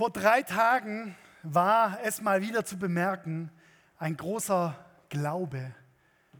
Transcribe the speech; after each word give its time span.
Vor 0.00 0.08
drei 0.08 0.42
Tagen 0.42 1.14
war 1.42 1.98
es 2.02 2.22
mal 2.22 2.40
wieder 2.40 2.64
zu 2.64 2.78
bemerken, 2.78 3.50
ein 3.98 4.16
großer 4.16 4.74
Glaube, 5.10 5.74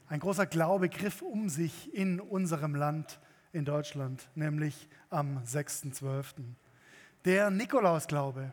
ein 0.08 0.18
großer 0.18 0.46
Glaube 0.46 0.88
griff 0.88 1.20
um 1.20 1.50
sich 1.50 1.92
in 1.94 2.20
unserem 2.20 2.74
Land, 2.74 3.20
in 3.52 3.66
Deutschland, 3.66 4.30
nämlich 4.34 4.88
am 5.10 5.42
6.12. 5.44 6.36
Der 7.26 7.50
Nikolausglaube. 7.50 8.50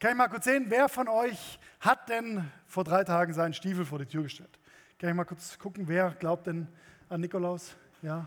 Kann 0.00 0.10
ich 0.10 0.16
mal 0.16 0.26
kurz 0.26 0.46
sehen, 0.46 0.64
wer 0.66 0.88
von 0.88 1.06
euch 1.06 1.60
hat 1.78 2.08
denn 2.08 2.50
vor 2.66 2.82
drei 2.82 3.04
Tagen 3.04 3.32
seinen 3.32 3.54
Stiefel 3.54 3.84
vor 3.84 4.00
die 4.00 4.06
Tür 4.06 4.24
gestellt? 4.24 4.58
Kann 4.98 5.10
ich 5.10 5.14
mal 5.14 5.24
kurz 5.24 5.56
gucken, 5.56 5.86
wer 5.86 6.10
glaubt 6.18 6.48
denn 6.48 6.66
an 7.08 7.20
Nikolaus? 7.20 7.76
Ja? 8.02 8.26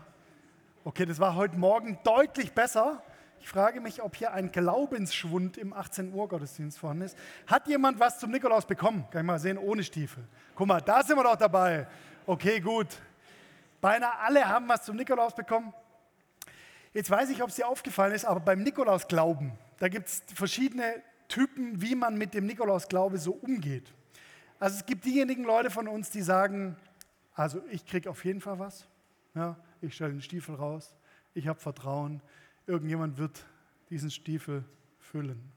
Okay, 0.82 1.04
das 1.04 1.20
war 1.20 1.34
heute 1.34 1.58
Morgen 1.58 1.98
deutlich 2.02 2.54
besser. 2.54 3.02
Ich 3.42 3.48
frage 3.48 3.80
mich, 3.80 4.00
ob 4.00 4.14
hier 4.14 4.32
ein 4.32 4.52
Glaubensschwund 4.52 5.58
im 5.58 5.72
18 5.72 6.14
Uhr 6.14 6.28
Gottesdienst 6.28 6.78
vorhanden 6.78 7.02
ist. 7.02 7.18
Hat 7.48 7.66
jemand 7.66 7.98
was 7.98 8.20
zum 8.20 8.30
Nikolaus 8.30 8.64
bekommen? 8.64 9.04
Kann 9.10 9.22
ich 9.22 9.26
mal 9.26 9.40
sehen, 9.40 9.58
ohne 9.58 9.82
Stiefel. 9.82 10.22
Guck 10.54 10.68
mal, 10.68 10.80
da 10.80 11.02
sind 11.02 11.16
wir 11.16 11.24
doch 11.24 11.34
dabei. 11.34 11.88
Okay, 12.24 12.60
gut. 12.60 12.86
Beinahe 13.80 14.16
alle 14.20 14.48
haben 14.48 14.68
was 14.68 14.84
zum 14.84 14.94
Nikolaus 14.94 15.34
bekommen. 15.34 15.74
Jetzt 16.94 17.10
weiß 17.10 17.30
ich, 17.30 17.42
ob 17.42 17.48
es 17.48 17.56
dir 17.56 17.66
aufgefallen 17.66 18.12
ist, 18.12 18.24
aber 18.24 18.38
beim 18.38 18.62
Nikolausglauben, 18.62 19.50
da 19.80 19.88
gibt 19.88 20.06
es 20.06 20.22
verschiedene 20.32 21.02
Typen, 21.26 21.82
wie 21.82 21.96
man 21.96 22.16
mit 22.16 22.34
dem 22.34 22.46
Nikolausglaube 22.46 23.18
so 23.18 23.32
umgeht. 23.32 23.92
Also 24.60 24.76
es 24.76 24.86
gibt 24.86 25.04
diejenigen 25.04 25.42
Leute 25.42 25.70
von 25.70 25.88
uns, 25.88 26.10
die 26.10 26.22
sagen, 26.22 26.76
also 27.34 27.60
ich 27.72 27.84
kriege 27.86 28.08
auf 28.08 28.24
jeden 28.24 28.40
Fall 28.40 28.60
was. 28.60 28.86
Ja, 29.34 29.56
ich 29.80 29.96
stelle 29.96 30.12
den 30.12 30.22
Stiefel 30.22 30.54
raus, 30.54 30.94
ich 31.34 31.48
habe 31.48 31.58
Vertrauen, 31.58 32.22
irgendjemand 32.66 33.18
wird 33.18 33.44
diesen 33.90 34.10
Stiefel 34.10 34.64
füllen. 34.98 35.52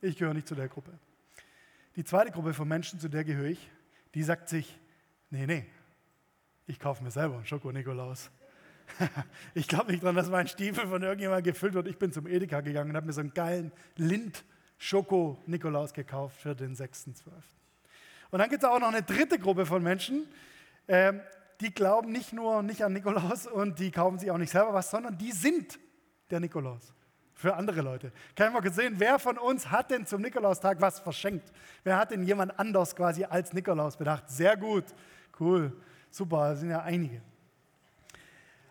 Ich 0.00 0.16
gehöre 0.16 0.34
nicht 0.34 0.48
zu 0.48 0.54
der 0.54 0.68
Gruppe. 0.68 0.92
Die 1.96 2.04
zweite 2.04 2.30
Gruppe 2.30 2.54
von 2.54 2.66
Menschen, 2.66 2.98
zu 3.00 3.08
der 3.08 3.24
gehöre 3.24 3.50
ich, 3.50 3.70
die 4.14 4.22
sagt 4.22 4.48
sich, 4.48 4.78
nee, 5.30 5.46
nee, 5.46 5.66
ich 6.66 6.78
kaufe 6.78 7.02
mir 7.02 7.10
selber 7.10 7.36
einen 7.36 7.46
Schoko-Nikolaus. 7.46 8.30
ich 9.54 9.68
glaube 9.68 9.90
nicht 9.92 10.02
daran, 10.02 10.16
dass 10.16 10.28
mein 10.28 10.48
Stiefel 10.48 10.86
von 10.86 11.02
irgendjemandem 11.02 11.52
gefüllt 11.52 11.74
wird. 11.74 11.86
Ich 11.88 11.98
bin 11.98 12.12
zum 12.12 12.26
Edeka 12.26 12.60
gegangen 12.60 12.90
und 12.90 12.96
habe 12.96 13.06
mir 13.06 13.12
so 13.12 13.20
einen 13.20 13.34
geilen 13.34 13.72
Lind-Schoko-Nikolaus 13.96 15.92
gekauft 15.92 16.40
für 16.40 16.54
den 16.54 16.74
6.12. 16.74 17.14
Und 18.30 18.38
dann 18.38 18.48
gibt 18.48 18.62
es 18.62 18.68
auch 18.68 18.78
noch 18.78 18.88
eine 18.88 19.02
dritte 19.02 19.38
Gruppe 19.38 19.66
von 19.66 19.82
Menschen, 19.82 20.26
ähm, 20.88 21.20
die 21.60 21.74
glauben 21.74 22.10
nicht 22.10 22.32
nur 22.32 22.62
nicht 22.62 22.82
an 22.84 22.92
Nikolaus 22.92 23.46
und 23.46 23.78
die 23.78 23.90
kaufen 23.90 24.18
sich 24.18 24.30
auch 24.30 24.38
nicht 24.38 24.50
selber 24.50 24.72
was, 24.72 24.90
sondern 24.90 25.18
die 25.18 25.32
sind 25.32 25.78
der 26.30 26.40
Nikolaus 26.40 26.92
für 27.40 27.56
andere 27.56 27.80
Leute. 27.80 28.12
Ich 28.36 28.52
mal 28.52 28.72
sehen, 28.72 28.96
wer 28.98 29.18
von 29.18 29.38
uns 29.38 29.70
hat 29.70 29.90
denn 29.90 30.04
zum 30.04 30.20
Nikolaustag 30.20 30.80
was 30.80 31.00
verschenkt? 31.00 31.50
Wer 31.84 31.96
hat 31.96 32.10
denn 32.10 32.22
jemand 32.22 32.58
anders 32.58 32.94
quasi 32.94 33.24
als 33.24 33.54
Nikolaus 33.54 33.96
bedacht? 33.96 34.28
Sehr 34.28 34.58
gut, 34.58 34.84
cool, 35.38 35.74
super, 36.10 36.50
das 36.50 36.60
sind 36.60 36.70
ja 36.70 36.82
einige. 36.82 37.22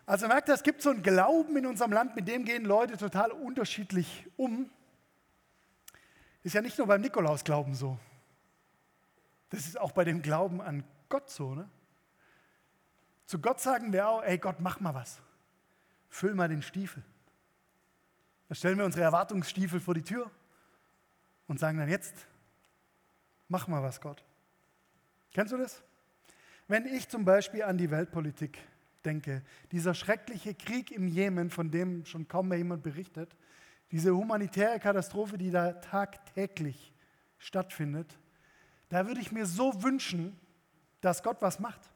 Also 0.06 0.28
merkt 0.28 0.48
ihr, 0.48 0.54
es 0.54 0.62
gibt 0.62 0.82
so 0.82 0.90
einen 0.90 1.02
Glauben 1.02 1.56
in 1.56 1.66
unserem 1.66 1.92
Land, 1.92 2.14
mit 2.14 2.28
dem 2.28 2.44
gehen 2.44 2.64
Leute 2.64 2.96
total 2.96 3.32
unterschiedlich 3.32 4.26
um. 4.36 4.70
Ist 6.42 6.54
ja 6.54 6.62
nicht 6.62 6.78
nur 6.78 6.86
beim 6.86 7.00
Nikolausglauben 7.00 7.74
so. 7.74 7.98
Das 9.50 9.66
ist 9.66 9.80
auch 9.80 9.92
bei 9.92 10.04
dem 10.04 10.22
Glauben 10.22 10.60
an 10.60 10.84
Gott 11.08 11.28
so. 11.28 11.54
Ne? 11.54 11.68
Zu 13.26 13.40
Gott 13.40 13.60
sagen 13.60 13.92
wir 13.92 14.08
auch, 14.08 14.22
ey 14.22 14.38
Gott, 14.38 14.56
mach 14.60 14.78
mal 14.78 14.94
was. 14.94 15.20
Füll 16.08 16.34
mal 16.34 16.48
den 16.48 16.62
Stiefel. 16.62 17.02
Da 18.50 18.54
stellen 18.54 18.76
wir 18.76 18.84
unsere 18.84 19.04
Erwartungsstiefel 19.04 19.80
vor 19.80 19.94
die 19.94 20.02
Tür 20.02 20.30
und 21.46 21.58
sagen 21.58 21.78
dann 21.78 21.88
jetzt, 21.88 22.26
mach 23.48 23.66
mal 23.66 23.82
was, 23.82 24.02
Gott. 24.02 24.22
Kennst 25.32 25.54
du 25.54 25.56
das? 25.56 25.82
Wenn 26.68 26.84
ich 26.84 27.08
zum 27.08 27.24
Beispiel 27.24 27.62
an 27.62 27.78
die 27.78 27.90
Weltpolitik 27.90 28.58
denke, 29.06 29.42
dieser 29.72 29.94
schreckliche 29.94 30.54
Krieg 30.54 30.90
im 30.90 31.08
Jemen, 31.08 31.48
von 31.48 31.70
dem 31.70 32.04
schon 32.04 32.28
kaum 32.28 32.48
mehr 32.48 32.58
jemand 32.58 32.82
berichtet, 32.82 33.34
diese 33.90 34.14
humanitäre 34.14 34.78
Katastrophe, 34.78 35.38
die 35.38 35.50
da 35.50 35.72
tagtäglich 35.72 36.92
stattfindet, 37.38 38.18
da 38.90 39.06
würde 39.06 39.22
ich 39.22 39.32
mir 39.32 39.46
so 39.46 39.82
wünschen, 39.82 40.38
dass 41.00 41.22
Gott 41.22 41.40
was 41.40 41.58
macht 41.58 41.90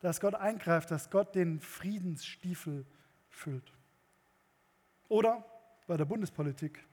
dass 0.00 0.20
Gott 0.20 0.34
eingreift, 0.34 0.90
dass 0.90 1.10
Gott 1.10 1.34
den 1.34 1.60
Friedensstiefel 1.60 2.86
füllt. 3.30 3.72
Oder 5.08 5.44
bei 5.88 5.96
der 5.96 6.04
Bundespolitik. 6.04 6.84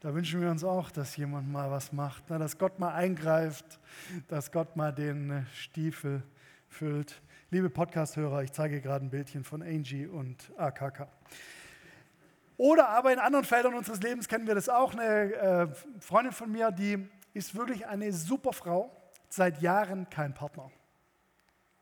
Da 0.00 0.14
wünschen 0.14 0.42
wir 0.42 0.50
uns 0.50 0.62
auch, 0.62 0.90
dass 0.90 1.16
jemand 1.16 1.50
mal 1.50 1.70
was 1.70 1.90
macht, 1.90 2.30
dass 2.30 2.58
Gott 2.58 2.78
mal 2.78 2.92
eingreift, 2.92 3.80
dass 4.28 4.52
Gott 4.52 4.76
mal 4.76 4.92
den 4.92 5.46
Stiefel 5.54 6.22
füllt. 6.68 7.22
Liebe 7.50 7.70
Podcast-Hörer, 7.70 8.42
ich 8.42 8.52
zeige 8.52 8.82
gerade 8.82 9.06
ein 9.06 9.10
Bildchen 9.10 9.42
von 9.42 9.62
Angie 9.62 10.06
und 10.06 10.52
AKK. 10.58 11.08
Oder 12.58 12.90
aber 12.90 13.10
in 13.10 13.18
anderen 13.18 13.46
Feldern 13.46 13.72
unseres 13.72 14.02
Lebens 14.02 14.28
kennen 14.28 14.46
wir 14.46 14.54
das 14.54 14.68
auch. 14.68 14.92
Eine 14.92 15.32
äh, 15.32 15.68
Freundin 15.98 16.34
von 16.34 16.52
mir, 16.52 16.72
die 16.72 17.08
ist 17.32 17.54
wirklich 17.54 17.86
eine 17.86 18.12
super 18.12 18.52
Frau, 18.52 18.94
seit 19.30 19.62
Jahren 19.62 20.10
kein 20.10 20.34
Partner. 20.34 20.70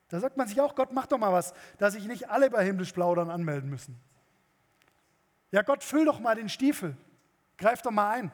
Da 0.09 0.21
sagt 0.21 0.37
man 0.37 0.47
sich 0.47 0.61
auch, 0.61 0.77
Gott, 0.77 0.93
mach 0.93 1.07
doch 1.07 1.19
mal 1.19 1.33
was, 1.33 1.53
dass 1.79 1.95
sich 1.95 2.07
nicht 2.07 2.31
alle 2.31 2.49
bei 2.49 2.65
himmlisch 2.65 2.93
plaudern 2.93 3.29
anmelden 3.29 3.69
müssen. 3.69 4.01
Ja, 5.51 5.63
Gott, 5.63 5.83
füll 5.83 6.05
doch 6.05 6.21
mal 6.21 6.37
den 6.37 6.49
Stiefel. 6.49 6.97
Greif 7.57 7.83
doch 7.83 7.91
mal 7.91 8.11
ein. 8.13 8.33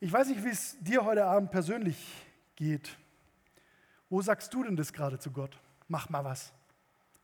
Ich 0.00 0.12
weiß 0.12 0.28
nicht, 0.28 0.44
wie 0.44 0.48
es 0.48 0.76
dir 0.80 1.04
heute 1.04 1.24
Abend 1.24 1.50
persönlich 1.50 2.26
geht. 2.56 2.96
Wo 4.08 4.22
sagst 4.22 4.52
du 4.54 4.62
denn 4.62 4.76
das 4.76 4.92
gerade 4.92 5.18
zu 5.18 5.30
Gott? 5.30 5.60
Mach 5.88 6.08
mal 6.08 6.24
was. 6.24 6.52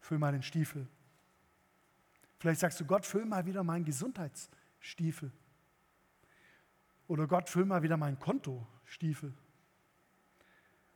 Füll 0.00 0.18
mal 0.18 0.32
den 0.32 0.42
Stiefel. 0.42 0.86
Vielleicht 2.38 2.60
sagst 2.60 2.78
du, 2.80 2.84
Gott, 2.84 3.06
füll 3.06 3.24
mal 3.24 3.46
wieder 3.46 3.62
meinen 3.62 3.84
Gesundheitsstiefel. 3.84 5.32
Oder 7.06 7.26
Gott, 7.26 7.48
füll 7.48 7.64
mal 7.64 7.82
wieder 7.82 7.96
meinen 7.96 8.18
Kontostiefel. 8.18 9.32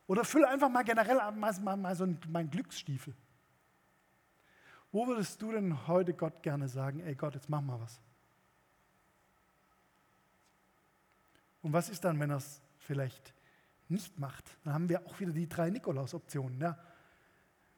Oder 0.06 0.24
füll 0.24 0.44
einfach 0.44 0.68
mal 0.68 0.82
generell 0.82 1.16
mal, 1.32 1.52
mal, 1.60 1.76
mal 1.76 1.96
so 1.96 2.04
einen, 2.04 2.20
mein 2.28 2.50
Glücksstiefel. 2.50 3.14
Wo 4.90 5.06
würdest 5.06 5.40
du 5.42 5.52
denn 5.52 5.86
heute 5.86 6.14
Gott 6.14 6.42
gerne 6.42 6.68
sagen, 6.68 7.00
ey 7.00 7.14
Gott, 7.14 7.34
jetzt 7.34 7.48
mach 7.48 7.60
mal 7.60 7.80
was? 7.80 8.00
Und 11.62 11.72
was 11.72 11.88
ist 11.88 12.04
dann, 12.04 12.18
wenn 12.20 12.30
er 12.30 12.38
es 12.38 12.60
vielleicht 12.78 13.34
nicht 13.88 14.18
macht? 14.18 14.44
Dann 14.64 14.74
haben 14.74 14.88
wir 14.88 15.04
auch 15.06 15.20
wieder 15.20 15.32
die 15.32 15.48
drei 15.48 15.70
Nikolaus-Optionen. 15.70 16.60
Ja? 16.60 16.78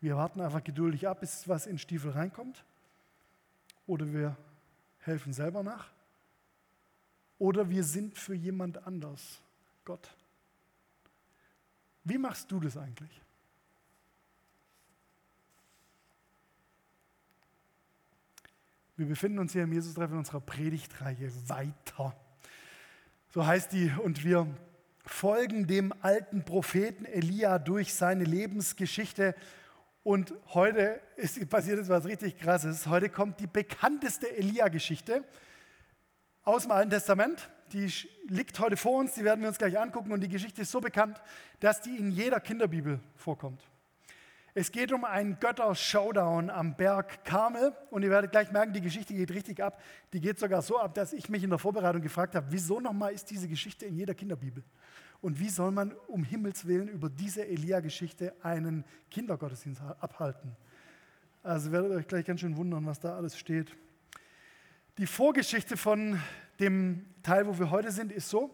Wir 0.01 0.17
warten 0.17 0.41
einfach 0.41 0.63
geduldig 0.63 1.09
ab, 1.09 1.21
bis 1.21 1.49
was 1.49 1.67
in 1.67 1.79
Stiefel 1.79 2.13
reinkommt. 2.13 2.65
Oder 3.87 4.13
wir 4.13 4.37
helfen 5.01 5.33
selber 5.33 5.63
nach. 5.63 5.91
Oder 7.39 7.71
wir 7.71 7.85
sind 7.85 8.17
für 8.19 8.35
jemand 8.35 8.87
anders 8.87 9.41
Gott. 9.85 10.15
Wie 12.05 12.19
machst 12.19 12.53
du 12.53 12.61
das 12.61 12.77
eigentlich? 12.77 13.21
Wir 19.01 19.07
befinden 19.07 19.39
uns 19.39 19.55
hier 19.55 19.63
im 19.63 19.73
Jesus-Treffen 19.73 20.13
in 20.13 20.19
unserer 20.19 20.43
Predigtreihe 20.43 21.33
weiter. 21.47 22.15
So 23.31 23.47
heißt 23.47 23.73
die, 23.73 23.91
und 24.05 24.25
wir 24.25 24.47
folgen 25.07 25.67
dem 25.67 25.95
alten 26.03 26.45
Propheten 26.45 27.07
Elia 27.07 27.59
durch 27.59 27.95
seine 27.95 28.25
Lebensgeschichte. 28.25 29.35
Und 30.03 30.35
heute 30.49 31.01
ist 31.17 31.49
passiert 31.49 31.79
etwas 31.79 32.05
richtig 32.05 32.37
Krasses. 32.37 32.89
Heute 32.89 33.09
kommt 33.09 33.41
die 33.41 33.47
bekannteste 33.47 34.37
Elia-Geschichte 34.37 35.25
aus 36.45 36.65
dem 36.65 36.73
Alten 36.73 36.91
Testament 36.91 37.49
die 37.73 37.89
liegt 38.29 38.59
heute 38.59 38.77
vor 38.77 38.99
uns, 38.99 39.15
die 39.15 39.25
werden 39.25 39.41
wir 39.41 39.49
uns 39.49 39.59
gleich 39.59 39.79
angucken 39.79 40.13
und 40.13 40.21
die 40.21 40.29
Geschichte 40.29 40.63
ist 40.63 40.73
so 40.73 40.81
bekannt, 40.81 41.21
dass 41.61 41.81
die 41.81 41.97
in 41.97 42.11
jeder 42.11 42.41
Kinderbibel 42.41 43.01
vorkommt. 43.15 43.63
Es 44.55 44.73
geht 44.73 44.93
um 44.93 45.05
einen 45.05 45.39
Götter-Showdown 45.39 46.51
am 46.51 46.77
Berg 46.77 47.25
Karmel 47.25 47.73
und 47.91 48.03
ihr 48.03 48.11
werdet 48.11 48.33
gleich 48.33 48.51
merken, 48.51 48.73
die 48.73 48.81
Geschichte 48.81 49.15
geht 49.15 49.31
richtig 49.31 49.63
ab. 49.63 49.81
Die 50.13 50.21
geht 50.21 50.41
sogar 50.41 50.61
so 50.63 50.79
ab, 50.79 50.95
dass 50.95 51.13
ich 51.13 51.29
mich 51.29 51.45
in 51.45 51.51
der 51.51 51.59
Vorbereitung 51.61 52.03
gefragt 52.03 52.35
habe, 52.35 52.47
wieso 52.51 52.81
nochmal 52.81 53.13
ist 53.13 53.31
diese 53.31 53.47
Geschichte 53.47 53.87
in 53.87 53.95
jeder 53.95 54.15
Kinderbibel? 54.15 54.65
Und 55.21 55.39
wie 55.39 55.51
soll 55.51 55.71
man 55.71 55.93
um 56.09 56.25
Himmels 56.25 56.67
Willen 56.67 56.89
über 56.89 57.09
diese 57.09 57.47
Elia-Geschichte 57.47 58.35
einen 58.43 58.85
Kindergottesdienst 59.11 59.83
abhalten? 60.01 60.57
Also 61.43 61.71
werdet 61.71 61.93
euch 61.93 62.09
gleich 62.09 62.25
ganz 62.25 62.41
schön 62.41 62.57
wundern, 62.57 62.85
was 62.87 62.99
da 62.99 63.17
alles 63.17 63.39
steht. 63.39 63.77
Die 64.99 65.07
Vorgeschichte 65.07 65.77
von 65.77 66.21
dem 66.59 67.07
Teil, 67.23 67.47
wo 67.47 67.59
wir 67.59 67.71
heute 67.71 67.93
sind, 67.93 68.11
ist 68.11 68.29
so, 68.29 68.51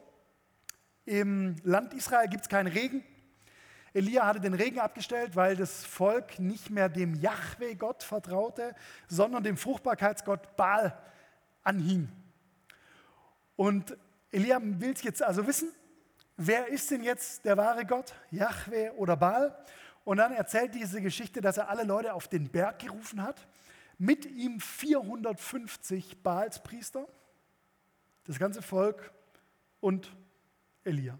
im 1.06 1.56
Land 1.62 1.94
Israel 1.94 2.28
gibt 2.28 2.42
es 2.42 2.48
keinen 2.48 2.66
Regen. 2.66 3.02
Elia 3.96 4.26
hatte 4.26 4.40
den 4.40 4.52
Regen 4.52 4.78
abgestellt, 4.78 5.36
weil 5.36 5.56
das 5.56 5.82
Volk 5.86 6.38
nicht 6.38 6.68
mehr 6.68 6.90
dem 6.90 7.14
Yahweh-Gott 7.14 8.02
vertraute, 8.02 8.74
sondern 9.08 9.42
dem 9.42 9.56
Fruchtbarkeitsgott 9.56 10.54
Baal 10.54 10.98
anhing. 11.62 12.06
Und 13.56 13.96
Elia 14.30 14.60
will 14.62 14.94
jetzt 15.00 15.22
also 15.22 15.46
wissen, 15.46 15.72
wer 16.36 16.68
ist 16.68 16.90
denn 16.90 17.02
jetzt 17.02 17.46
der 17.46 17.56
wahre 17.56 17.86
Gott, 17.86 18.12
Yahweh 18.30 18.90
oder 18.90 19.16
Baal? 19.16 19.56
Und 20.04 20.18
dann 20.18 20.32
erzählt 20.32 20.74
diese 20.74 21.00
Geschichte, 21.00 21.40
dass 21.40 21.56
er 21.56 21.70
alle 21.70 21.84
Leute 21.84 22.12
auf 22.12 22.28
den 22.28 22.50
Berg 22.50 22.80
gerufen 22.80 23.22
hat, 23.22 23.48
mit 23.96 24.26
ihm 24.26 24.60
450 24.60 26.22
Baalspriester, 26.22 27.08
das 28.24 28.38
ganze 28.38 28.60
Volk 28.60 29.10
und 29.80 30.14
Elia. 30.84 31.18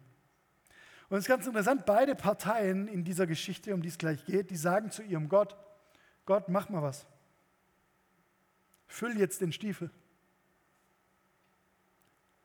Und 1.08 1.18
es 1.18 1.24
ist 1.24 1.28
ganz 1.28 1.46
interessant, 1.46 1.86
beide 1.86 2.14
Parteien 2.14 2.88
in 2.88 3.04
dieser 3.04 3.26
Geschichte, 3.26 3.72
um 3.74 3.82
die 3.82 3.88
es 3.88 3.98
gleich 3.98 4.24
geht, 4.24 4.50
die 4.50 4.56
sagen 4.56 4.90
zu 4.90 5.02
ihrem 5.02 5.28
Gott, 5.28 5.56
Gott, 6.24 6.48
mach 6.48 6.68
mal 6.68 6.82
was. 6.82 7.06
Füll 8.88 9.16
jetzt 9.16 9.40
den 9.40 9.52
Stiefel. 9.52 9.90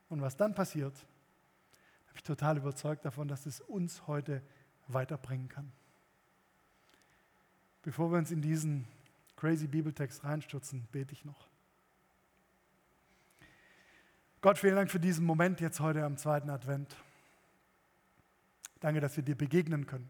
Und 0.09 0.21
was 0.21 0.37
dann 0.37 0.53
passiert, 0.53 0.93
bin 0.93 2.15
ich 2.15 2.23
total 2.23 2.57
überzeugt 2.57 3.05
davon, 3.05 3.27
dass 3.27 3.45
es 3.45 3.61
uns 3.61 4.05
heute 4.07 4.43
weiterbringen 4.87 5.49
kann. 5.49 5.71
Bevor 7.81 8.11
wir 8.11 8.19
uns 8.19 8.29
in 8.29 8.41
diesen 8.41 8.87
crazy 9.37 9.65
Bibeltext 9.65 10.23
reinstürzen, 10.23 10.87
bete 10.91 11.13
ich 11.13 11.25
noch. 11.25 11.47
Gott, 14.41 14.59
vielen 14.59 14.75
Dank 14.75 14.91
für 14.91 14.99
diesen 14.99 15.25
Moment 15.25 15.61
jetzt 15.61 15.79
heute 15.79 16.03
am 16.03 16.17
zweiten 16.17 16.49
Advent. 16.49 16.95
Danke, 18.81 18.99
dass 18.99 19.15
wir 19.15 19.23
dir 19.23 19.37
begegnen 19.37 19.85
können. 19.85 20.09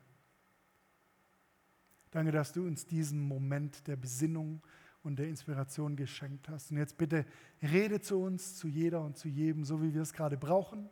Danke, 2.09 2.31
dass 2.31 2.51
du 2.51 2.65
uns 2.65 2.85
diesen 2.85 3.21
Moment 3.21 3.85
der 3.87 3.97
Besinnung 3.97 4.63
und 5.03 5.17
der 5.17 5.27
Inspiration 5.27 5.95
geschenkt 5.95 6.49
hast. 6.49 6.71
Und 6.71 6.77
jetzt 6.77 6.97
bitte 6.97 7.25
rede 7.61 8.01
zu 8.01 8.21
uns, 8.21 8.55
zu 8.55 8.67
jeder 8.67 9.01
und 9.01 9.17
zu 9.17 9.27
jedem, 9.27 9.65
so 9.65 9.81
wie 9.81 9.93
wir 9.93 10.01
es 10.01 10.13
gerade 10.13 10.37
brauchen. 10.37 10.89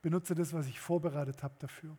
Benutze 0.00 0.34
das, 0.34 0.52
was 0.52 0.66
ich 0.66 0.80
vorbereitet 0.80 1.42
habe 1.42 1.56
dafür. 1.58 1.96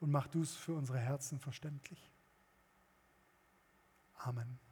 Und 0.00 0.10
mach 0.10 0.26
du 0.26 0.42
es 0.42 0.54
für 0.54 0.74
unsere 0.74 0.98
Herzen 0.98 1.38
verständlich. 1.38 2.10
Amen. 4.16 4.63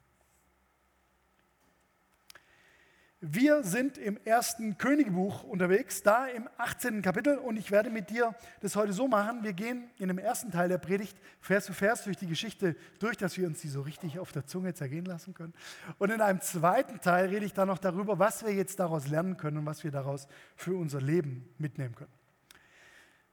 Wir 3.25 3.63
sind 3.63 3.97
im 3.97 4.19
ersten 4.25 4.77
Königebuch 4.77 5.43
unterwegs, 5.43 6.03
da 6.03 6.27
im 6.27 6.49
18. 6.57 7.01
Kapitel 7.01 7.37
und 7.37 7.55
ich 7.55 7.71
werde 7.71 7.89
mit 7.89 8.09
dir 8.09 8.35
das 8.59 8.75
heute 8.75 8.91
so 8.91 9.07
machen. 9.07 9.43
Wir 9.43 9.53
gehen 9.53 9.89
in 9.97 10.09
dem 10.09 10.17
ersten 10.17 10.51
Teil 10.51 10.67
der 10.67 10.77
Predigt 10.77 11.17
Vers 11.39 11.67
für 11.67 11.73
Vers 11.73 12.03
durch 12.03 12.17
die 12.17 12.27
Geschichte 12.27 12.75
durch, 12.99 13.15
dass 13.15 13.37
wir 13.37 13.47
uns 13.47 13.61
die 13.61 13.69
so 13.69 13.79
richtig 13.79 14.19
auf 14.19 14.33
der 14.33 14.45
Zunge 14.45 14.73
zergehen 14.73 15.05
lassen 15.05 15.33
können. 15.33 15.53
Und 15.99 16.11
in 16.11 16.19
einem 16.19 16.41
zweiten 16.41 16.99
Teil 16.99 17.27
rede 17.29 17.45
ich 17.45 17.53
dann 17.53 17.69
noch 17.69 17.77
darüber, 17.77 18.19
was 18.19 18.43
wir 18.43 18.53
jetzt 18.53 18.77
daraus 18.81 19.07
lernen 19.07 19.37
können 19.37 19.59
und 19.59 19.65
was 19.65 19.85
wir 19.85 19.91
daraus 19.91 20.27
für 20.57 20.75
unser 20.75 20.99
Leben 20.99 21.47
mitnehmen 21.57 21.95
können. 21.95 22.11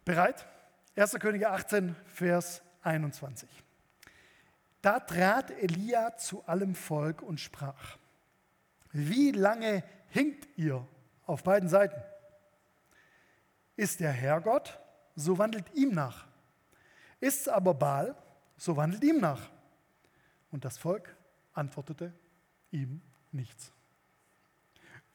Bereit? 0.05 0.47
1. 0.95 1.15
Könige 1.19 1.51
18, 1.51 1.97
Vers 2.15 2.63
21. 2.83 3.49
Da 4.83 5.01
trat 5.01 5.51
Elia 5.51 6.17
zu 6.17 6.45
allem 6.47 6.77
Volk 6.77 7.23
und 7.23 7.41
sprach. 7.41 7.99
Wie 8.93 9.31
lange 9.31 9.85
hinkt 10.09 10.49
ihr 10.57 10.87
auf 11.27 11.43
beiden 11.43 11.69
Seiten? 11.69 12.01
Ist 13.77 14.01
der 14.01 14.13
Herr 14.13 14.41
Gott, 14.41 14.79
so 15.15 15.39
wandelt 15.39 15.65
ihm 15.75 15.91
nach. 15.93 16.27
Ist 17.21 17.43
es 17.43 17.49
aber 17.49 17.75
Baal, 17.75 18.17
so 18.57 18.77
wandelt 18.77 19.05
ihm 19.05 19.21
nach. 19.21 19.51
Und 20.51 20.65
das 20.65 20.79
Volk 20.79 21.15
antwortete 21.53 22.13
ihm 22.71 23.01
nichts. 23.33 23.73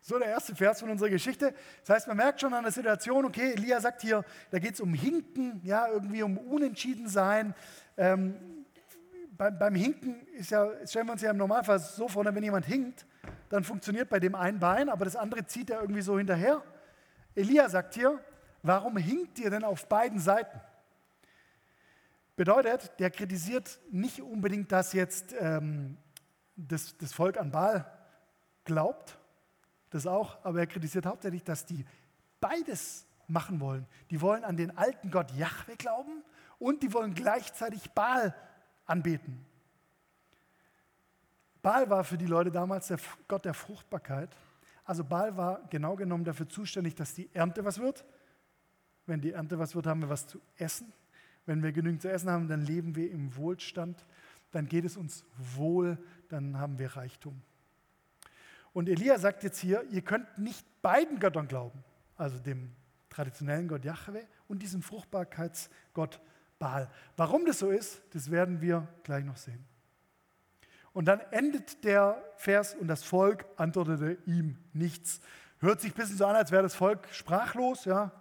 So 0.01 0.19
der 0.19 0.27
erste 0.27 0.55
Vers 0.55 0.81
von 0.81 0.91
unserer 0.91 1.09
Geschichte. 1.09 1.53
Das 1.81 1.89
heißt, 1.89 2.07
man 2.07 2.17
merkt 2.17 2.39
schon 2.39 2.53
an 2.53 2.63
der 2.63 2.71
Situation, 2.71 3.25
okay, 3.25 3.53
Elia 3.53 3.81
sagt 3.81 4.03
hier, 4.03 4.23
da 4.51 4.59
geht 4.59 4.75
es 4.75 4.79
um 4.79 4.93
Hinken, 4.93 5.61
ja, 5.63 5.87
irgendwie 5.87 6.21
um 6.21 6.37
Unentschiedensein. 6.37 7.55
Ähm, 7.97 8.64
beim, 9.37 9.57
beim 9.57 9.75
Hinken 9.75 10.27
ist 10.27 10.51
ja, 10.51 10.69
stellen 10.85 11.07
wir 11.07 11.13
uns 11.13 11.21
ja 11.21 11.31
im 11.31 11.37
Normalfall 11.37 11.79
so 11.79 12.07
vor, 12.07 12.25
wenn 12.25 12.43
jemand 12.43 12.65
hinkt, 12.65 13.05
dann 13.49 13.63
funktioniert 13.63 14.09
bei 14.09 14.19
dem 14.19 14.35
ein 14.35 14.59
Bein, 14.59 14.89
aber 14.89 15.05
das 15.05 15.15
andere 15.15 15.45
zieht 15.45 15.69
er 15.69 15.81
irgendwie 15.81 16.01
so 16.01 16.17
hinterher. 16.17 16.63
Elia 17.35 17.69
sagt 17.69 17.95
hier, 17.95 18.19
warum 18.63 18.97
hinkt 18.97 19.39
ihr 19.39 19.49
denn 19.49 19.63
auf 19.63 19.87
beiden 19.87 20.19
Seiten? 20.19 20.59
Bedeutet, 22.35 22.91
der 22.99 23.11
kritisiert 23.11 23.79
nicht 23.91 24.21
unbedingt, 24.21 24.71
dass 24.71 24.93
jetzt 24.93 25.33
ähm, 25.39 25.97
das, 26.55 26.97
das 26.97 27.13
Volk 27.13 27.37
an 27.37 27.51
Baal 27.51 27.85
glaubt, 28.65 29.17
das 29.89 30.05
auch, 30.07 30.43
aber 30.43 30.59
er 30.59 30.67
kritisiert 30.67 31.05
hauptsächlich, 31.05 31.43
dass 31.43 31.65
die 31.65 31.85
beides 32.41 33.05
machen 33.27 33.59
wollen. 33.59 33.87
Die 34.09 34.19
wollen 34.21 34.43
an 34.43 34.57
den 34.57 34.77
alten 34.77 35.11
Gott 35.11 35.31
Yahweh 35.31 35.75
glauben 35.77 36.23
und 36.59 36.83
die 36.83 36.93
wollen 36.93 37.13
gleichzeitig 37.13 37.91
Baal 37.91 38.35
anbeten. 38.85 39.45
Baal 41.61 41.89
war 41.89 42.03
für 42.03 42.17
die 42.17 42.27
Leute 42.27 42.51
damals 42.51 42.87
der 42.87 42.99
Gott 43.27 43.45
der 43.45 43.53
Fruchtbarkeit. 43.53 44.35
Also 44.83 45.03
Baal 45.03 45.35
war 45.35 45.67
genau 45.69 45.95
genommen 45.95 46.23
dafür 46.23 46.47
zuständig, 46.47 46.93
dass 46.95 47.15
die 47.15 47.29
Ernte 47.33 47.65
was 47.65 47.79
wird. 47.79 48.05
Wenn 49.07 49.19
die 49.21 49.31
Ernte 49.31 49.57
was 49.57 49.75
wird, 49.75 49.87
haben 49.87 50.01
wir 50.01 50.09
was 50.09 50.27
zu 50.27 50.39
essen. 50.57 50.93
Wenn 51.45 51.63
wir 51.63 51.71
genügend 51.71 52.01
zu 52.01 52.11
essen 52.11 52.29
haben, 52.29 52.47
dann 52.47 52.61
leben 52.61 52.95
wir 52.95 53.09
im 53.11 53.35
Wohlstand. 53.35 54.05
Dann 54.51 54.67
geht 54.67 54.85
es 54.85 54.95
uns 54.95 55.25
wohl, 55.37 55.97
dann 56.29 56.57
haben 56.57 56.77
wir 56.77 56.95
Reichtum. 56.95 57.41
Und 58.73 58.89
Elia 58.89 59.17
sagt 59.17 59.43
jetzt 59.43 59.59
hier, 59.59 59.83
ihr 59.89 60.01
könnt 60.01 60.37
nicht 60.37 60.65
beiden 60.81 61.19
Göttern 61.19 61.47
glauben, 61.47 61.83
also 62.17 62.37
dem 62.39 62.71
traditionellen 63.09 63.67
Gott 63.67 63.85
Yahweh 63.85 64.25
und 64.47 64.61
diesem 64.61 64.81
Fruchtbarkeitsgott 64.81 66.19
Baal. 66.65 66.89
Warum 67.15 67.45
das 67.45 67.59
so 67.59 67.69
ist, 67.69 68.01
das 68.15 68.31
werden 68.31 68.59
wir 68.59 68.87
gleich 69.03 69.23
noch 69.23 69.37
sehen. 69.37 69.63
Und 70.93 71.05
dann 71.05 71.19
endet 71.29 71.83
der 71.83 72.19
Vers 72.37 72.73
und 72.73 72.87
das 72.87 73.03
Volk 73.03 73.45
antwortete 73.55 74.17
ihm 74.25 74.57
nichts. 74.73 75.21
Hört 75.59 75.79
sich 75.79 75.91
ein 75.91 75.95
bisschen 75.95 76.17
so 76.17 76.25
an, 76.25 76.35
als 76.35 76.51
wäre 76.51 76.63
das 76.63 76.73
Volk 76.73 77.07
sprachlos. 77.11 77.85
Ja. 77.85 78.11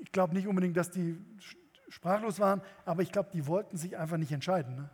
Ich 0.00 0.10
glaube 0.10 0.32
nicht 0.32 0.46
unbedingt, 0.46 0.74
dass 0.78 0.90
die 0.90 1.22
sprachlos 1.90 2.40
waren, 2.40 2.62
aber 2.86 3.02
ich 3.02 3.12
glaube, 3.12 3.28
die 3.30 3.46
wollten 3.46 3.76
sich 3.76 3.98
einfach 3.98 4.16
nicht 4.16 4.32
entscheiden, 4.32 4.76
ne? 4.76 4.90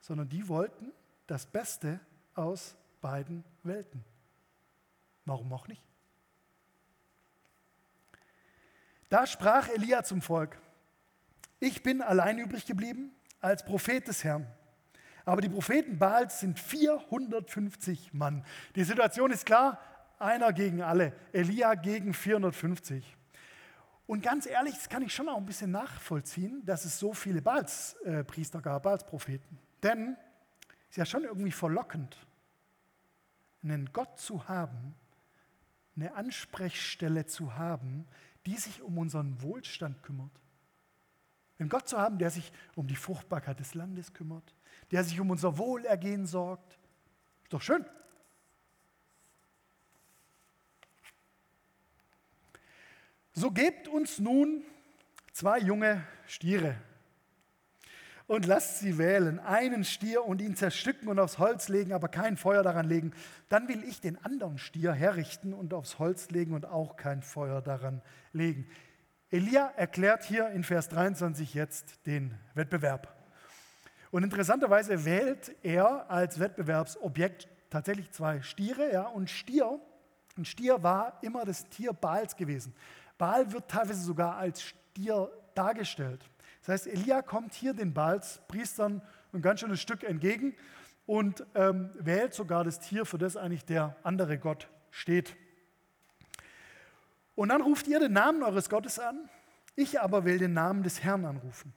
sondern 0.00 0.28
die 0.28 0.48
wollten 0.48 0.92
das 1.26 1.46
Beste 1.46 2.00
aus 2.34 2.76
beiden 3.00 3.44
Welten. 3.62 4.04
Warum 5.24 5.50
auch 5.54 5.68
nicht? 5.68 5.82
Da 9.08 9.26
sprach 9.26 9.68
Elia 9.68 10.02
zum 10.02 10.20
Volk, 10.20 10.58
ich 11.60 11.82
bin 11.82 12.02
allein 12.02 12.38
übrig 12.38 12.66
geblieben 12.66 13.12
als 13.40 13.64
Prophet 13.64 14.06
des 14.08 14.24
Herrn. 14.24 14.46
Aber 15.24 15.40
die 15.40 15.48
Propheten 15.48 15.98
Baals 15.98 16.40
sind 16.40 16.58
450 16.58 18.14
Mann. 18.14 18.44
Die 18.76 18.84
Situation 18.84 19.30
ist 19.30 19.44
klar, 19.44 19.80
einer 20.18 20.52
gegen 20.52 20.82
alle. 20.82 21.12
Elia 21.32 21.74
gegen 21.74 22.14
450. 22.14 23.16
Und 24.06 24.22
ganz 24.22 24.46
ehrlich, 24.46 24.74
das 24.74 24.88
kann 24.88 25.02
ich 25.02 25.12
schon 25.12 25.28
auch 25.28 25.36
ein 25.36 25.46
bisschen 25.46 25.72
nachvollziehen, 25.72 26.64
dass 26.64 26.84
es 26.84 26.98
so 26.98 27.12
viele 27.12 27.42
Baalspriester 27.42 28.60
gab, 28.60 28.84
Baalspropheten. 28.84 29.58
Denn 29.82 30.16
es 30.84 30.90
ist 30.90 30.96
ja 30.96 31.06
schon 31.06 31.24
irgendwie 31.24 31.50
verlockend, 31.50 32.16
einen 33.64 33.92
Gott 33.92 34.20
zu 34.20 34.48
haben, 34.48 34.94
eine 35.96 36.14
Ansprechstelle 36.14 37.26
zu 37.26 37.56
haben, 37.56 38.06
die 38.46 38.56
sich 38.56 38.80
um 38.80 38.96
unseren 38.98 39.42
Wohlstand 39.42 40.04
kümmert. 40.04 40.30
Einen 41.58 41.68
Gott 41.68 41.88
zu 41.88 41.98
haben, 41.98 42.18
der 42.18 42.30
sich 42.30 42.52
um 42.74 42.86
die 42.86 42.96
Fruchtbarkeit 42.96 43.58
des 43.60 43.74
Landes 43.74 44.12
kümmert, 44.12 44.54
der 44.90 45.04
sich 45.04 45.18
um 45.20 45.30
unser 45.30 45.56
Wohlergehen 45.58 46.26
sorgt. 46.26 46.78
Ist 47.44 47.52
doch 47.52 47.62
schön. 47.62 47.84
So 53.32 53.50
gebt 53.50 53.88
uns 53.88 54.18
nun 54.18 54.62
zwei 55.32 55.58
junge 55.58 56.06
Stiere 56.26 56.76
und 58.26 58.46
lasst 58.46 58.80
sie 58.80 58.98
wählen, 58.98 59.38
einen 59.38 59.84
Stier 59.84 60.24
und 60.24 60.40
ihn 60.40 60.56
zerstücken 60.56 61.08
und 61.08 61.18
aufs 61.18 61.38
Holz 61.38 61.68
legen, 61.68 61.92
aber 61.92 62.08
kein 62.08 62.36
Feuer 62.36 62.62
daran 62.62 62.88
legen. 62.88 63.12
Dann 63.48 63.68
will 63.68 63.84
ich 63.84 64.00
den 64.00 64.22
anderen 64.24 64.58
Stier 64.58 64.92
herrichten 64.92 65.54
und 65.54 65.72
aufs 65.72 65.98
Holz 65.98 66.30
legen 66.30 66.54
und 66.54 66.66
auch 66.66 66.96
kein 66.96 67.22
Feuer 67.22 67.62
daran 67.62 68.02
legen. 68.32 68.66
Elia 69.30 69.72
erklärt 69.76 70.22
hier 70.22 70.50
in 70.50 70.62
Vers 70.62 70.88
23 70.88 71.52
jetzt 71.52 72.06
den 72.06 72.32
Wettbewerb. 72.54 73.12
Und 74.12 74.22
interessanterweise 74.22 75.04
wählt 75.04 75.54
er 75.64 76.08
als 76.08 76.38
Wettbewerbsobjekt 76.38 77.48
tatsächlich 77.68 78.12
zwei 78.12 78.40
Stiere. 78.42 78.92
Ja, 78.92 79.08
und 79.08 79.28
Stier, 79.28 79.80
ein 80.38 80.44
Stier 80.44 80.84
war 80.84 81.18
immer 81.22 81.44
das 81.44 81.68
Tier 81.68 81.92
Baals 81.92 82.36
gewesen. 82.36 82.72
Baal 83.18 83.50
wird 83.52 83.68
teilweise 83.68 84.00
sogar 84.00 84.36
als 84.36 84.62
Stier 84.62 85.28
dargestellt. 85.56 86.24
Das 86.60 86.68
heißt, 86.68 86.86
Elia 86.86 87.20
kommt 87.22 87.52
hier 87.52 87.74
den 87.74 87.92
Baals 87.92 88.40
Priestern 88.46 89.02
ein 89.32 89.42
ganz 89.42 89.58
schönes 89.58 89.80
Stück 89.80 90.04
entgegen 90.04 90.54
und 91.04 91.44
ähm, 91.56 91.90
wählt 91.98 92.32
sogar 92.32 92.62
das 92.62 92.78
Tier, 92.78 93.04
für 93.04 93.18
das 93.18 93.36
eigentlich 93.36 93.64
der 93.64 93.96
andere 94.04 94.38
Gott 94.38 94.68
steht. 94.92 95.36
Und 97.36 97.50
dann 97.50 97.62
ruft 97.62 97.86
ihr 97.86 98.00
den 98.00 98.14
Namen 98.14 98.42
eures 98.42 98.68
Gottes 98.68 98.98
an, 98.98 99.28
ich 99.76 100.00
aber 100.00 100.24
will 100.24 100.38
den 100.38 100.54
Namen 100.54 100.82
des 100.82 101.04
Herrn 101.04 101.24
anrufen. 101.24 101.72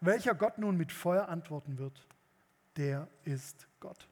Welcher 0.00 0.34
Gott 0.34 0.58
nun 0.58 0.76
mit 0.76 0.92
Feuer 0.92 1.28
antworten 1.28 1.78
wird, 1.78 2.06
der 2.76 3.08
ist 3.24 3.68
Gott. 3.78 4.08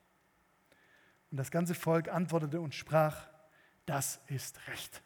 Und 1.31 1.39
das 1.39 1.51
ganze 1.51 1.75
Volk 1.75 2.09
antwortete 2.09 2.61
und 2.61 2.75
sprach, 2.75 3.27
das 3.85 4.21
ist 4.29 4.59
recht. 4.69 5.03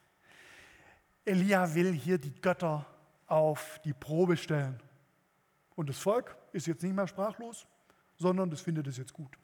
Elia 1.24 1.74
will 1.74 1.92
hier 1.92 2.18
die 2.18 2.34
Götter 2.34 2.84
auf 3.26 3.80
die 3.84 3.94
Probe 3.94 4.36
stellen. 4.36 4.80
Und 5.76 5.88
das 5.88 5.98
Volk 5.98 6.36
ist 6.52 6.66
jetzt 6.66 6.82
nicht 6.82 6.94
mehr 6.94 7.06
sprachlos, 7.06 7.66
sondern 8.18 8.50
das 8.50 8.60
findet 8.60 8.86
es 8.86 8.98
jetzt 8.98 9.12
gut. 9.12 9.38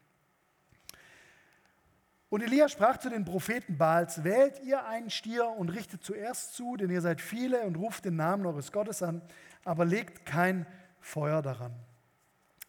Und 2.30 2.42
Elia 2.42 2.68
sprach 2.68 2.98
zu 2.98 3.08
den 3.08 3.24
Propheten 3.24 3.78
Baals, 3.78 4.22
wählt 4.22 4.60
ihr 4.62 4.84
einen 4.86 5.08
Stier 5.08 5.48
und 5.48 5.70
richtet 5.70 6.04
zuerst 6.04 6.54
zu, 6.54 6.76
denn 6.76 6.90
ihr 6.90 7.00
seid 7.00 7.20
viele 7.20 7.62
und 7.62 7.76
ruft 7.76 8.04
den 8.04 8.16
Namen 8.16 8.44
eures 8.44 8.70
Gottes 8.70 9.02
an, 9.02 9.22
aber 9.64 9.84
legt 9.86 10.26
kein 10.26 10.66
Feuer 11.00 11.40
daran. 11.40 11.74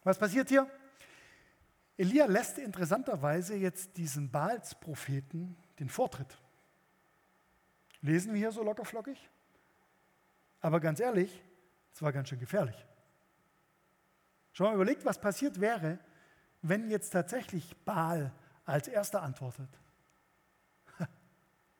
Was 0.03 0.17
passiert 0.17 0.47
hier? 0.47 0.69
Elia 1.97 2.25
lässt 2.25 2.57
interessanterweise 2.57 3.55
jetzt 3.55 3.97
diesen 3.97 4.31
Baals-Propheten 4.31 5.57
den 5.79 5.89
Vortritt. 5.89 6.37
Lesen 8.01 8.31
wir 8.31 8.39
hier 8.39 8.53
so 8.53 8.63
lockerflockig? 8.63 9.29
Aber 10.61 10.79
ganz 10.79 11.01
ehrlich, 11.01 11.43
es 11.93 12.01
war 12.01 12.13
ganz 12.13 12.29
schön 12.29 12.39
gefährlich. 12.39 12.85
Schon 14.53 14.67
mal 14.67 14.75
überlegt, 14.75 15.03
was 15.03 15.19
passiert 15.19 15.59
wäre, 15.59 15.99
wenn 16.61 16.89
jetzt 16.89 17.11
tatsächlich 17.11 17.75
Baal 17.83 18.31
als 18.69 18.87
erster 18.87 19.21
antwortet. 19.23 19.69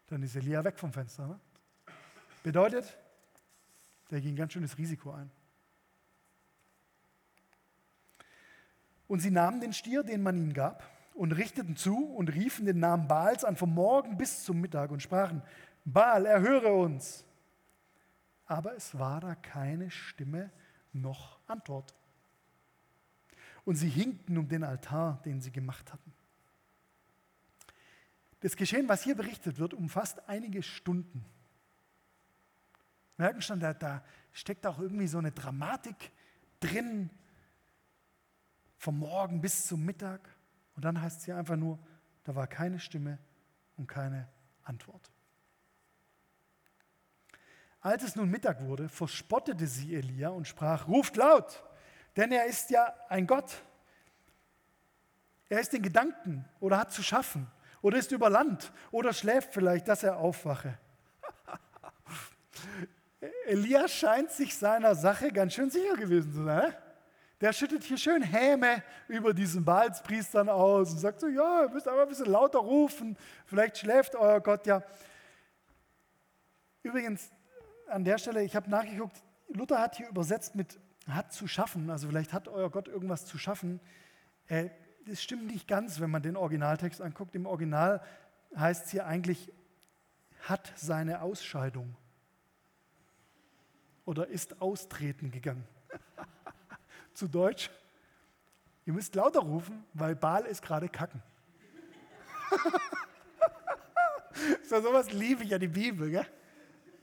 Dann 0.08 0.24
ist 0.24 0.36
Elia 0.36 0.64
weg 0.64 0.80
vom 0.80 0.92
Fenster. 0.92 1.28
Ne? 1.28 1.40
Bedeutet, 2.44 2.98
der 4.10 4.22
ging 4.22 4.36
ganz 4.36 4.54
schönes 4.54 4.78
Risiko 4.78 5.12
ein. 5.12 5.30
Und 9.08 9.20
sie 9.20 9.32
nahmen 9.32 9.62
den 9.62 9.74
Stier, 9.74 10.04
den 10.04 10.22
man 10.22 10.38
ihnen 10.38 10.54
gab, 10.54 10.84
und 11.14 11.34
richteten 11.34 11.76
zu 11.76 11.98
und 11.98 12.34
riefen 12.34 12.66
den 12.66 12.80
Namen 12.80 13.08
Baals 13.08 13.44
an 13.44 13.56
vom 13.56 13.74
Morgen 13.74 14.18
bis 14.18 14.44
zum 14.44 14.62
Mittag 14.62 14.92
und 14.92 15.02
sprachen, 15.02 15.42
Baal, 15.84 16.26
erhöre 16.26 16.74
uns. 16.74 17.26
Aber 18.46 18.76
es 18.76 18.98
war 18.98 19.20
da 19.20 19.36
keine 19.36 19.92
Stimme 19.92 20.52
noch 20.94 21.40
Antwort. 21.48 21.94
Und 23.66 23.76
sie 23.76 23.90
hinkten 23.90 24.38
um 24.38 24.48
den 24.48 24.64
Altar, 24.64 25.22
den 25.26 25.42
sie 25.42 25.52
gemacht 25.52 25.92
hatten. 25.92 26.14
Das 28.42 28.56
Geschehen, 28.56 28.88
was 28.88 29.04
hier 29.04 29.16
berichtet 29.16 29.60
wird, 29.60 29.74
umfasst 29.74 30.28
einige 30.28 30.64
Stunden. 30.64 31.26
Merken 33.18 33.42
schon, 33.42 33.60
da, 33.60 33.74
da 33.74 34.04
steckt 34.32 34.66
auch 34.66 34.80
irgendwie 34.80 35.08
so 35.08 35.18
eine 35.18 35.32
Dramatik 35.32 36.12
drin, 36.62 37.10
vom 38.78 39.00
Morgen 39.00 39.42
bis 39.42 39.68
zum 39.68 39.84
Mittag. 39.84 40.22
Und 40.76 40.86
dann 40.86 41.02
heißt 41.02 41.20
es 41.20 41.26
hier 41.26 41.36
einfach 41.36 41.58
nur, 41.58 41.80
da 42.24 42.34
war 42.34 42.48
keine 42.48 42.80
Stimme 42.80 43.20
und 43.76 43.88
keine 43.88 44.30
Antwort. 44.64 45.12
Als 47.82 48.04
es 48.04 48.16
nun 48.16 48.30
Mittag 48.30 48.62
wurde, 48.62 48.88
verspottete 48.88 49.68
sie 49.68 49.96
Elia 49.96 50.30
und 50.30 50.48
sprach, 50.48 50.88
ruft 50.88 51.18
laut, 51.18 51.64
denn 52.16 52.32
er 52.32 52.46
ist 52.46 52.70
ja 52.70 52.94
ein 53.10 53.28
Gott. 53.28 53.64
Er 55.50 55.60
ist 55.60 55.74
in 55.74 55.82
Gedanken 55.82 56.46
oder 56.62 56.78
hat 56.78 56.94
zu 56.94 57.04
schaffen 57.04 57.50
oder 57.82 57.98
ist 57.98 58.12
über 58.12 58.30
Land 58.30 58.72
oder 58.92 59.14
schläft 59.14 59.54
vielleicht, 59.54 59.88
dass 59.88 60.04
er 60.04 60.18
aufwache. 60.18 60.78
Elia 63.46 63.88
scheint 63.88 64.32
sich 64.32 64.56
seiner 64.56 64.96
Sache 64.96 65.32
ganz 65.32 65.54
schön 65.54 65.70
sicher 65.70 65.96
gewesen 65.96 66.34
zu 66.34 66.44
sein. 66.44 66.74
Der 67.42 67.54
schüttet 67.54 67.84
hier 67.84 67.98
schön 67.98 68.22
Häme 68.22 68.84
über 69.08 69.34
diesen 69.34 69.64
Baalspriestern 69.64 70.50
aus 70.50 70.92
und 70.92 71.00
sagt 71.00 71.22
so, 71.22 71.28
ja, 71.28 71.64
ihr 71.64 71.70
müsst 71.70 71.88
aber 71.88 72.02
ein 72.02 72.10
bisschen 72.10 72.26
lauter 72.26 72.60
rufen, 72.60 73.18
vielleicht 73.46 73.78
schläft 73.78 74.16
euer 74.16 74.42
Gott 74.42 74.68
ja. 74.68 74.84
Übrigens, 76.84 77.32
an 77.88 78.04
der 78.04 78.18
Stelle, 78.18 78.44
ich 78.44 78.56
habe 78.56 78.70
nachgeguckt, 78.70 79.24
Luther 79.48 79.80
hat 79.80 79.96
hier 79.96 80.10
übersetzt 80.10 80.56
mit 80.56 80.80
hat 81.08 81.34
zu 81.34 81.48
schaffen, 81.48 81.90
also 81.90 82.08
vielleicht 82.08 82.34
hat 82.34 82.48
euer 82.48 82.70
Gott 82.70 82.88
irgendwas 82.88 83.26
zu 83.26 83.38
schaffen. 83.38 83.80
Äh, 84.48 84.70
das 85.06 85.22
stimmt 85.22 85.48
nicht 85.48 85.68
ganz, 85.68 86.00
wenn 86.00 86.10
man 86.10 86.22
den 86.22 86.36
Originaltext 86.36 87.02
anguckt. 87.02 87.36
Im 87.36 87.46
Original 87.46 88.02
heißt 88.56 88.86
es 88.86 88.92
hier 88.92 89.06
eigentlich, 89.06 89.52
hat 90.48 90.72
seine 90.76 91.22
Ausscheidung 91.22 91.96
oder 94.06 94.28
ist 94.28 94.62
austreten 94.62 95.32
gegangen. 95.32 95.68
Zu 97.14 97.28
Deutsch, 97.28 97.70
ihr 98.86 98.94
müsst 98.94 99.16
lauter 99.16 99.42
rufen, 99.42 99.84
weil 99.94 100.16
Baal 100.16 100.46
ist 100.46 100.62
gerade 100.62 100.90
kacken. 100.90 101.22
so 104.64 104.82
sowas 104.82 105.12
liebe 105.12 105.44
ich 105.44 105.50
ja 105.50 105.58
die 105.58 105.68
Bibel. 105.68 106.10
Gell? 106.10 106.28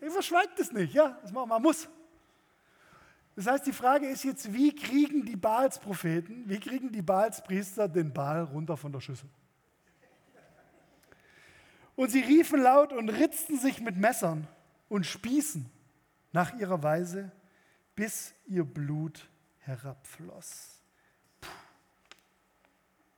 Ihr 0.01 0.11
verschweigt 0.11 0.59
es 0.59 0.73
nicht, 0.73 0.95
ja, 0.95 1.19
das 1.23 1.33
man 1.33 1.63
muss. 1.63 1.89
Das 3.37 3.47
heißt, 3.47 3.67
die 3.67 3.73
Frage 3.73 4.09
ist 4.09 4.25
jetzt, 4.25 4.53
wie 4.55 4.75
kriegen 4.75 5.27
die 5.27 5.37
Baalspropheten, 5.37 6.49
wie 6.49 6.59
kriegen 6.59 6.91
die 6.91 7.03
Baalspriester 7.03 7.87
den 7.87 8.11
Baal 8.11 8.45
runter 8.45 8.79
von 8.79 8.91
der 8.91 9.01
Schüssel? 9.01 9.29
Und 11.95 12.11
sie 12.11 12.21
riefen 12.21 12.63
laut 12.63 12.95
und 12.95 13.11
ritzten 13.11 13.59
sich 13.59 13.81
mit 13.81 13.97
Messern 13.97 14.49
und 14.89 15.05
Spießen 15.05 15.71
nach 16.33 16.55
ihrer 16.55 16.83
Weise, 16.83 17.31
bis 17.95 18.35
ihr 18.47 18.65
Blut 18.65 19.29
herabfloss. 19.59 20.83
Puh. 21.41 21.51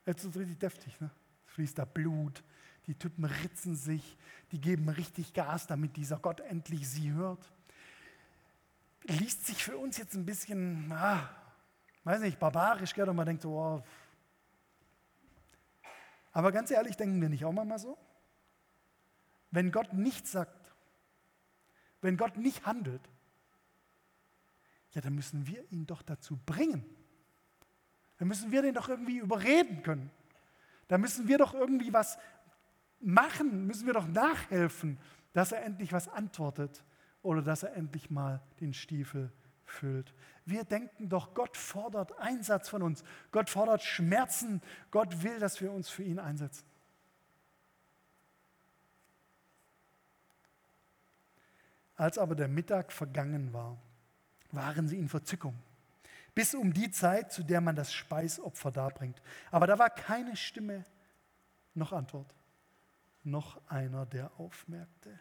Jetzt 0.05 0.23
ist 0.23 0.31
es 0.31 0.37
richtig 0.37 0.59
deftig, 0.59 0.99
ne? 0.99 1.11
Es 1.47 1.53
fließt 1.53 1.77
da 1.77 1.85
Blut, 1.85 2.43
die 2.87 2.95
Typen 2.95 3.23
ritzen 3.23 3.75
sich, 3.75 4.17
die 4.51 4.59
geben 4.59 4.89
richtig 4.89 5.33
Gas, 5.33 5.67
damit 5.67 5.95
dieser 5.95 6.19
Gott 6.19 6.41
endlich 6.41 6.89
sie 6.89 7.11
hört 7.11 7.51
liest 9.09 9.45
sich 9.45 9.63
für 9.63 9.77
uns 9.77 9.97
jetzt 9.97 10.13
ein 10.15 10.25
bisschen, 10.25 10.91
ah, 10.91 11.29
weiß 12.03 12.21
nicht, 12.21 12.39
barbarisch, 12.39 12.93
gell? 12.93 13.09
Und 13.09 13.15
man 13.15 13.25
denkt 13.25 13.41
so, 13.41 13.51
oh. 13.51 13.83
aber 16.31 16.51
ganz 16.51 16.71
ehrlich, 16.71 16.95
denken 16.95 17.21
wir 17.21 17.29
nicht 17.29 17.45
auch 17.45 17.51
mal 17.51 17.79
so? 17.79 17.97
Wenn 19.51 19.71
Gott 19.71 19.93
nichts 19.93 20.31
sagt, 20.31 20.73
wenn 22.01 22.17
Gott 22.17 22.37
nicht 22.37 22.65
handelt, 22.65 23.01
ja, 24.91 25.01
dann 25.01 25.15
müssen 25.15 25.45
wir 25.47 25.63
ihn 25.71 25.85
doch 25.85 26.01
dazu 26.01 26.39
bringen. 26.45 26.83
Dann 28.17 28.27
müssen 28.27 28.51
wir 28.51 28.61
den 28.61 28.73
doch 28.73 28.89
irgendwie 28.89 29.17
überreden 29.17 29.83
können. 29.83 30.11
Da 30.87 30.97
müssen 30.97 31.27
wir 31.27 31.37
doch 31.37 31.53
irgendwie 31.53 31.93
was 31.93 32.17
machen, 32.99 33.67
müssen 33.67 33.85
wir 33.85 33.93
doch 33.93 34.07
nachhelfen, 34.07 34.97
dass 35.33 35.51
er 35.51 35.63
endlich 35.63 35.93
was 35.93 36.07
antwortet 36.07 36.83
oder 37.21 37.41
dass 37.41 37.63
er 37.63 37.75
endlich 37.75 38.09
mal 38.09 38.41
den 38.59 38.73
Stiefel 38.73 39.31
füllt. 39.65 40.13
Wir 40.45 40.63
denken 40.63 41.09
doch, 41.09 41.33
Gott 41.33 41.55
fordert 41.55 42.17
Einsatz 42.19 42.69
von 42.69 42.81
uns. 42.81 43.03
Gott 43.31 43.49
fordert 43.49 43.83
Schmerzen. 43.83 44.61
Gott 44.91 45.23
will, 45.23 45.39
dass 45.39 45.61
wir 45.61 45.71
uns 45.71 45.89
für 45.89 46.03
ihn 46.03 46.19
einsetzen. 46.19 46.65
Als 51.95 52.17
aber 52.17 52.33
der 52.33 52.47
Mittag 52.47 52.93
vergangen 52.93 53.51
war, 53.51 53.77
waren 54.51 54.87
sie 54.87 54.97
in 54.97 55.09
Verzückung, 55.09 55.53
bis 56.33 56.55
um 56.55 56.73
die 56.73 56.89
Zeit, 56.91 57.31
zu 57.31 57.43
der 57.43 57.59
man 57.59 57.75
das 57.75 57.93
Speisopfer 57.93 58.71
darbringt. 58.71 59.21
Aber 59.51 59.67
da 59.67 59.77
war 59.77 59.89
keine 59.89 60.37
Stimme 60.37 60.85
noch 61.73 61.91
Antwort, 61.91 62.33
noch 63.23 63.59
einer, 63.67 64.05
der 64.05 64.31
aufmerkte. 64.39 65.19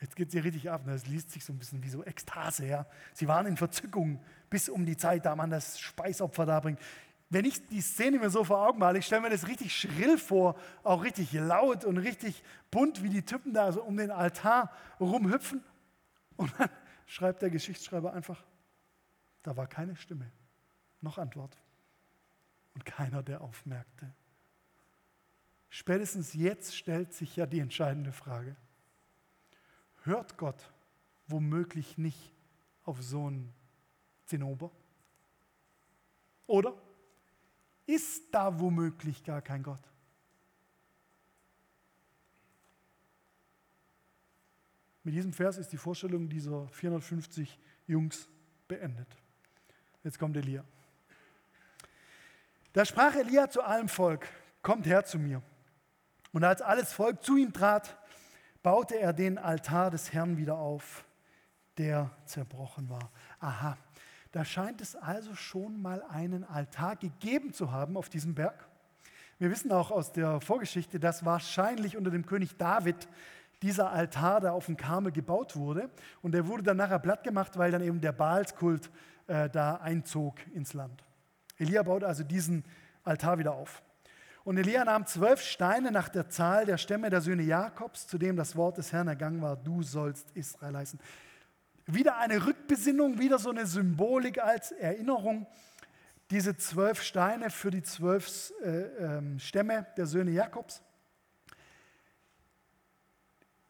Jetzt 0.00 0.16
geht 0.16 0.28
es 0.28 0.32
hier 0.32 0.44
richtig 0.44 0.70
ab. 0.70 0.86
Ne? 0.86 0.94
Es 0.94 1.06
liest 1.06 1.30
sich 1.30 1.44
so 1.44 1.52
ein 1.52 1.58
bisschen 1.58 1.82
wie 1.82 1.90
so 1.90 2.04
Ekstase. 2.04 2.66
Ja? 2.66 2.86
Sie 3.12 3.28
waren 3.28 3.46
in 3.46 3.56
Verzückung 3.56 4.22
bis 4.48 4.68
um 4.68 4.86
die 4.86 4.96
Zeit, 4.96 5.26
da 5.26 5.36
man 5.36 5.50
das 5.50 5.78
Speisopfer 5.78 6.46
darbringt. 6.46 6.80
Wenn 7.28 7.44
ich 7.44 7.64
die 7.68 7.80
Szene 7.80 8.18
mir 8.18 8.30
so 8.30 8.42
vor 8.42 8.66
Augen 8.66 8.78
male, 8.80 8.98
ich 8.98 9.06
stelle 9.06 9.20
mir 9.22 9.30
das 9.30 9.46
richtig 9.46 9.76
schrill 9.76 10.18
vor, 10.18 10.56
auch 10.82 11.04
richtig 11.04 11.32
laut 11.32 11.84
und 11.84 11.98
richtig 11.98 12.42
bunt, 12.70 13.04
wie 13.04 13.08
die 13.08 13.22
Typen 13.22 13.52
da 13.52 13.70
so 13.70 13.82
um 13.82 13.96
den 13.96 14.10
Altar 14.10 14.72
rumhüpfen. 14.98 15.62
Und 16.36 16.52
dann 16.58 16.70
schreibt 17.06 17.42
der 17.42 17.50
Geschichtsschreiber 17.50 18.12
einfach, 18.14 18.42
da 19.42 19.56
war 19.56 19.68
keine 19.68 19.94
Stimme, 19.94 20.30
noch 21.02 21.18
Antwort. 21.18 21.56
Und 22.74 22.84
keiner, 22.84 23.22
der 23.22 23.42
aufmerkte. 23.42 24.12
Spätestens 25.68 26.34
jetzt 26.34 26.74
stellt 26.76 27.12
sich 27.12 27.36
ja 27.36 27.46
die 27.46 27.60
entscheidende 27.60 28.12
Frage 28.12 28.56
hört 30.04 30.36
Gott 30.36 30.72
womöglich 31.26 31.98
nicht 31.98 32.32
auf 32.84 33.02
so 33.02 33.26
einen 33.26 33.52
Zinnober? 34.26 34.70
Oder 36.46 36.74
ist 37.86 38.32
da 38.32 38.58
womöglich 38.58 39.24
gar 39.24 39.42
kein 39.42 39.62
Gott? 39.62 39.80
Mit 45.02 45.14
diesem 45.14 45.32
Vers 45.32 45.56
ist 45.56 45.72
die 45.72 45.76
Vorstellung 45.76 46.28
dieser 46.28 46.68
450 46.68 47.58
Jungs 47.86 48.28
beendet. 48.68 49.08
Jetzt 50.04 50.18
kommt 50.18 50.36
Elia. 50.36 50.64
Da 52.72 52.84
sprach 52.84 53.14
Elia 53.14 53.48
zu 53.50 53.62
allem 53.62 53.88
Volk, 53.88 54.28
kommt 54.62 54.86
her 54.86 55.04
zu 55.04 55.18
mir. 55.18 55.42
Und 56.32 56.44
als 56.44 56.62
alles 56.62 56.92
Volk 56.92 57.24
zu 57.24 57.36
ihm 57.36 57.52
trat, 57.52 57.96
baute 58.62 58.98
er 58.98 59.12
den 59.12 59.38
Altar 59.38 59.90
des 59.90 60.12
Herrn 60.12 60.36
wieder 60.36 60.58
auf, 60.58 61.04
der 61.78 62.10
zerbrochen 62.24 62.88
war. 62.88 63.10
Aha, 63.38 63.76
da 64.32 64.44
scheint 64.44 64.80
es 64.80 64.96
also 64.96 65.34
schon 65.34 65.80
mal 65.80 66.02
einen 66.02 66.44
Altar 66.44 66.96
gegeben 66.96 67.52
zu 67.52 67.72
haben 67.72 67.96
auf 67.96 68.08
diesem 68.08 68.34
Berg. 68.34 68.68
Wir 69.38 69.50
wissen 69.50 69.72
auch 69.72 69.90
aus 69.90 70.12
der 70.12 70.40
Vorgeschichte, 70.40 71.00
dass 71.00 71.24
wahrscheinlich 71.24 71.96
unter 71.96 72.10
dem 72.10 72.26
König 72.26 72.56
David 72.58 73.08
dieser 73.62 73.90
Altar 73.90 74.40
da 74.40 74.52
auf 74.52 74.66
dem 74.66 74.76
Karmel 74.76 75.12
gebaut 75.12 75.56
wurde. 75.56 75.90
Und 76.22 76.32
der 76.32 76.46
wurde 76.46 76.62
dann 76.62 76.76
nachher 76.76 76.98
platt 76.98 77.24
gemacht, 77.24 77.58
weil 77.58 77.70
dann 77.70 77.82
eben 77.82 78.00
der 78.00 78.12
Baalskult 78.12 78.90
äh, 79.26 79.48
da 79.48 79.76
einzog 79.76 80.34
ins 80.54 80.74
Land. 80.74 81.04
Elia 81.58 81.82
baut 81.82 82.04
also 82.04 82.22
diesen 82.22 82.64
Altar 83.02 83.38
wieder 83.38 83.54
auf. 83.54 83.82
Und 84.44 84.56
Elia 84.56 84.84
nahm 84.84 85.06
zwölf 85.06 85.42
Steine 85.42 85.90
nach 85.92 86.08
der 86.08 86.28
Zahl 86.30 86.64
der 86.64 86.78
Stämme 86.78 87.10
der 87.10 87.20
Söhne 87.20 87.42
Jakobs, 87.42 88.06
zu 88.06 88.16
dem 88.16 88.36
das 88.36 88.56
Wort 88.56 88.78
des 88.78 88.92
Herrn 88.92 89.08
ergangen 89.08 89.42
war, 89.42 89.56
du 89.56 89.82
sollst 89.82 90.30
Israel 90.32 90.76
heißen. 90.76 90.98
Wieder 91.86 92.18
eine 92.18 92.46
Rückbesinnung, 92.46 93.18
wieder 93.18 93.38
so 93.38 93.50
eine 93.50 93.66
Symbolik 93.66 94.38
als 94.38 94.72
Erinnerung. 94.72 95.46
Diese 96.30 96.56
zwölf 96.56 97.02
Steine 97.02 97.50
für 97.50 97.70
die 97.70 97.82
zwölf 97.82 98.52
äh, 98.62 98.68
äh, 98.68 99.38
Stämme 99.38 99.86
der 99.96 100.06
Söhne 100.06 100.30
Jakobs. 100.30 100.82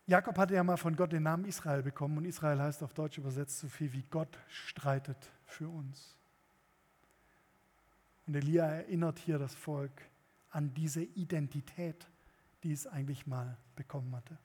Jakob 0.07 0.37
hatte 0.39 0.55
ja 0.55 0.65
mal 0.65 0.77
von 0.77 0.95
Gott 0.95 1.13
den 1.13 1.23
Namen 1.23 1.45
Israel 1.45 1.83
bekommen 1.83 2.19
und 2.19 2.25
Israel 2.25 2.61
heißt 2.61 2.83
auf 2.83 2.93
Deutsch 2.93 3.17
übersetzt 3.17 3.61
so 3.61 3.69
viel 3.69 3.93
wie 3.93 4.03
Gott 4.11 4.39
streitet 4.49 5.17
für 5.47 5.69
uns. 5.69 6.17
Und 8.27 8.35
Elia 8.35 8.67
erinnert 8.67 9.19
hier 9.19 9.39
das 9.39 9.55
Volk 9.55 9.93
an 10.51 10.75
diese 10.75 11.03
Identität, 11.03 12.07
die 12.63 12.73
es 12.73 12.87
eigentlich 12.87 13.27
mal 13.27 13.57
bekommen 13.77 14.15
hatte. 14.15 14.39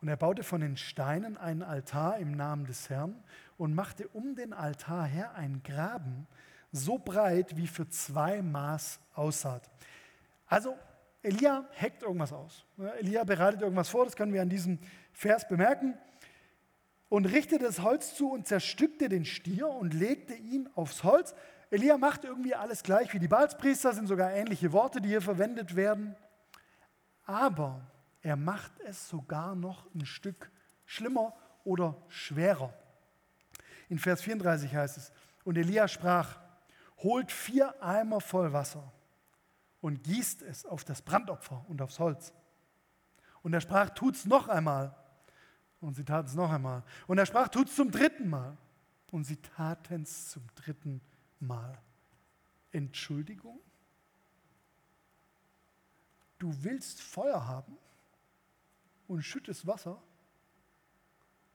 Und 0.00 0.08
er 0.08 0.16
baute 0.16 0.42
von 0.42 0.62
den 0.62 0.76
Steinen 0.76 1.36
einen 1.36 1.62
Altar 1.62 2.18
im 2.18 2.32
Namen 2.32 2.64
des 2.64 2.88
Herrn 2.88 3.22
und 3.58 3.74
machte 3.74 4.08
um 4.08 4.34
den 4.34 4.52
Altar 4.52 5.04
her 5.04 5.34
einen 5.34 5.62
Graben, 5.62 6.26
so 6.72 6.98
breit 6.98 7.56
wie 7.56 7.66
für 7.66 7.88
zwei 7.88 8.40
Maß 8.40 9.00
aussaat. 9.14 9.68
Also 10.46 10.76
Elia 11.22 11.68
hackt 11.78 12.02
irgendwas 12.02 12.32
aus. 12.32 12.64
Elia 12.98 13.24
bereitet 13.24 13.60
irgendwas 13.60 13.90
vor, 13.90 14.04
das 14.04 14.16
können 14.16 14.32
wir 14.32 14.40
an 14.40 14.48
diesem 14.48 14.78
Vers 15.12 15.46
bemerken. 15.46 15.98
Und 17.10 17.26
richtete 17.26 17.64
das 17.64 17.82
Holz 17.82 18.14
zu 18.14 18.30
und 18.30 18.46
zerstückte 18.46 19.08
den 19.08 19.24
Stier 19.24 19.68
und 19.68 19.92
legte 19.92 20.32
ihn 20.32 20.68
aufs 20.76 21.02
Holz. 21.02 21.34
Elia 21.70 21.96
macht 21.96 22.24
irgendwie 22.24 22.54
alles 22.54 22.82
gleich 22.82 23.12
wie 23.14 23.20
die 23.20 23.28
Balzpriester, 23.28 23.92
sind 23.92 24.08
sogar 24.08 24.32
ähnliche 24.32 24.72
Worte, 24.72 25.00
die 25.00 25.08
hier 25.08 25.22
verwendet 25.22 25.76
werden. 25.76 26.16
Aber 27.24 27.80
er 28.22 28.36
macht 28.36 28.72
es 28.80 29.08
sogar 29.08 29.54
noch 29.54 29.86
ein 29.94 30.04
Stück 30.04 30.50
schlimmer 30.84 31.32
oder 31.62 31.96
schwerer. 32.08 32.74
In 33.88 33.98
Vers 33.98 34.22
34 34.22 34.74
heißt 34.74 34.96
es, 34.96 35.12
und 35.44 35.56
Elia 35.56 35.86
sprach, 35.86 36.38
holt 36.98 37.30
vier 37.30 37.80
Eimer 37.82 38.20
voll 38.20 38.52
Wasser 38.52 38.92
und 39.80 40.02
gießt 40.02 40.42
es 40.42 40.66
auf 40.66 40.84
das 40.84 41.02
Brandopfer 41.02 41.64
und 41.68 41.80
aufs 41.80 41.98
Holz. 41.98 42.32
Und 43.42 43.54
er 43.54 43.60
sprach, 43.60 43.90
tut's 43.90 44.26
noch 44.26 44.48
einmal. 44.48 44.94
Und 45.80 45.94
sie 45.94 46.04
taten 46.04 46.28
es 46.28 46.34
noch 46.34 46.50
einmal. 46.50 46.82
Und 47.06 47.16
er 47.16 47.24
sprach, 47.24 47.48
tut's 47.48 47.74
zum 47.74 47.90
dritten 47.90 48.28
Mal. 48.28 48.58
Und 49.10 49.24
sie 49.24 49.36
taten 49.36 50.02
es 50.02 50.28
zum 50.28 50.42
dritten 50.54 51.00
Mal. 51.40 51.78
Entschuldigung? 52.72 53.58
Du 56.38 56.54
willst 56.62 57.00
Feuer 57.02 57.46
haben 57.46 57.76
und 59.08 59.22
schüttest 59.22 59.66
Wasser? 59.66 60.00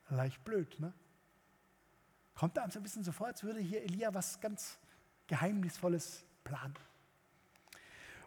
Leicht 0.10 0.44
blöd, 0.44 0.80
ne? 0.80 0.94
Kommt 2.36 2.60
einem 2.60 2.70
so 2.70 2.80
ein 2.80 2.84
bisschen 2.84 3.04
so 3.04 3.12
vor, 3.12 3.28
als 3.28 3.44
würde 3.44 3.60
hier 3.60 3.82
Elia 3.84 4.14
was 4.14 4.40
ganz 4.42 4.78
Geheimnisvolles 5.28 6.26
planen. 6.44 6.76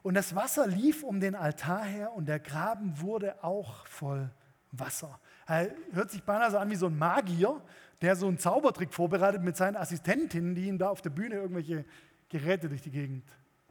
Und 0.02 0.14
das 0.14 0.34
Wasser 0.34 0.66
lief 0.66 1.02
um 1.02 1.20
den 1.20 1.34
Altar 1.34 1.84
her 1.84 2.12
und 2.12 2.26
der 2.26 2.40
Graben 2.40 3.00
wurde 3.00 3.42
auch 3.44 3.86
voll 3.86 4.30
Wasser. 4.72 5.20
Er 5.46 5.74
hört 5.92 6.10
sich 6.10 6.22
beinahe 6.22 6.50
so 6.50 6.58
an 6.58 6.70
wie 6.70 6.76
so 6.76 6.86
ein 6.86 6.98
Magier, 6.98 7.60
der 8.00 8.16
so 8.16 8.28
einen 8.28 8.38
Zaubertrick 8.38 8.92
vorbereitet 8.92 9.42
mit 9.42 9.56
seinen 9.56 9.76
Assistentinnen, 9.76 10.54
die 10.54 10.68
ihm 10.68 10.78
da 10.78 10.88
auf 10.88 11.02
der 11.02 11.11
Bühne 11.11 11.37
irgendwelche 11.37 11.84
Geräte 12.28 12.68
durch 12.68 12.82
die 12.82 12.90
Gegend 12.90 13.24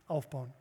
aufbauen. 0.07 0.53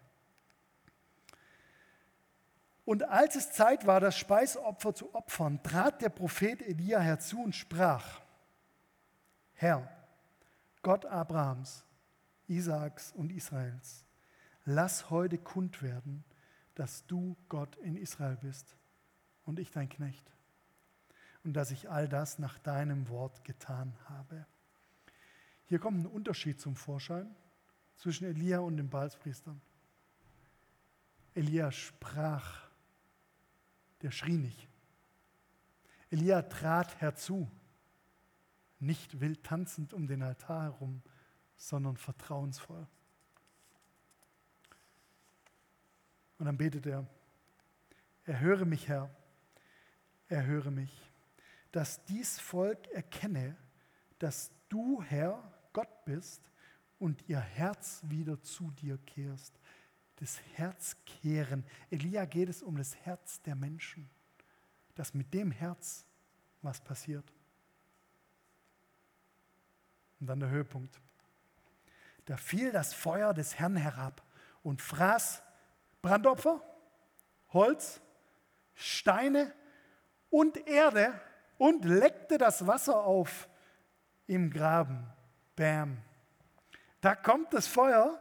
Und 2.85 3.03
als 3.03 3.35
es 3.35 3.51
Zeit 3.51 3.87
war, 3.87 3.99
das 3.99 4.17
Speisopfer 4.17 4.95
zu 4.95 5.13
opfern, 5.15 5.61
trat 5.63 6.03
der 6.03 6.09
Prophet 6.09 6.63
Elia 6.63 7.01
herzu 7.01 7.43
und 7.43 7.55
sprach, 7.55 8.21
Herr, 9.55 9.91
Gott 10.83 11.05
Abrahams, 11.07 11.85
Isaaks 12.47 13.11
und 13.11 13.33
Israels, 13.33 14.05
lass 14.65 15.11
heute 15.11 15.39
kund 15.39 15.83
werden, 15.83 16.25
dass 16.77 17.05
du 17.07 17.37
Gott 17.49 17.75
in 17.77 17.97
Israel 17.97 18.37
bist 18.37 18.77
und 19.45 19.59
ich 19.59 19.73
dein 19.73 19.89
Knecht 19.89 20.36
und 21.47 21.53
dass 21.53 21.71
ich 21.71 21.89
all 21.89 22.09
das 22.09 22.41
nach 22.41 22.59
deinem 22.59 23.09
Wort 23.09 23.45
getan 23.45 23.97
habe. 24.09 24.45
Hier 25.67 25.79
kommt 25.79 26.01
ein 26.01 26.07
Unterschied 26.07 26.61
zum 26.61 26.75
Vorschein 26.75 27.33
zwischen 27.95 28.27
Elia 28.27 28.59
und 28.59 28.77
den 28.77 28.91
Balspriestern. 28.91 29.61
Elia 31.35 31.71
sprach, 31.71 32.69
der 34.03 34.11
schrie 34.11 34.39
nicht. 34.39 34.69
Elia 36.11 36.43
trat 36.43 37.01
herzu, 37.01 37.49
nicht 38.81 39.21
wild 39.21 39.45
tanzend 39.45 39.95
um 39.95 40.09
den 40.09 40.25
Altar 40.25 40.65
herum, 40.65 41.01
sondern 41.57 41.97
vertrauensvoll. 41.97 42.89
Und 46.39 46.47
dann 46.47 46.59
betet 46.59 46.87
er, 46.87 47.07
erhöre 48.25 48.67
mich, 48.67 48.89
Herr, 48.89 49.09
erhöre 50.29 50.73
mich, 50.73 51.06
dass 51.73 52.05
dies 52.05 52.39
Volk 52.39 52.87
erkenne, 52.89 53.57
dass 54.19 54.51
du, 54.69 55.03
Herr, 55.03 55.43
Gott 55.73 56.05
bist 56.05 56.43
und 56.99 57.23
ihr 57.29 57.41
Herz 57.41 58.01
wieder 58.05 58.41
zu 58.43 58.71
dir 58.71 58.99
kehrst. 58.99 59.59
Das 60.17 60.41
Herzkehren. 60.55 61.65
Elia 61.91 62.25
geht 62.25 62.49
es 62.49 62.63
um 62.63 62.77
das 62.77 62.97
Herz 62.97 63.43
der 63.43 63.55
Menschen, 63.55 64.09
dass 64.95 65.13
mit 65.13 65.33
dem 65.35 65.51
Herz 65.51 66.07
was 66.63 66.81
passiert. 66.81 67.31
Und 70.19 70.29
dann 70.29 70.41
der 70.41 70.49
Höhepunkt. 70.49 70.99
Da 72.25 72.37
fiel 72.37 72.73
das 72.73 72.95
Feuer 72.95 73.35
des 73.35 73.59
Herrn 73.59 73.77
herab 73.77 74.23
und 74.63 74.81
fraß 74.81 75.43
Brandopfer, 76.03 76.63
Holz, 77.53 78.01
Steine 78.75 79.55
und 80.31 80.67
Erde 80.67 81.21
und 81.59 81.85
leckte 81.85 82.39
das 82.39 82.67
Wasser 82.67 83.05
auf 83.05 83.49
im 84.27 84.51
Graben. 84.51 85.07
Bam. 85.55 85.99
Da 87.01 87.15
kommt 87.15 87.55
das 87.55 87.67
Feuer 87.67 88.21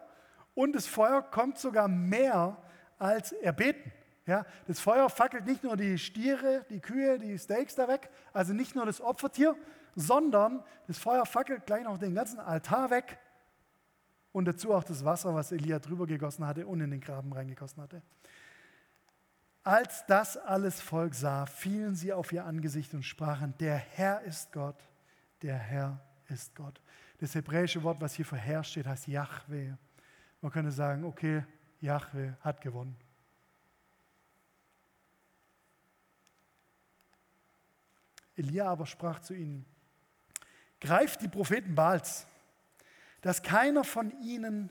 und 0.54 0.74
das 0.74 0.88
Feuer 0.88 1.22
kommt 1.22 1.58
sogar 1.58 1.88
mehr 1.88 2.58
als 2.98 3.32
erbeten. 3.34 3.92
Ja, 4.26 4.46
das 4.68 4.80
Feuer 4.80 5.10
fackelt 5.10 5.46
nicht 5.46 5.64
nur 5.64 5.78
die 5.78 6.00
Stiere, 6.00 6.66
die 6.70 6.80
Kühe, 6.80 7.20
die 7.20 7.38
Steaks 7.38 7.76
da 7.76 7.88
weg, 7.88 8.10
also 8.34 8.54
nicht 8.54 8.76
nur 8.76 8.86
das 8.86 9.00
Opfertier, 9.00 9.56
sondern 9.96 10.64
das 10.88 10.98
Feuer 10.98 11.26
fackelt 11.26 11.66
gleich 11.68 11.84
noch 11.84 12.00
den 12.00 12.16
ganzen 12.16 12.40
Altar 12.40 12.90
weg 12.90 13.20
und 14.32 14.46
dazu 14.46 14.74
auch 14.74 14.84
das 14.84 15.06
Wasser, 15.06 15.36
was 15.36 15.52
Elia 15.52 15.80
drüber 15.80 16.08
gegossen 16.08 16.46
hatte 16.46 16.66
und 16.66 16.82
in 16.82 16.92
den 16.92 17.02
Graben 17.02 17.32
reingegossen 17.34 17.84
hatte. 17.84 18.02
Als 19.66 20.06
das 20.06 20.38
alles 20.38 20.80
Volk 20.80 21.14
sah, 21.14 21.46
fielen 21.46 21.94
sie 21.94 22.14
auf 22.14 22.32
ihr 22.32 22.46
Angesicht 22.46 22.94
und 22.94 23.04
sprachen, 23.04 23.54
der 23.60 23.76
Herr 23.76 24.22
ist 24.22 24.54
Gott, 24.54 24.78
der 25.42 25.58
Herr 25.58 26.00
ist 26.30 26.56
Gott. 26.56 26.80
Das 27.18 27.36
hebräische 27.36 27.84
Wort, 27.84 28.00
was 28.00 28.14
hier 28.14 28.26
für 28.26 28.38
Herr 28.38 28.64
steht, 28.64 28.86
heißt 28.86 29.08
Yahweh. 29.08 29.74
Man 30.40 30.52
könnte 30.54 30.72
sagen, 30.72 31.04
okay, 31.04 31.44
Yahweh 31.82 32.32
hat 32.40 32.62
gewonnen. 32.62 32.96
Elia 38.38 38.70
aber 38.70 38.86
sprach 38.86 39.20
zu 39.20 39.34
ihnen, 39.34 39.66
greift 40.80 41.22
die 41.22 41.28
Propheten 41.28 41.76
Baals 41.76 42.26
dass 43.26 43.42
keiner 43.42 43.84
von 43.84 44.12
ihnen 44.22 44.70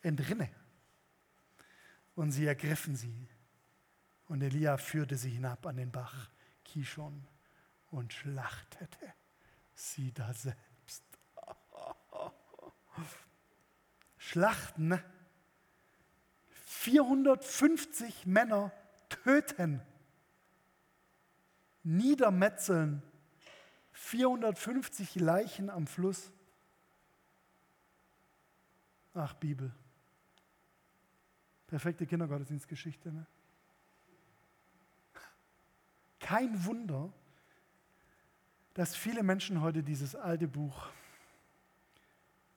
entrinne. 0.00 0.48
Und 2.14 2.30
sie 2.30 2.46
ergriffen 2.46 2.96
sie. 2.96 3.28
Und 4.32 4.40
Elia 4.40 4.78
führte 4.78 5.18
sie 5.18 5.28
hinab 5.28 5.66
an 5.66 5.76
den 5.76 5.92
Bach 5.92 6.30
Kishon 6.64 7.22
und 7.90 8.14
schlachtete 8.14 9.12
sie 9.74 10.10
da 10.10 10.32
selbst. 10.32 11.04
Schlachten. 14.16 14.98
450 16.48 18.24
Männer 18.24 18.72
töten. 19.10 19.82
Niedermetzeln. 21.82 23.02
450 23.92 25.14
Leichen 25.16 25.68
am 25.68 25.86
Fluss. 25.86 26.32
Ach, 29.12 29.34
Bibel. 29.34 29.74
Perfekte 31.66 32.06
Kindergottesdienstgeschichte. 32.06 33.12
Ne? 33.12 33.26
Kein 36.32 36.64
Wunder, 36.64 37.12
dass 38.72 38.96
viele 38.96 39.22
Menschen 39.22 39.60
heute 39.60 39.82
dieses 39.82 40.16
alte 40.16 40.48
Buch 40.48 40.88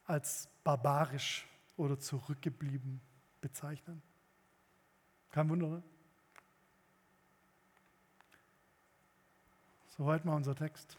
als 0.05 0.47
barbarisch 0.63 1.45
oder 1.75 1.99
zurückgeblieben 1.99 3.01
bezeichnen. 3.41 4.01
Kein 5.29 5.49
Wunder, 5.49 5.67
ne? 5.67 5.83
Soweit 9.97 10.23
mal 10.23 10.35
unser 10.35 10.55
Text. 10.55 10.95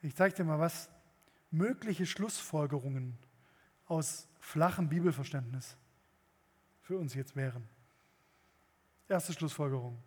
Ich 0.00 0.16
zeige 0.16 0.36
dir 0.36 0.44
mal, 0.44 0.58
was 0.58 0.88
mögliche 1.50 2.06
Schlussfolgerungen 2.06 3.18
aus 3.84 4.26
flachem 4.40 4.88
Bibelverständnis 4.88 5.76
für 6.80 6.96
uns 6.96 7.12
jetzt 7.12 7.36
wären. 7.36 7.68
Erste 9.06 9.34
Schlussfolgerung. 9.34 10.02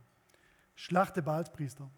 Schlachte 0.75 1.21
Baalspriester. 1.21 1.89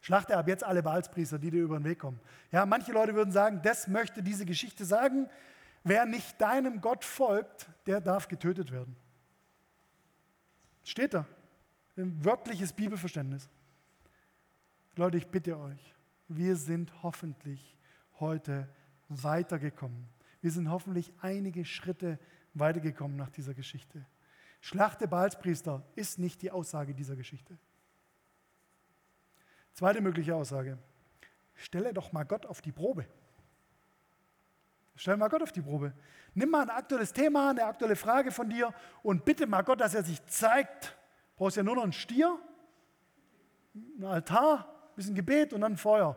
Schlachte 0.00 0.36
ab 0.36 0.46
jetzt 0.48 0.62
alle 0.62 0.82
Baalspriester, 0.82 1.38
die 1.38 1.50
dir 1.50 1.62
über 1.62 1.78
den 1.78 1.84
Weg 1.84 1.98
kommen. 1.98 2.20
Ja, 2.52 2.66
manche 2.66 2.92
Leute 2.92 3.14
würden 3.14 3.32
sagen, 3.32 3.60
das 3.62 3.88
möchte 3.88 4.22
diese 4.22 4.44
Geschichte 4.44 4.84
sagen. 4.84 5.28
Wer 5.82 6.04
nicht 6.04 6.40
deinem 6.40 6.80
Gott 6.80 7.04
folgt, 7.04 7.68
der 7.86 8.00
darf 8.00 8.28
getötet 8.28 8.70
werden. 8.70 8.96
Steht 10.82 11.14
da. 11.14 11.26
Ein 11.96 12.24
wörtliches 12.24 12.72
Bibelverständnis. 12.72 13.48
Leute, 14.96 15.16
ich 15.16 15.26
bitte 15.28 15.58
euch, 15.58 15.94
wir 16.28 16.56
sind 16.56 17.02
hoffentlich 17.02 17.76
heute 18.20 18.68
weitergekommen. 19.08 20.08
Wir 20.40 20.50
sind 20.50 20.70
hoffentlich 20.70 21.12
einige 21.20 21.64
Schritte 21.64 22.18
weitergekommen 22.52 23.16
nach 23.16 23.30
dieser 23.30 23.54
Geschichte. 23.54 24.04
Schlachte 24.64 25.06
Baalspriester 25.06 25.82
ist 25.94 26.18
nicht 26.18 26.40
die 26.40 26.50
Aussage 26.50 26.94
dieser 26.94 27.16
Geschichte. 27.16 27.58
Zweite 29.74 30.00
mögliche 30.00 30.34
Aussage. 30.34 30.78
Stelle 31.54 31.92
doch 31.92 32.12
mal 32.12 32.24
Gott 32.24 32.46
auf 32.46 32.62
die 32.62 32.72
Probe. 32.72 33.06
Stell 34.96 35.18
mal 35.18 35.28
Gott 35.28 35.42
auf 35.42 35.52
die 35.52 35.60
Probe. 35.60 35.92
Nimm 36.32 36.48
mal 36.48 36.62
ein 36.62 36.70
aktuelles 36.70 37.12
Thema, 37.12 37.50
eine 37.50 37.66
aktuelle 37.66 37.94
Frage 37.94 38.30
von 38.30 38.48
dir 38.48 38.72
und 39.02 39.26
bitte 39.26 39.46
mal 39.46 39.60
Gott, 39.60 39.82
dass 39.82 39.92
er 39.92 40.02
sich 40.02 40.24
zeigt. 40.24 40.96
Du 41.32 41.40
brauchst 41.40 41.58
ja 41.58 41.62
nur 41.62 41.76
noch 41.76 41.82
einen 41.82 41.92
Stier, 41.92 42.38
einen 43.74 44.04
Altar, 44.06 44.60
ein 44.60 44.96
bisschen 44.96 45.14
Gebet 45.14 45.52
und 45.52 45.60
dann 45.60 45.76
Feuer. 45.76 46.16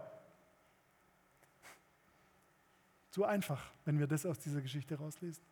Zu 3.09 3.25
einfach, 3.25 3.73
wenn 3.83 3.99
wir 3.99 4.07
das 4.07 4.25
aus 4.25 4.39
dieser 4.39 4.61
Geschichte 4.61 4.95
rauslesen. 4.95 5.43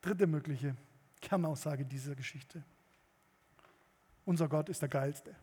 Dritte 0.00 0.28
mögliche 0.28 0.76
Kernaussage 1.24 1.84
dieser 1.84 2.14
Geschichte. 2.14 2.62
Unser 4.24 4.48
Gott 4.48 4.68
ist 4.68 4.82
der 4.82 4.88
geilste. 4.88 5.34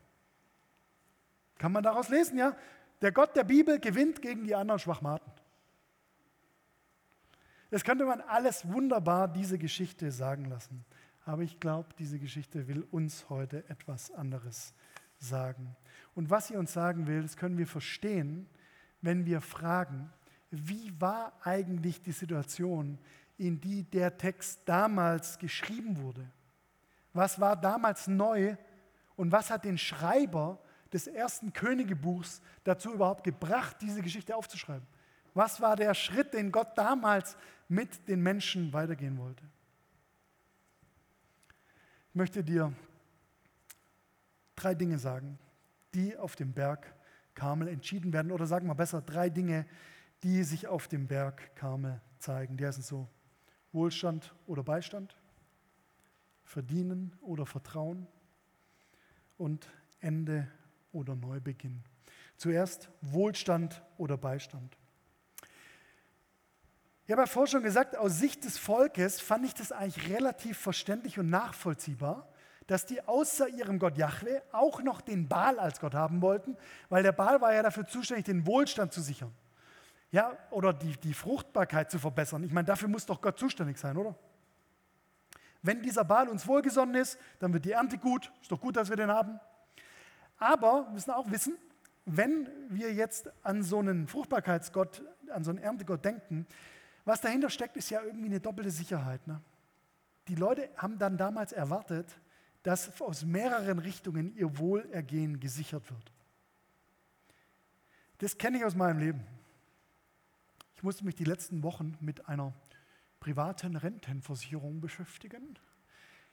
Kann 1.57 1.71
man 1.71 1.83
daraus 1.83 2.09
lesen, 2.09 2.37
ja? 2.37 2.55
Der 3.01 3.11
Gott 3.11 3.35
der 3.35 3.43
Bibel 3.43 3.79
gewinnt 3.79 4.21
gegen 4.21 4.43
die 4.43 4.55
anderen 4.55 4.79
Schwachmaten. 4.79 5.31
Das 7.71 7.83
könnte 7.83 8.05
man 8.05 8.21
alles 8.21 8.67
wunderbar 8.67 9.27
diese 9.27 9.57
Geschichte 9.57 10.11
sagen 10.11 10.45
lassen. 10.45 10.85
Aber 11.25 11.41
ich 11.41 11.59
glaube, 11.59 11.89
diese 11.97 12.19
Geschichte 12.19 12.67
will 12.67 12.85
uns 12.91 13.29
heute 13.29 13.67
etwas 13.69 14.11
anderes 14.11 14.73
sagen. 15.17 15.75
Und 16.13 16.29
was 16.29 16.47
sie 16.47 16.57
uns 16.57 16.73
sagen 16.73 17.07
will, 17.07 17.21
das 17.21 17.37
können 17.37 17.57
wir 17.57 17.67
verstehen, 17.67 18.47
wenn 19.01 19.25
wir 19.25 19.41
fragen, 19.41 20.11
wie 20.51 20.93
war 20.99 21.33
eigentlich 21.43 22.01
die 22.01 22.11
Situation, 22.11 22.99
in 23.41 23.59
die 23.59 23.83
der 23.83 24.17
Text 24.17 24.61
damals 24.65 25.39
geschrieben 25.39 25.97
wurde? 25.97 26.29
Was 27.11 27.39
war 27.39 27.59
damals 27.59 28.07
neu 28.07 28.55
und 29.15 29.31
was 29.31 29.49
hat 29.49 29.65
den 29.65 29.79
Schreiber 29.79 30.59
des 30.93 31.07
ersten 31.07 31.51
Königebuchs 31.51 32.41
dazu 32.63 32.93
überhaupt 32.93 33.23
gebracht, 33.23 33.77
diese 33.81 34.03
Geschichte 34.03 34.35
aufzuschreiben? 34.35 34.85
Was 35.33 35.59
war 35.59 35.75
der 35.75 35.95
Schritt, 35.95 36.33
den 36.35 36.51
Gott 36.51 36.77
damals 36.77 37.35
mit 37.67 38.07
den 38.07 38.21
Menschen 38.21 38.71
weitergehen 38.73 39.17
wollte? 39.17 39.43
Ich 42.09 42.15
möchte 42.15 42.43
dir 42.43 42.71
drei 44.55 44.75
Dinge 44.75 44.99
sagen, 44.99 45.39
die 45.95 46.15
auf 46.15 46.35
dem 46.35 46.53
Berg 46.53 46.93
Karmel 47.33 47.69
entschieden 47.69 48.13
werden. 48.13 48.31
Oder 48.31 48.45
sagen 48.45 48.67
wir 48.67 48.75
besser, 48.75 49.01
drei 49.01 49.29
Dinge, 49.29 49.65
die 50.21 50.43
sich 50.43 50.67
auf 50.67 50.87
dem 50.87 51.07
Berg 51.07 51.55
Karmel 51.55 51.99
zeigen. 52.19 52.57
Die 52.57 52.67
heißen 52.67 52.83
so 52.83 53.09
Wohlstand 53.73 54.33
oder 54.47 54.63
Beistand, 54.63 55.15
Verdienen 56.43 57.17
oder 57.21 57.45
Vertrauen 57.45 58.07
und 59.37 59.67
Ende 59.99 60.47
oder 60.91 61.15
Neubeginn. 61.15 61.83
Zuerst 62.35 62.89
Wohlstand 63.01 63.81
oder 63.97 64.17
Beistand. 64.17 64.77
Ich 67.05 67.11
habe 67.11 67.21
ja 67.21 67.27
vorhin 67.27 67.51
schon 67.51 67.63
gesagt, 67.63 67.95
aus 67.97 68.19
Sicht 68.19 68.43
des 68.43 68.57
Volkes 68.57 69.19
fand 69.19 69.45
ich 69.45 69.53
das 69.53 69.71
eigentlich 69.71 70.09
relativ 70.09 70.57
verständlich 70.57 71.19
und 71.19 71.29
nachvollziehbar, 71.29 72.27
dass 72.67 72.85
die 72.85 73.01
außer 73.01 73.49
ihrem 73.49 73.79
Gott 73.79 73.97
Yahweh 73.97 74.41
auch 74.51 74.81
noch 74.81 75.01
den 75.01 75.27
Baal 75.27 75.59
als 75.59 75.79
Gott 75.79 75.93
haben 75.93 76.21
wollten, 76.21 76.57
weil 76.89 77.03
der 77.03 77.11
Baal 77.11 77.41
war 77.41 77.53
ja 77.53 77.63
dafür 77.63 77.85
zuständig, 77.85 78.25
den 78.25 78.45
Wohlstand 78.45 78.93
zu 78.93 79.01
sichern 79.01 79.33
ja, 80.11 80.37
oder 80.49 80.73
die, 80.73 80.97
die 80.97 81.13
Fruchtbarkeit 81.13 81.89
zu 81.89 81.97
verbessern. 81.97 82.43
Ich 82.43 82.51
meine, 82.51 82.65
dafür 82.65 82.89
muss 82.89 83.05
doch 83.05 83.21
Gott 83.21 83.39
zuständig 83.39 83.77
sein, 83.77 83.95
oder? 83.95 84.15
Wenn 85.61 85.81
dieser 85.81 86.03
Baal 86.03 86.27
uns 86.27 86.47
wohlgesonnen 86.47 86.95
ist, 86.95 87.17
dann 87.39 87.53
wird 87.53 87.65
die 87.65 87.71
Ernte 87.71 87.97
gut. 87.97 88.31
Ist 88.41 88.51
doch 88.51 88.59
gut, 88.59 88.75
dass 88.75 88.89
wir 88.89 88.97
den 88.97 89.11
haben. 89.11 89.39
Aber 90.37 90.85
wir 90.87 90.93
müssen 90.93 91.11
auch 91.11 91.29
wissen, 91.29 91.55
wenn 92.05 92.49
wir 92.69 92.93
jetzt 92.93 93.31
an 93.43 93.63
so 93.63 93.79
einen 93.79 94.07
Fruchtbarkeitsgott, 94.07 95.03
an 95.29 95.43
so 95.43 95.51
einen 95.51 95.59
Erntegott 95.59 96.03
denken, 96.03 96.47
was 97.05 97.21
dahinter 97.21 97.49
steckt, 97.49 97.77
ist 97.77 97.89
ja 97.89 98.01
irgendwie 98.01 98.25
eine 98.25 98.39
doppelte 98.39 98.71
Sicherheit. 98.71 99.25
Ne? 99.27 99.39
Die 100.27 100.35
Leute 100.35 100.69
haben 100.77 100.97
dann 100.97 101.17
damals 101.17 101.51
erwartet, 101.51 102.19
dass 102.63 102.99
aus 103.01 103.23
mehreren 103.23 103.79
Richtungen 103.79 104.35
ihr 104.35 104.57
Wohlergehen 104.57 105.39
gesichert 105.39 105.89
wird. 105.89 106.11
Das 108.17 108.37
kenne 108.37 108.57
ich 108.57 108.65
aus 108.65 108.75
meinem 108.75 108.99
Leben. 108.99 109.25
Ich 110.81 110.83
musste 110.83 111.05
mich 111.05 111.13
die 111.13 111.25
letzten 111.25 111.61
Wochen 111.61 111.95
mit 112.01 112.27
einer 112.27 112.53
privaten 113.19 113.75
Rentenversicherung 113.75 114.81
beschäftigen. 114.81 115.53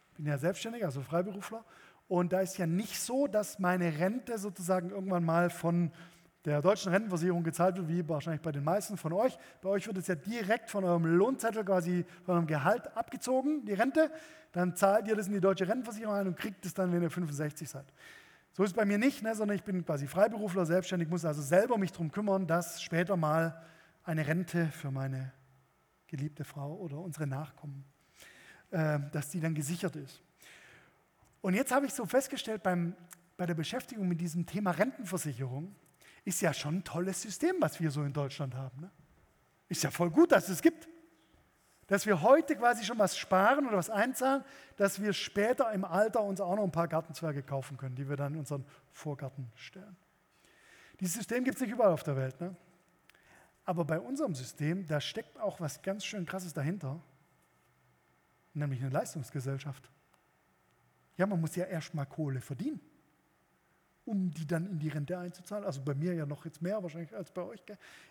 Ich 0.09 0.17
bin 0.17 0.25
ja 0.25 0.39
selbstständig, 0.39 0.87
also 0.87 1.03
Freiberufler. 1.03 1.67
Und 2.09 2.33
da 2.33 2.41
ist 2.41 2.57
ja 2.57 2.67
nicht 2.67 2.99
so, 2.99 3.27
dass 3.27 3.59
meine 3.59 3.99
Rente 3.99 4.39
sozusagen 4.39 4.89
irgendwann 4.89 5.23
mal 5.23 5.51
von 5.51 5.93
der 6.47 6.63
deutschen 6.63 6.93
Rentenversicherung 6.93 7.45
gezahlt 7.45 7.77
wird, 7.77 7.89
wie 7.89 8.09
wahrscheinlich 8.09 8.41
bei 8.41 8.51
den 8.51 8.65
meisten 8.65 8.97
von 8.97 9.13
euch. 9.13 9.39
Bei 9.61 9.69
euch 9.69 9.87
wird 9.87 9.99
es 9.99 10.07
ja 10.07 10.15
direkt 10.15 10.71
von 10.71 10.83
eurem 10.83 11.05
Lohnzettel 11.05 11.63
quasi 11.63 12.07
von 12.25 12.37
eurem 12.37 12.47
Gehalt 12.47 12.97
abgezogen, 12.97 13.67
die 13.67 13.75
Rente. 13.75 14.11
Dann 14.53 14.75
zahlt 14.75 15.09
ihr 15.09 15.15
das 15.15 15.27
in 15.27 15.35
die 15.35 15.43
deutsche 15.43 15.69
Rentenversicherung 15.69 16.15
ein 16.15 16.27
und 16.27 16.39
kriegt 16.39 16.65
es 16.65 16.73
dann, 16.73 16.91
wenn 16.91 17.03
ihr 17.03 17.11
65 17.11 17.69
seid. 17.69 17.93
So 18.55 18.63
ist 18.63 18.71
es 18.71 18.75
bei 18.77 18.87
mir 18.87 18.97
nicht, 18.97 19.23
ne, 19.23 19.35
sondern 19.35 19.59
ich 19.59 19.65
bin 19.65 19.85
quasi 19.85 20.07
Freiberufler, 20.07 20.65
selbstständig, 20.65 21.11
muss 21.11 21.27
also 21.27 21.43
selber 21.43 21.77
mich 21.77 21.93
darum 21.93 22.11
kümmern, 22.11 22.47
dass 22.47 22.81
später 22.81 23.15
mal 23.19 23.63
eine 24.09 24.27
Rente 24.27 24.69
für 24.69 24.91
meine 24.91 25.33
geliebte 26.07 26.43
Frau 26.43 26.77
oder 26.77 26.97
unsere 26.97 27.27
Nachkommen, 27.27 27.85
äh, 28.71 28.99
dass 29.13 29.29
die 29.29 29.39
dann 29.39 29.55
gesichert 29.55 29.97
ist. 29.97 30.23
Und 31.43 31.53
jetzt 31.53 31.71
habe 31.73 31.85
ich 31.85 31.93
so 31.93 32.07
festgestellt, 32.07 32.63
beim, 32.63 32.97
bei 33.37 33.45
der 33.45 33.53
Beschäftigung 33.53 34.09
mit 34.09 34.19
diesem 34.19 34.47
Thema 34.47 34.71
Rentenversicherung, 34.71 35.75
ist 36.25 36.41
ja 36.41 36.55
schon 36.55 36.77
ein 36.77 36.85
tolles 36.85 37.21
System, 37.21 37.57
was 37.61 37.81
wir 37.81 37.91
so 37.91 38.03
in 38.03 38.15
Deutschland 38.15 38.55
haben. 38.55 38.81
Ne? 38.81 38.91
Ist 39.69 39.83
ja 39.83 39.91
voll 39.91 40.11
gut, 40.11 40.33
dass 40.33 40.49
es 40.49 40.63
gibt. 40.63 40.89
Dass 41.87 42.07
wir 42.07 42.23
heute 42.23 42.57
quasi 42.57 42.85
schon 42.85 42.99
was 42.99 43.17
sparen 43.17 43.67
oder 43.67 43.77
was 43.77 43.91
einzahlen, 43.91 44.43
dass 44.77 45.03
wir 45.03 45.13
später 45.13 45.71
im 45.73 45.85
Alter 45.85 46.23
uns 46.23 46.41
auch 46.41 46.57
noch 46.57 46.65
ein 46.65 46.73
paar 46.73 46.89
Gartenzwerge 46.89 47.43
kaufen 47.43 47.77
können, 47.77 47.95
die 47.95 48.09
wir 48.09 48.17
dann 48.17 48.33
in 48.33 48.41
unseren 48.41 48.65
Vorgarten 48.91 49.53
stellen. 49.55 49.97
Dieses 50.99 51.15
System 51.15 51.45
gibt 51.45 51.57
es 51.57 51.61
nicht 51.61 51.73
überall 51.73 51.93
auf 51.93 52.03
der 52.03 52.17
Welt. 52.17 52.41
Ne? 52.41 52.57
Aber 53.69 53.85
bei 53.85 54.01
unserem 54.01 54.35
System, 54.35 54.87
da 54.87 54.99
steckt 54.99 55.39
auch 55.39 55.61
was 55.61 55.83
ganz 55.83 56.03
schön 56.03 56.25
Krasses 56.25 56.55
dahinter, 56.55 57.03
nämlich 58.55 58.81
eine 58.81 58.89
Leistungsgesellschaft. 58.89 59.91
Ja, 61.19 61.27
man 61.27 61.39
muss 61.39 61.55
ja 61.55 61.67
erstmal 61.67 62.07
Kohle 62.07 62.41
verdienen, 62.41 62.81
um 64.07 64.31
die 64.31 64.47
dann 64.47 64.65
in 64.65 64.79
die 64.79 64.89
Rente 64.89 65.19
einzuzahlen. 65.19 65.67
Also 65.67 65.83
bei 65.83 65.95
mir 65.95 66.15
ja 66.15 66.25
noch 66.25 66.47
jetzt 66.47 66.63
mehr 66.63 66.83
wahrscheinlich 66.83 67.15
als 67.15 67.31
bei 67.31 67.43
euch. 67.43 67.63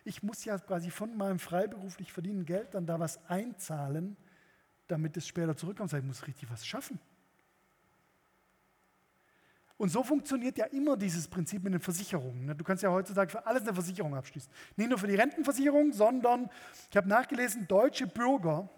Ich 0.05 0.21
muss 0.21 0.45
ja 0.45 0.59
quasi 0.59 0.91
von 0.91 1.17
meinem 1.17 1.39
freiberuflich 1.39 2.13
verdienen 2.13 2.45
Geld 2.45 2.75
dann 2.75 2.85
da 2.85 2.99
was 2.99 3.25
einzahlen, 3.27 4.15
damit 4.87 5.17
es 5.17 5.25
später 5.25 5.57
zurückkommt. 5.57 5.91
Ich 5.91 6.03
muss 6.03 6.27
richtig 6.27 6.51
was 6.51 6.67
schaffen. 6.67 6.99
Und 9.77 9.89
so 9.89 10.03
funktioniert 10.03 10.57
ja 10.57 10.65
immer 10.65 10.97
dieses 10.97 11.27
Prinzip 11.27 11.63
mit 11.63 11.73
den 11.73 11.79
Versicherungen. 11.79 12.45
Ne? 12.45 12.55
Du 12.55 12.63
kannst 12.63 12.81
ja 12.81 12.91
heutzutage 12.91 13.29
für 13.29 13.45
alles 13.45 13.61
eine 13.61 13.73
Versicherung 13.73 14.15
abschließen. 14.15 14.51
Nicht 14.75 14.89
nur 14.89 14.97
für 14.97 15.07
die 15.07 15.15
Rentenversicherung, 15.15 15.93
sondern, 15.93 16.49
ich 16.89 16.97
habe 16.97 17.07
nachgelesen, 17.07 17.67
deutsche 17.67 18.07
Bürger 18.07 18.69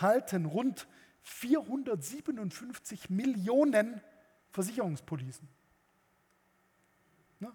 halten 0.00 0.46
rund 0.46 0.88
457 1.22 3.10
Millionen 3.10 4.00
Versicherungspolicen. 4.50 5.48
Ne? 7.38 7.52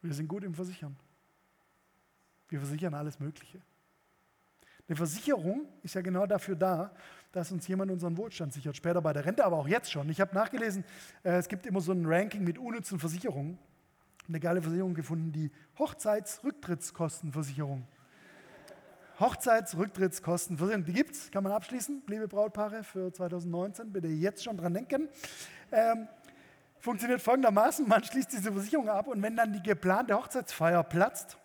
Wir 0.00 0.14
sind 0.14 0.28
gut 0.28 0.44
im 0.44 0.54
Versichern. 0.54 0.96
Wir 2.48 2.58
versichern 2.58 2.94
alles 2.94 3.20
Mögliche. 3.20 3.60
Eine 4.88 4.96
Versicherung 4.96 5.66
ist 5.82 5.94
ja 5.94 6.00
genau 6.00 6.26
dafür 6.26 6.56
da, 6.56 6.94
dass 7.34 7.50
uns 7.50 7.66
jemand 7.66 7.90
unseren 7.90 8.16
Wohlstand 8.16 8.52
sichert. 8.52 8.76
Später 8.76 9.02
bei 9.02 9.12
der 9.12 9.24
Rente, 9.24 9.44
aber 9.44 9.56
auch 9.56 9.66
jetzt 9.66 9.90
schon. 9.90 10.08
Ich 10.08 10.20
habe 10.20 10.32
nachgelesen, 10.34 10.84
äh, 11.24 11.32
es 11.32 11.48
gibt 11.48 11.66
immer 11.66 11.80
so 11.80 11.90
ein 11.92 12.06
Ranking 12.06 12.44
mit 12.44 12.58
unnützen 12.58 13.00
Versicherungen. 13.00 13.58
Eine 14.28 14.38
geile 14.40 14.62
Versicherung 14.62 14.94
gefunden, 14.94 15.32
die 15.32 15.50
Hochzeitsrücktrittskostenversicherung. 15.78 17.86
Hochzeitsrücktrittskostenversicherung, 19.20 20.84
die 20.84 20.92
gibt 20.92 21.14
es, 21.14 21.30
kann 21.30 21.44
man 21.44 21.52
abschließen, 21.52 22.02
liebe 22.06 22.26
Brautpaare, 22.26 22.82
für 22.84 23.12
2019. 23.12 23.92
Bitte 23.92 24.08
jetzt 24.08 24.42
schon 24.42 24.56
dran 24.56 24.72
denken. 24.74 25.08
Ähm, 25.72 26.08
funktioniert 26.78 27.20
folgendermaßen: 27.20 27.86
Man 27.88 28.02
schließt 28.02 28.32
diese 28.32 28.52
Versicherung 28.52 28.88
ab 28.88 29.08
und 29.08 29.20
wenn 29.22 29.36
dann 29.36 29.52
die 29.52 29.62
geplante 29.62 30.14
Hochzeitsfeier 30.14 30.82
platzt, 30.84 31.38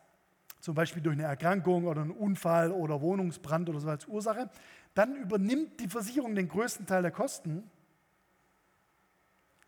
zum 0.59 0.75
Beispiel 0.75 1.01
durch 1.01 1.15
eine 1.15 1.23
Erkrankung 1.23 1.85
oder 1.85 2.01
einen 2.01 2.11
Unfall 2.11 2.71
oder 2.71 3.01
Wohnungsbrand 3.01 3.69
oder 3.69 3.79
so 3.79 3.89
als 3.89 4.07
Ursache, 4.07 4.49
dann 4.93 5.15
übernimmt 5.15 5.79
die 5.79 5.87
Versicherung 5.87 6.35
den 6.35 6.47
größten 6.47 6.85
Teil 6.85 7.01
der 7.01 7.11
Kosten. 7.11 7.69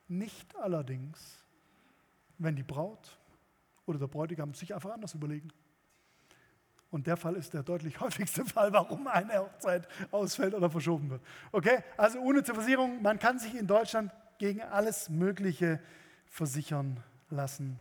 Nicht 0.08 0.56
allerdings, 0.58 1.38
wenn 2.38 2.56
die 2.56 2.64
Braut 2.64 3.18
oder 3.86 4.00
der 4.00 4.08
Bräutigam 4.08 4.54
sich 4.54 4.74
einfach 4.74 4.92
anders 4.92 5.14
überlegen. 5.14 5.52
Und 6.90 7.08
der 7.08 7.16
Fall 7.16 7.36
ist 7.36 7.54
der 7.54 7.64
deutlich 7.64 8.00
häufigste 8.02 8.46
Fall, 8.46 8.74
warum 8.74 9.08
eine 9.08 9.40
Hochzeit 9.40 9.88
ausfällt 10.12 10.54
oder 10.54 10.70
verschoben 10.70 11.10
wird. 11.10 11.22
Okay, 11.52 11.84
also 11.98 12.20
ohne 12.20 12.44
zur 12.44 12.56
Versicherung, 12.56 13.02
man 13.02 13.18
kann 13.18 13.40
sich 13.40 13.56
in 13.56 13.66
Deutschland 13.66 14.12
gegen 14.38 14.62
alles 14.62 15.10
Mögliche 15.10 15.80
versichern 16.28 17.00
lassen. 17.30 17.80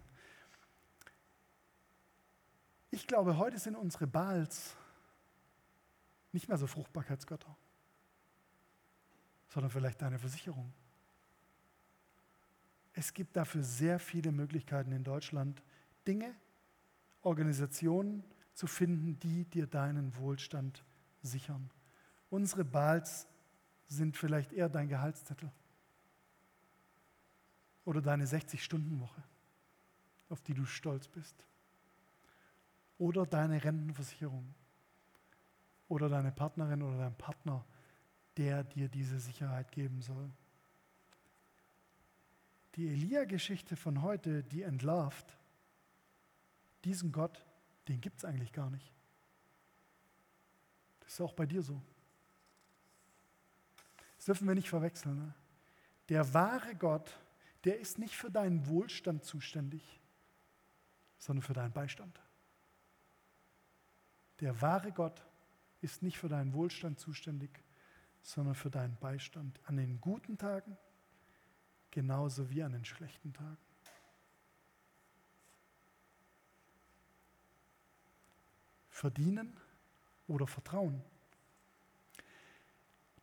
Ich 2.92 3.06
glaube, 3.06 3.38
heute 3.38 3.58
sind 3.58 3.76
unsere 3.76 4.06
Baals 4.06 4.76
nicht 6.32 6.48
mehr 6.48 6.56
so 6.56 6.66
Fruchtbarkeitsgötter, 6.66 7.56
sondern 9.48 9.70
vielleicht 9.70 10.00
deine 10.00 10.18
Versicherung. 10.18 10.72
Es 12.92 13.12
gibt 13.14 13.36
dafür 13.36 13.62
sehr 13.62 13.98
viele 13.98 14.32
Möglichkeiten 14.32 14.92
in 14.92 15.04
Deutschland, 15.04 15.62
Dinge, 16.06 16.34
Organisationen 17.22 18.24
zu 18.54 18.66
finden, 18.66 19.18
die 19.20 19.44
dir 19.44 19.66
deinen 19.66 20.16
Wohlstand 20.16 20.84
sichern. 21.22 21.70
Unsere 22.30 22.64
Baals 22.64 23.26
sind 23.86 24.16
vielleicht 24.16 24.52
eher 24.52 24.68
dein 24.68 24.88
Gehaltszettel 24.88 25.50
oder 27.84 28.00
deine 28.00 28.24
60-Stunden-Woche, 28.26 29.22
auf 30.28 30.40
die 30.42 30.54
du 30.54 30.64
stolz 30.64 31.08
bist 31.08 31.44
oder 32.98 33.26
deine 33.26 33.62
Rentenversicherung 33.62 34.54
oder 35.90 36.08
deine 36.08 36.30
Partnerin 36.30 36.82
oder 36.82 36.98
dein 36.98 37.16
Partner, 37.16 37.64
der 38.36 38.62
dir 38.62 38.88
diese 38.88 39.18
Sicherheit 39.18 39.72
geben 39.72 40.00
soll. 40.00 40.30
Die 42.76 42.88
Elia-Geschichte 42.88 43.76
von 43.76 44.00
heute, 44.00 44.44
die 44.44 44.62
entlarvt, 44.62 45.36
diesen 46.84 47.10
Gott, 47.10 47.44
den 47.88 48.00
gibt 48.00 48.18
es 48.18 48.24
eigentlich 48.24 48.52
gar 48.52 48.70
nicht. 48.70 48.92
Das 51.00 51.14
ist 51.14 51.20
auch 51.20 51.32
bei 51.32 51.44
dir 51.44 51.60
so. 51.60 51.82
Das 54.16 54.26
dürfen 54.26 54.46
wir 54.46 54.54
nicht 54.54 54.70
verwechseln. 54.70 55.16
Ne? 55.16 55.34
Der 56.08 56.32
wahre 56.32 56.76
Gott, 56.76 57.18
der 57.64 57.80
ist 57.80 57.98
nicht 57.98 58.16
für 58.16 58.30
deinen 58.30 58.68
Wohlstand 58.68 59.24
zuständig, 59.24 60.00
sondern 61.18 61.42
für 61.42 61.52
deinen 61.52 61.72
Beistand. 61.72 62.20
Der 64.38 64.62
wahre 64.62 64.92
Gott 64.92 65.20
ist 65.80 66.02
nicht 66.02 66.18
für 66.18 66.28
deinen 66.28 66.52
Wohlstand 66.52 66.98
zuständig, 66.98 67.50
sondern 68.22 68.54
für 68.54 68.70
deinen 68.70 68.96
Beistand 68.96 69.58
an 69.64 69.76
den 69.76 70.00
guten 70.00 70.36
Tagen 70.36 70.76
genauso 71.90 72.50
wie 72.50 72.62
an 72.62 72.72
den 72.72 72.84
schlechten 72.84 73.32
Tagen. 73.32 73.56
Verdienen 78.88 79.56
oder 80.28 80.46
Vertrauen. 80.46 81.02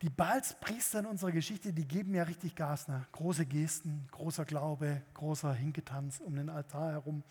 Die 0.02 0.10
Balspriester 0.10 1.00
in 1.00 1.06
unserer 1.06 1.32
Geschichte, 1.32 1.72
die 1.72 1.86
geben 1.86 2.14
ja 2.14 2.22
richtig 2.22 2.54
Gas. 2.54 2.86
Ne? 2.88 3.06
Große 3.12 3.46
Gesten, 3.46 4.06
großer 4.12 4.44
Glaube, 4.44 5.02
großer 5.14 5.52
Hinketanz 5.52 6.20
um 6.20 6.36
den 6.36 6.48
Altar 6.48 6.92
herum. 6.92 7.24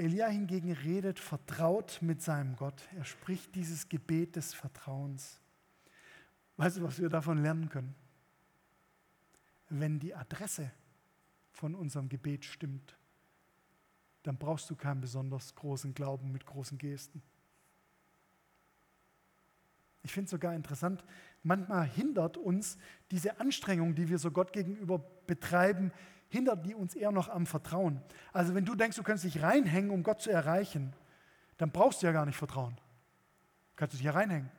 Elia 0.00 0.28
hingegen 0.28 0.72
redet 0.72 1.18
vertraut 1.18 1.98
mit 2.00 2.22
seinem 2.22 2.56
Gott. 2.56 2.88
Er 2.96 3.04
spricht 3.04 3.54
dieses 3.54 3.88
Gebet 3.88 4.34
des 4.34 4.54
Vertrauens. 4.54 5.38
Weißt 6.56 6.78
du, 6.78 6.82
was 6.82 6.98
wir 6.98 7.10
davon 7.10 7.42
lernen 7.42 7.68
können? 7.68 7.94
Wenn 9.68 9.98
die 9.98 10.14
Adresse 10.14 10.70
von 11.52 11.74
unserem 11.74 12.08
Gebet 12.08 12.46
stimmt, 12.46 12.96
dann 14.22 14.38
brauchst 14.38 14.70
du 14.70 14.74
keinen 14.74 15.02
besonders 15.02 15.54
großen 15.54 15.92
Glauben 15.92 16.32
mit 16.32 16.46
großen 16.46 16.78
Gesten. 16.78 17.22
Ich 20.02 20.12
finde 20.12 20.24
es 20.24 20.30
sogar 20.30 20.54
interessant, 20.54 21.04
manchmal 21.42 21.86
hindert 21.86 22.38
uns 22.38 22.78
diese 23.10 23.38
Anstrengung, 23.38 23.94
die 23.94 24.08
wir 24.08 24.18
so 24.18 24.30
Gott 24.30 24.54
gegenüber 24.54 24.98
betreiben, 25.26 25.92
hindert 26.30 26.64
die 26.64 26.74
uns 26.74 26.94
eher 26.94 27.12
noch 27.12 27.28
am 27.28 27.44
Vertrauen. 27.44 28.00
Also 28.32 28.54
wenn 28.54 28.64
du 28.64 28.74
denkst, 28.74 28.96
du 28.96 29.02
kannst 29.02 29.24
dich 29.24 29.42
reinhängen, 29.42 29.90
um 29.90 30.02
Gott 30.02 30.22
zu 30.22 30.30
erreichen, 30.30 30.94
dann 31.58 31.70
brauchst 31.70 32.02
du 32.02 32.06
ja 32.06 32.12
gar 32.12 32.24
nicht 32.24 32.38
vertrauen. 32.38 32.78
Kannst 33.76 33.94
du 33.94 33.96
dich 33.98 34.06
ja 34.06 34.12
reinhängen. 34.12 34.50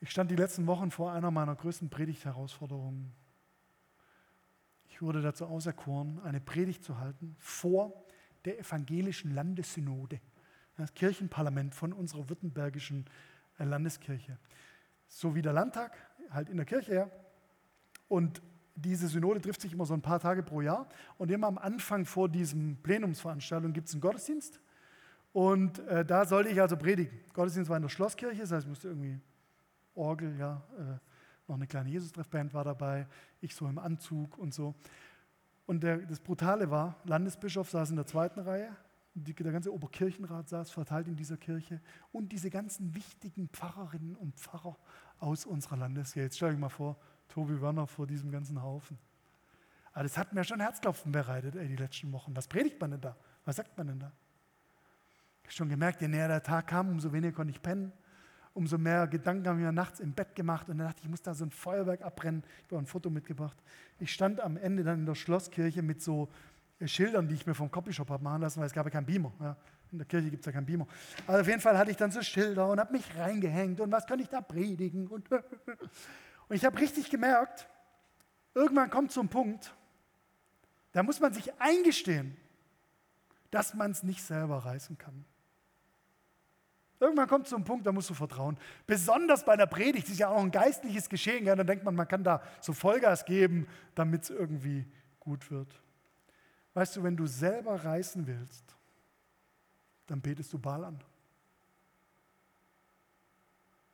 Ich 0.00 0.10
stand 0.10 0.30
die 0.30 0.36
letzten 0.36 0.66
Wochen 0.66 0.90
vor 0.90 1.12
einer 1.12 1.30
meiner 1.30 1.54
größten 1.54 1.88
Predigtherausforderungen. 1.88 3.12
Ich 4.88 5.00
wurde 5.00 5.22
dazu 5.22 5.46
auserkoren, 5.46 6.20
eine 6.22 6.40
Predigt 6.40 6.84
zu 6.84 6.98
halten 6.98 7.36
vor 7.38 8.04
der 8.44 8.58
evangelischen 8.58 9.32
Landessynode, 9.34 10.20
das 10.76 10.92
Kirchenparlament 10.94 11.74
von 11.74 11.92
unserer 11.92 12.28
württembergischen 12.28 13.06
Landeskirche. 13.58 14.38
So 15.06 15.34
wie 15.34 15.42
der 15.42 15.52
Landtag, 15.52 15.96
halt 16.30 16.48
in 16.48 16.56
der 16.56 16.66
Kirche, 16.66 16.94
ja, 16.94 17.10
und 18.12 18.42
diese 18.74 19.08
Synode 19.08 19.40
trifft 19.40 19.62
sich 19.62 19.72
immer 19.72 19.86
so 19.86 19.94
ein 19.94 20.02
paar 20.02 20.20
Tage 20.20 20.42
pro 20.42 20.60
Jahr. 20.60 20.86
Und 21.16 21.30
immer 21.30 21.46
am 21.46 21.56
Anfang 21.56 22.04
vor 22.04 22.28
diesem 22.28 22.76
Plenumsveranstaltung 22.82 23.72
gibt 23.72 23.88
es 23.88 23.94
einen 23.94 24.02
Gottesdienst. 24.02 24.60
Und 25.32 25.78
äh, 25.88 26.04
da 26.04 26.26
sollte 26.26 26.50
ich 26.50 26.60
also 26.60 26.76
predigen. 26.76 27.18
Gottesdienst 27.32 27.70
war 27.70 27.78
in 27.78 27.82
der 27.84 27.88
Schlosskirche, 27.88 28.42
das 28.42 28.52
heißt, 28.52 28.64
ich 28.64 28.68
musste 28.68 28.88
irgendwie 28.88 29.18
Orgel, 29.94 30.36
ja, 30.38 30.62
äh, 30.78 30.98
noch 31.48 31.56
eine 31.56 31.66
kleine 31.66 31.88
Jesus-Treffband 31.88 32.52
war 32.52 32.64
dabei, 32.64 33.06
ich 33.40 33.54
so 33.54 33.66
im 33.66 33.78
Anzug 33.78 34.36
und 34.36 34.52
so. 34.52 34.74
Und 35.64 35.82
der, 35.82 35.96
das 35.96 36.20
Brutale 36.20 36.70
war, 36.70 36.96
Landesbischof 37.04 37.70
saß 37.70 37.88
in 37.88 37.96
der 37.96 38.06
zweiten 38.06 38.40
Reihe, 38.40 38.76
die, 39.14 39.32
der 39.32 39.52
ganze 39.52 39.72
Oberkirchenrat 39.72 40.50
saß 40.50 40.70
verteilt 40.70 41.08
in 41.08 41.16
dieser 41.16 41.38
Kirche 41.38 41.80
und 42.12 42.30
diese 42.30 42.50
ganzen 42.50 42.94
wichtigen 42.94 43.48
Pfarrerinnen 43.48 44.16
und 44.16 44.38
Pfarrer 44.38 44.76
aus 45.18 45.46
unserer 45.46 45.78
Landeskirche. 45.78 46.24
Jetzt 46.24 46.36
stell 46.36 46.50
euch 46.50 46.58
mal 46.58 46.68
vor, 46.68 46.98
Tobi 47.32 47.60
Werner 47.60 47.86
vor 47.86 48.06
diesem 48.06 48.30
ganzen 48.30 48.62
Haufen. 48.62 48.98
Aber 49.94 50.02
das 50.02 50.18
hat 50.18 50.32
mir 50.32 50.44
schon 50.44 50.60
Herzklopfen 50.60 51.12
bereitet, 51.12 51.56
ey, 51.56 51.66
die 51.66 51.76
letzten 51.76 52.12
Wochen. 52.12 52.36
Was 52.36 52.46
predigt 52.46 52.80
man 52.80 52.92
denn 52.92 53.00
da? 53.00 53.16
Was 53.44 53.56
sagt 53.56 53.76
man 53.76 53.86
denn 53.86 53.98
da? 53.98 54.12
Ich 55.42 55.48
habe 55.48 55.52
schon 55.52 55.68
gemerkt, 55.70 56.00
je 56.00 56.08
näher 56.08 56.28
der 56.28 56.42
Tag 56.42 56.66
kam, 56.66 56.90
umso 56.90 57.12
weniger 57.12 57.34
konnte 57.34 57.50
ich 57.50 57.62
pennen. 57.62 57.92
Umso 58.54 58.76
mehr 58.76 59.06
Gedanken 59.06 59.48
haben 59.48 59.58
wir 59.58 59.72
nachts 59.72 60.00
im 60.00 60.12
Bett 60.12 60.34
gemacht 60.34 60.68
und 60.68 60.76
dann 60.76 60.88
dachte 60.88 60.98
ich, 61.00 61.04
ich 61.04 61.10
muss 61.10 61.22
da 61.22 61.32
so 61.32 61.44
ein 61.44 61.50
Feuerwerk 61.50 62.02
abbrennen. 62.02 62.42
Ich 62.66 62.70
habe 62.70 62.82
ein 62.82 62.86
Foto 62.86 63.08
mitgebracht. 63.08 63.56
Ich 63.98 64.12
stand 64.12 64.40
am 64.40 64.58
Ende 64.58 64.84
dann 64.84 65.00
in 65.00 65.06
der 65.06 65.14
Schlosskirche 65.14 65.80
mit 65.80 66.02
so 66.02 66.28
Schildern, 66.84 67.28
die 67.28 67.34
ich 67.34 67.46
mir 67.46 67.54
vom 67.54 67.70
Copyshop 67.70 68.10
habe 68.10 68.22
machen 68.22 68.42
lassen, 68.42 68.60
weil 68.60 68.66
es 68.66 68.74
gab 68.74 68.84
ja 68.84 68.90
keinen 68.90 69.06
Beamer. 69.06 69.32
Ja. 69.40 69.56
In 69.90 69.98
der 69.98 70.06
Kirche 70.06 70.28
gibt 70.28 70.40
es 70.40 70.46
ja 70.46 70.52
keinen 70.52 70.66
Beamer. 70.66 70.86
Also 71.26 71.40
auf 71.40 71.46
jeden 71.46 71.60
Fall 71.60 71.78
hatte 71.78 71.90
ich 71.90 71.96
dann 71.96 72.10
so 72.10 72.20
Schilder 72.20 72.68
und 72.68 72.78
habe 72.78 72.92
mich 72.92 73.04
reingehängt 73.16 73.80
und 73.80 73.90
was 73.90 74.06
kann 74.06 74.20
ich 74.20 74.28
da 74.28 74.42
predigen. 74.42 75.06
Und, 75.06 75.28
und 76.52 76.56
ich 76.56 76.66
habe 76.66 76.78
richtig 76.80 77.08
gemerkt, 77.08 77.66
irgendwann 78.52 78.90
kommt 78.90 79.10
so 79.10 79.22
ein 79.22 79.30
Punkt, 79.30 79.74
da 80.92 81.02
muss 81.02 81.18
man 81.18 81.32
sich 81.32 81.50
eingestehen, 81.58 82.36
dass 83.50 83.72
man 83.72 83.92
es 83.92 84.02
nicht 84.02 84.22
selber 84.22 84.58
reißen 84.58 84.98
kann. 84.98 85.24
Irgendwann 87.00 87.26
kommt 87.26 87.48
so 87.48 87.56
ein 87.56 87.64
Punkt, 87.64 87.86
da 87.86 87.92
musst 87.92 88.10
du 88.10 88.12
vertrauen. 88.12 88.58
Besonders 88.86 89.46
bei 89.46 89.54
einer 89.54 89.66
Predigt, 89.66 90.08
das 90.08 90.12
ist 90.12 90.18
ja 90.18 90.28
auch 90.28 90.42
ein 90.42 90.50
geistliches 90.50 91.08
Geschehen. 91.08 91.46
Ja, 91.46 91.56
dann 91.56 91.66
denkt 91.66 91.84
man, 91.84 91.94
man 91.94 92.06
kann 92.06 92.22
da 92.22 92.42
so 92.60 92.74
Vollgas 92.74 93.24
geben, 93.24 93.66
damit 93.94 94.24
es 94.24 94.28
irgendwie 94.28 94.84
gut 95.20 95.50
wird. 95.50 95.82
Weißt 96.74 96.96
du, 96.96 97.02
wenn 97.02 97.16
du 97.16 97.26
selber 97.26 97.82
reißen 97.82 98.26
willst, 98.26 98.76
dann 100.06 100.20
betest 100.20 100.52
du 100.52 100.58
Baal 100.58 100.84
an. 100.84 101.02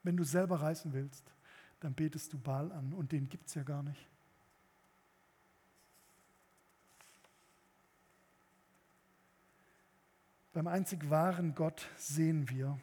Wenn 0.02 0.16
du 0.16 0.24
selber 0.24 0.60
reißen 0.60 0.92
willst, 0.92 1.32
dann 1.80 1.94
betest 1.94 2.32
du 2.32 2.38
Baal 2.38 2.72
an 2.72 2.92
und 2.92 3.12
den 3.12 3.28
gibt 3.28 3.48
es 3.48 3.54
ja 3.54 3.62
gar 3.62 3.82
nicht. 3.82 4.06
Beim 10.52 10.66
einzig 10.66 11.08
wahren 11.08 11.54
Gott 11.54 11.86
sehen 11.96 12.48
wir, 12.48 12.78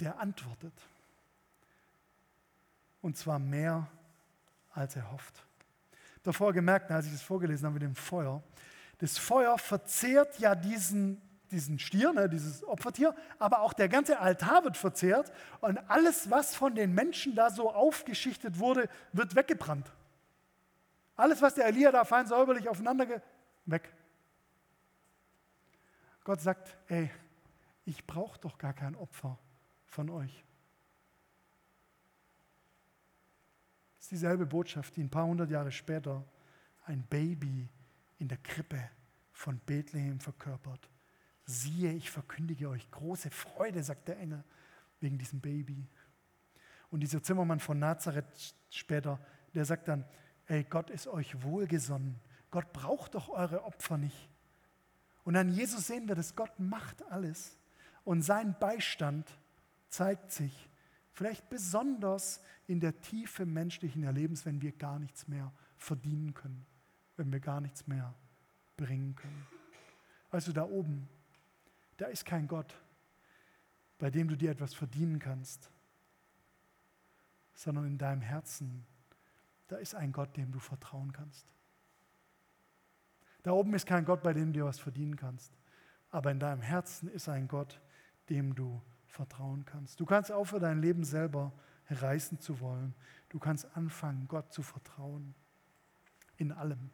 der 0.00 0.18
antwortet. 0.18 0.74
Und 3.00 3.16
zwar 3.16 3.38
mehr, 3.38 3.88
als 4.72 4.96
er 4.96 5.10
hofft. 5.10 5.42
Davor 6.22 6.52
gemerkt, 6.52 6.90
als 6.90 7.06
ich 7.06 7.12
das 7.12 7.22
vorgelesen 7.22 7.66
habe 7.66 7.74
mit 7.74 7.82
dem 7.82 7.94
Feuer, 7.94 8.42
das 8.98 9.18
Feuer 9.18 9.58
verzehrt 9.58 10.38
ja 10.38 10.54
diesen, 10.54 11.20
diesen 11.52 11.78
Stier, 11.78 12.12
ne, 12.12 12.28
dieses 12.28 12.64
Opfertier, 12.64 13.14
aber 13.38 13.60
auch 13.60 13.72
der 13.72 13.88
ganze 13.88 14.18
Altar 14.18 14.64
wird 14.64 14.76
verzehrt 14.76 15.32
und 15.60 15.78
alles, 15.88 16.30
was 16.30 16.56
von 16.56 16.74
den 16.74 16.94
Menschen 16.94 17.34
da 17.34 17.50
so 17.50 17.70
aufgeschichtet 17.70 18.58
wurde, 18.58 18.88
wird 19.12 19.36
weggebrannt. 19.36 19.92
Alles, 21.14 21.42
was 21.42 21.54
der 21.54 21.66
Elia 21.66 21.92
da 21.92 22.04
fein 22.04 22.26
säuberlich 22.26 22.68
aufeinander 22.68 23.06
ge 23.06 23.20
weg. 23.66 23.92
Gott 26.24 26.40
sagt, 26.40 26.76
ey, 26.88 27.10
ich 27.84 28.06
brauche 28.06 28.38
doch 28.40 28.58
gar 28.58 28.72
kein 28.72 28.94
Opfer 28.96 29.38
von 29.86 30.08
euch. 30.10 30.44
Das 33.96 34.06
ist 34.06 34.10
dieselbe 34.12 34.46
Botschaft, 34.46 34.96
die 34.96 35.02
ein 35.02 35.10
paar 35.10 35.26
hundert 35.26 35.50
Jahre 35.50 35.70
später 35.70 36.24
ein 36.84 37.02
Baby 37.04 37.68
in 38.18 38.28
der 38.28 38.38
Krippe 38.38 38.90
von 39.32 39.58
Bethlehem 39.60 40.18
verkörpert. 40.20 40.88
Siehe, 41.44 41.92
ich 41.92 42.10
verkündige 42.10 42.68
euch 42.68 42.90
große 42.90 43.30
Freude, 43.30 43.82
sagt 43.82 44.08
der 44.08 44.18
Engel, 44.18 44.44
wegen 45.00 45.18
diesem 45.18 45.40
Baby. 45.40 45.88
Und 46.90 47.00
dieser 47.00 47.22
Zimmermann 47.22 47.60
von 47.60 47.78
Nazareth 47.78 48.54
später, 48.70 49.18
der 49.54 49.64
sagt 49.64 49.88
dann, 49.88 50.04
ey, 50.46 50.64
Gott 50.64 50.90
ist 50.90 51.06
euch 51.06 51.42
wohlgesonnen. 51.42 52.20
Gott 52.50 52.72
braucht 52.72 53.14
doch 53.14 53.28
eure 53.28 53.64
Opfer 53.64 53.98
nicht. 53.98 54.28
Und 55.24 55.36
an 55.36 55.50
Jesus 55.50 55.86
sehen 55.86 56.08
wir, 56.08 56.14
dass 56.14 56.36
Gott 56.36 56.58
macht 56.58 57.02
alles. 57.10 57.58
Und 58.04 58.22
sein 58.22 58.56
Beistand 58.58 59.30
zeigt 59.88 60.32
sich 60.32 60.68
vielleicht 61.12 61.48
besonders 61.48 62.40
in 62.66 62.80
der 62.80 63.00
Tiefe 63.00 63.46
menschlichen 63.46 64.02
Erlebens, 64.02 64.44
wenn 64.46 64.60
wir 64.60 64.72
gar 64.72 64.98
nichts 64.98 65.28
mehr 65.28 65.52
verdienen 65.76 66.34
können, 66.34 66.66
wenn 67.16 67.32
wir 67.32 67.40
gar 67.40 67.60
nichts 67.60 67.86
mehr 67.86 68.14
bringen 68.76 69.14
können. 69.14 69.46
Also 70.30 70.52
da 70.52 70.64
oben, 70.64 71.08
da 72.02 72.08
ist 72.08 72.24
kein 72.24 72.48
Gott, 72.48 72.74
bei 73.98 74.10
dem 74.10 74.26
du 74.26 74.36
dir 74.36 74.50
etwas 74.50 74.74
verdienen 74.74 75.20
kannst, 75.20 75.70
sondern 77.54 77.86
in 77.86 77.96
deinem 77.96 78.22
Herzen, 78.22 78.84
da 79.68 79.76
ist 79.76 79.94
ein 79.94 80.10
Gott, 80.10 80.36
dem 80.36 80.50
du 80.50 80.58
vertrauen 80.58 81.12
kannst. 81.12 81.46
Da 83.44 83.52
oben 83.52 83.72
ist 83.74 83.86
kein 83.86 84.04
Gott, 84.04 84.20
bei 84.20 84.32
dem 84.32 84.46
du 84.46 84.58
dir 84.58 84.64
was 84.64 84.80
verdienen 84.80 85.14
kannst, 85.14 85.56
aber 86.10 86.32
in 86.32 86.40
deinem 86.40 86.60
Herzen 86.60 87.08
ist 87.08 87.28
ein 87.28 87.46
Gott, 87.46 87.80
dem 88.28 88.56
du 88.56 88.82
vertrauen 89.06 89.64
kannst. 89.64 90.00
Du 90.00 90.04
kannst 90.04 90.32
aufhören, 90.32 90.62
dein 90.62 90.82
Leben 90.82 91.04
selber 91.04 91.52
reißen 91.88 92.40
zu 92.40 92.58
wollen. 92.58 92.96
Du 93.28 93.38
kannst 93.38 93.76
anfangen, 93.76 94.26
Gott 94.26 94.52
zu 94.52 94.62
vertrauen. 94.62 95.36
In 96.36 96.50
allem. 96.50 96.90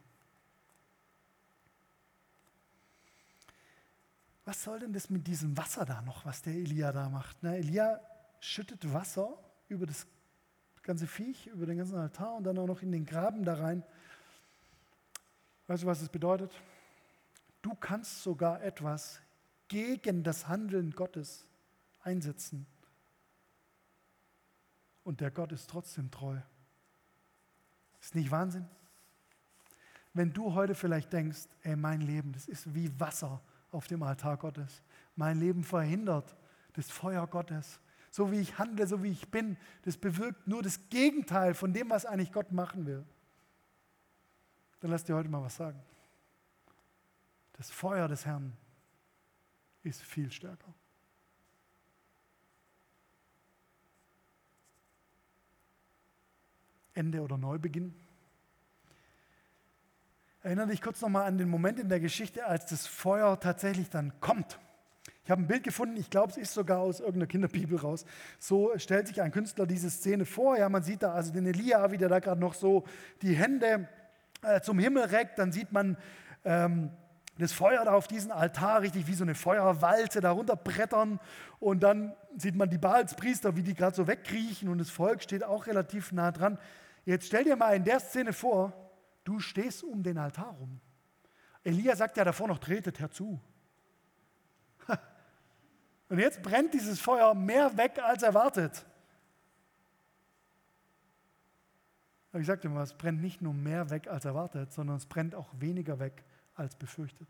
Was 4.49 4.63
soll 4.63 4.81
denn 4.81 4.95
das 4.95 5.11
mit 5.11 5.27
diesem 5.27 5.55
Wasser 5.59 5.85
da 5.85 6.01
noch, 6.01 6.25
was 6.25 6.41
der 6.41 6.55
Elia 6.55 6.91
da 6.91 7.11
macht? 7.11 7.37
Na, 7.43 7.55
Elia 7.55 8.01
schüttet 8.41 8.91
Wasser 8.95 9.39
über 9.69 9.85
das 9.85 10.07
ganze 10.83 11.07
Viech, 11.07 11.49
über 11.49 11.67
den 11.67 11.77
ganzen 11.77 11.99
Altar 11.99 12.33
und 12.33 12.45
dann 12.45 12.57
auch 12.57 12.67
noch 12.67 12.81
in 12.81 12.91
den 12.91 13.05
Graben 13.05 13.45
da 13.45 13.57
rein. 13.57 13.83
Weißt 15.67 15.83
du, 15.83 15.87
was 15.87 16.01
das 16.01 16.09
bedeutet? 16.09 16.51
Du 17.61 17.75
kannst 17.75 18.23
sogar 18.23 18.63
etwas 18.63 19.21
gegen 19.69 20.25
das 20.25 20.49
Handeln 20.49 20.93
Gottes 20.93 21.45
einsetzen. 22.01 22.65
Und 25.05 25.21
der 25.21 25.31
Gott 25.31 25.53
ist 25.53 25.69
trotzdem 25.69 26.11
treu. 26.11 26.39
Ist 28.01 28.15
nicht 28.15 28.31
Wahnsinn? 28.31 28.67
Wenn 30.15 30.33
du 30.33 30.55
heute 30.55 30.75
vielleicht 30.75 31.13
denkst, 31.13 31.49
ey, 31.65 31.77
mein 31.77 32.01
Leben, 32.01 32.33
das 32.33 32.49
ist 32.49 32.75
wie 32.75 32.99
Wasser 32.99 33.43
auf 33.71 33.87
dem 33.87 34.03
Altar 34.03 34.37
Gottes. 34.37 34.83
Mein 35.17 35.39
Leben 35.39 35.65
verhindert 35.65 36.37
das 36.75 36.91
Feuer 36.91 37.27
Gottes. 37.27 37.81
So 38.11 38.33
wie 38.33 38.41
ich 38.41 38.59
handle, 38.59 38.87
so 38.87 39.03
wie 39.03 39.11
ich 39.11 39.31
bin, 39.31 39.57
das 39.83 39.97
bewirkt 39.97 40.47
nur 40.47 40.63
das 40.63 40.89
Gegenteil 40.89 41.55
von 41.55 41.73
dem, 41.73 41.91
was 41.91 42.07
eigentlich 42.07 42.33
Gott 42.33 42.53
machen 42.53 42.87
will. 42.87 43.05
Dann 44.81 44.91
lass 44.91 45.05
dir 45.05 45.15
heute 45.15 45.29
mal 45.29 45.43
was 45.43 45.57
sagen. 45.57 45.81
Das 47.55 47.71
Feuer 47.71 48.09
des 48.09 48.25
Herrn 48.25 48.57
ist 49.83 50.03
viel 50.03 50.31
stärker. 50.31 50.73
Ende 56.95 57.21
oder 57.21 57.37
Neubeginn. 57.37 57.95
Erinnere 60.49 60.69
dich 60.69 60.81
kurz 60.81 61.03
nochmal 61.03 61.27
an 61.27 61.37
den 61.37 61.51
Moment 61.51 61.79
in 61.79 61.91
der 61.91 62.01
Geschichte, 62.01 62.47
als 62.47 62.65
das 62.65 62.87
Feuer 62.87 63.39
tatsächlich 63.39 63.91
dann 63.91 64.19
kommt. 64.21 64.59
Ich 65.23 65.31
habe 65.31 65.43
ein 65.43 65.47
Bild 65.47 65.63
gefunden, 65.63 65.99
ich 65.99 66.09
glaube, 66.09 66.31
es 66.31 66.39
ist 66.39 66.55
sogar 66.55 66.79
aus 66.79 67.01
irgendeiner 67.01 67.27
Kinderbibel 67.27 67.79
raus. 67.79 68.07
So 68.39 68.73
stellt 68.79 69.09
sich 69.09 69.21
ein 69.21 69.31
Künstler 69.31 69.67
diese 69.67 69.91
Szene 69.91 70.25
vor. 70.25 70.57
Ja, 70.57 70.71
man 70.71 70.83
sieht 70.83 71.03
da 71.03 71.13
also 71.13 71.35
den 71.35 71.45
Elia, 71.45 71.93
wie 71.93 71.99
der 71.99 72.09
da 72.09 72.19
gerade 72.19 72.41
noch 72.41 72.55
so 72.55 72.85
die 73.21 73.37
Hände 73.37 73.91
äh, 74.43 74.63
zum 74.63 74.79
Himmel 74.79 75.03
reckt. 75.03 75.39
Dann 75.39 75.53
sieht 75.53 75.71
man 75.71 75.99
ähm, 76.47 76.93
das 77.37 77.53
Feuer 77.53 77.85
da 77.85 77.93
auf 77.93 78.09
diesen 78.09 78.33
Altar, 78.33 78.81
richtig 78.81 79.07
wie 79.07 79.13
so 79.13 79.25
eine 79.25 79.35
Feuerwalze 79.35 80.23
darunter 80.23 80.57
brettern. 80.57 81.21
Und 81.61 81.83
dann 81.83 82.15
sieht 82.39 82.57
man 82.57 82.71
die 82.71 82.79
Baalspriester, 82.79 83.55
wie 83.55 83.63
die 83.63 83.75
gerade 83.75 83.95
so 83.95 84.07
wegkriechen 84.07 84.71
und 84.71 84.79
das 84.79 84.89
Volk 84.89 85.23
steht 85.23 85.45
auch 85.45 85.67
relativ 85.67 86.11
nah 86.11 86.33
dran. 86.33 86.59
Jetzt 87.05 87.27
stell 87.27 87.45
dir 87.45 87.57
mal 87.57 87.77
in 87.77 87.85
der 87.85 88.01
Szene 88.01 88.33
vor, 88.33 88.88
du 89.29 89.39
stehst 89.41 89.85
um 89.85 90.03
den 90.03 90.17
Altar 90.17 90.53
rum. 90.53 90.81
Elia 91.63 91.95
sagt 91.95 92.17
ja 92.17 92.25
davor 92.25 92.49
noch, 92.49 92.59
tretet 92.59 92.99
herzu. 92.99 93.39
Und 96.09 96.19
jetzt 96.19 96.41
brennt 96.43 96.73
dieses 96.73 96.99
Feuer 96.99 97.35
mehr 97.35 97.77
weg 97.77 97.99
als 98.03 98.23
erwartet. 98.23 98.87
Aber 102.31 102.41
ich 102.41 102.47
sagte 102.47 102.71
mal, 102.71 102.83
es 102.83 102.95
brennt 102.95 103.21
nicht 103.21 103.43
nur 103.43 103.53
mehr 103.53 103.91
weg 103.91 104.09
als 104.09 104.25
erwartet, 104.25 104.73
sondern 104.73 104.97
es 104.97 105.05
brennt 105.05 105.35
auch 105.35 105.51
weniger 105.59 105.99
weg 105.99 106.25
als 106.55 106.75
befürchtet. 106.77 107.29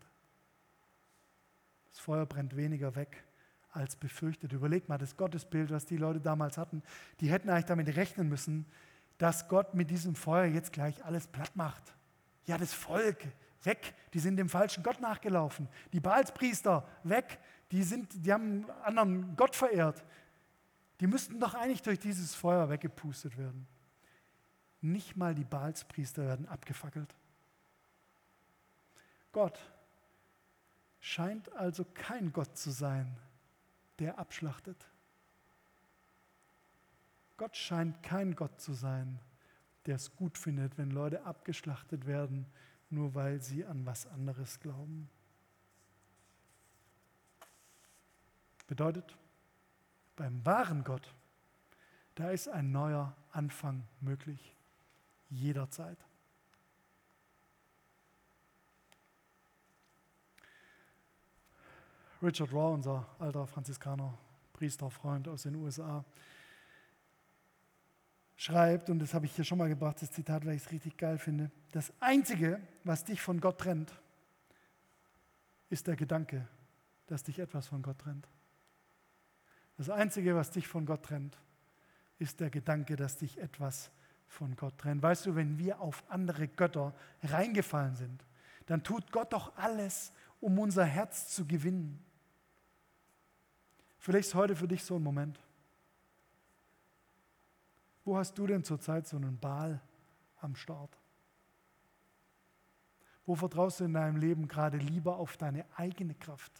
Das 1.89 1.99
Feuer 1.99 2.25
brennt 2.25 2.55
weniger 2.55 2.95
weg 2.95 3.25
als 3.71 3.97
befürchtet. 3.97 4.53
Überleg 4.53 4.87
mal, 4.87 4.97
das 4.97 5.17
Gottesbild, 5.17 5.69
was 5.71 5.85
die 5.85 5.97
Leute 5.97 6.21
damals 6.21 6.57
hatten, 6.57 6.81
die 7.19 7.29
hätten 7.29 7.49
eigentlich 7.49 7.65
damit 7.65 7.93
rechnen 7.97 8.29
müssen, 8.29 8.65
dass 9.19 9.47
Gott 9.47 9.75
mit 9.75 9.91
diesem 9.91 10.15
Feuer 10.15 10.45
jetzt 10.45 10.73
gleich 10.73 11.05
alles 11.05 11.27
platt 11.27 11.55
macht. 11.55 11.83
Ja, 12.45 12.57
das 12.57 12.73
Volk, 12.73 13.27
weg, 13.63 13.93
die 14.13 14.19
sind 14.19 14.37
dem 14.37 14.49
falschen 14.49 14.81
Gott 14.81 14.99
nachgelaufen. 15.01 15.67
Die 15.93 15.99
Baalspriester, 15.99 16.87
weg, 17.03 17.37
die, 17.71 17.83
sind, 17.83 18.25
die 18.25 18.33
haben 18.33 18.65
einen 18.65 18.97
anderen 18.97 19.35
Gott 19.35 19.55
verehrt. 19.55 20.03
Die 21.01 21.07
müssten 21.07 21.39
doch 21.39 21.53
eigentlich 21.53 21.81
durch 21.81 21.99
dieses 21.99 22.33
Feuer 22.33 22.69
weggepustet 22.69 23.37
werden. 23.37 23.67
Nicht 24.81 25.17
mal 25.17 25.35
die 25.35 25.43
Baalspriester 25.43 26.25
werden 26.25 26.47
abgefackelt. 26.47 27.13
Gott 29.33 29.59
scheint 31.01 31.51
also 31.53 31.85
kein 31.93 32.31
Gott 32.31 32.57
zu 32.57 32.71
sein, 32.71 33.17
der 33.99 34.17
abschlachtet. 34.17 34.87
Gott 37.39 37.55
scheint 37.55 38.03
kein 38.03 38.35
Gott 38.35 38.59
zu 38.59 38.73
sein, 38.73 39.17
der 39.85 39.95
es 39.95 40.13
gut 40.13 40.37
findet, 40.37 40.77
wenn 40.77 40.91
Leute 40.91 41.23
abgeschlachtet 41.23 42.05
werden, 42.05 42.45
nur 42.89 43.15
weil 43.15 43.41
sie 43.41 43.65
an 43.65 43.85
was 43.85 44.05
anderes 44.07 44.59
glauben. 44.59 45.09
Bedeutet, 48.67 49.15
beim 50.17 50.45
wahren 50.45 50.83
Gott, 50.83 51.13
da 52.15 52.29
ist 52.29 52.49
ein 52.49 52.73
neuer 52.73 53.15
Anfang 53.31 53.87
möglich, 54.01 54.53
jederzeit. 55.29 55.97
Richard 62.21 62.51
Raw, 62.51 62.73
unser 62.73 63.07
alter 63.17 63.47
Franziskaner, 63.47 64.17
Priesterfreund 64.51 65.29
aus 65.29 65.43
den 65.43 65.55
USA, 65.55 66.03
schreibt, 68.39 68.89
und 68.89 68.99
das 68.99 69.13
habe 69.13 69.25
ich 69.25 69.35
hier 69.35 69.43
schon 69.43 69.57
mal 69.57 69.67
gebracht, 69.67 70.01
das 70.01 70.13
Zitat, 70.13 70.45
weil 70.45 70.55
ich 70.55 70.63
es 70.63 70.71
richtig 70.71 70.95
geil 70.95 71.17
finde, 71.17 71.51
das 71.73 71.91
Einzige, 71.99 72.61
was 72.85 73.03
dich 73.03 73.21
von 73.21 73.41
Gott 73.41 73.57
trennt, 73.57 73.91
ist 75.69 75.87
der 75.87 75.97
Gedanke, 75.97 76.47
dass 77.07 77.21
dich 77.21 77.37
etwas 77.39 77.67
von 77.67 77.81
Gott 77.81 77.99
trennt. 77.99 78.29
Das 79.75 79.89
Einzige, 79.89 80.37
was 80.37 80.51
dich 80.51 80.69
von 80.69 80.85
Gott 80.85 81.03
trennt, 81.03 81.37
ist 82.17 82.39
der 82.39 82.49
Gedanke, 82.49 82.95
dass 82.95 83.17
dich 83.17 83.37
etwas 83.39 83.91
von 84.25 84.55
Gott 84.55 84.77
trennt. 84.77 85.03
Weißt 85.03 85.25
du, 85.25 85.35
wenn 85.35 85.59
wir 85.59 85.81
auf 85.81 86.01
andere 86.07 86.47
Götter 86.47 86.95
reingefallen 87.23 87.97
sind, 87.97 88.23
dann 88.67 88.83
tut 88.83 89.11
Gott 89.11 89.33
doch 89.33 89.57
alles, 89.57 90.13
um 90.39 90.57
unser 90.59 90.85
Herz 90.85 91.27
zu 91.27 91.45
gewinnen. 91.45 92.01
Vielleicht 93.97 94.29
ist 94.29 94.35
heute 94.35 94.55
für 94.55 94.69
dich 94.69 94.81
so 94.81 94.95
ein 94.95 95.03
Moment. 95.03 95.37
Wo 98.09 98.17
hast 98.17 98.39
du 98.39 98.47
denn 98.47 98.63
zurzeit 98.63 99.07
so 99.07 99.17
einen 99.17 99.37
Ball 99.37 99.79
am 100.41 100.55
Start? 100.55 100.97
Wo 103.23 103.35
vertraust 103.35 103.81
du 103.81 103.83
in 103.83 103.93
deinem 103.93 104.17
Leben 104.17 104.47
gerade 104.47 104.77
lieber 104.77 105.17
auf 105.17 105.37
deine 105.37 105.63
eigene 105.77 106.15
Kraft 106.15 106.51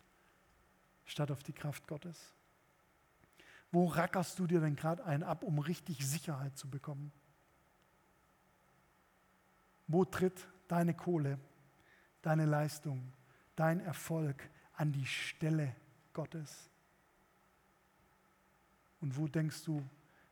statt 1.05 1.31
auf 1.31 1.41
die 1.41 1.51
Kraft 1.51 1.87
Gottes? 1.87 2.35
Wo 3.71 3.87
rackerst 3.87 4.37
du 4.37 4.45
dir 4.45 4.59
denn 4.59 4.75
gerade 4.75 5.03
einen 5.05 5.23
ab, 5.23 5.41
um 5.41 5.57
richtig 5.57 6.05
Sicherheit 6.05 6.55
zu 6.55 6.69
bekommen? 6.69 7.11
Wo 9.87 10.05
tritt 10.05 10.47
deine 10.67 10.93
Kohle, 10.93 11.39
deine 12.21 12.45
Leistung, 12.45 13.11
dein 13.55 13.79
Erfolg 13.79 14.47
an 14.73 14.91
die 14.91 15.07
Stelle 15.07 15.75
Gottes? 16.13 16.69
Und 19.01 19.17
wo 19.17 19.27
denkst 19.27 19.63
du, 19.63 19.83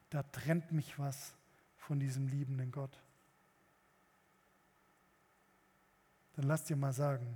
da 0.10 0.24
trennt 0.24 0.72
mich 0.72 0.97
was 0.97 1.36
von 1.76 1.99
diesem 1.99 2.28
liebenden 2.28 2.72
Gott. 2.72 3.01
Dann 6.36 6.45
lass 6.45 6.66
dir 6.66 6.76
mal 6.76 6.93
sagen, 6.93 7.36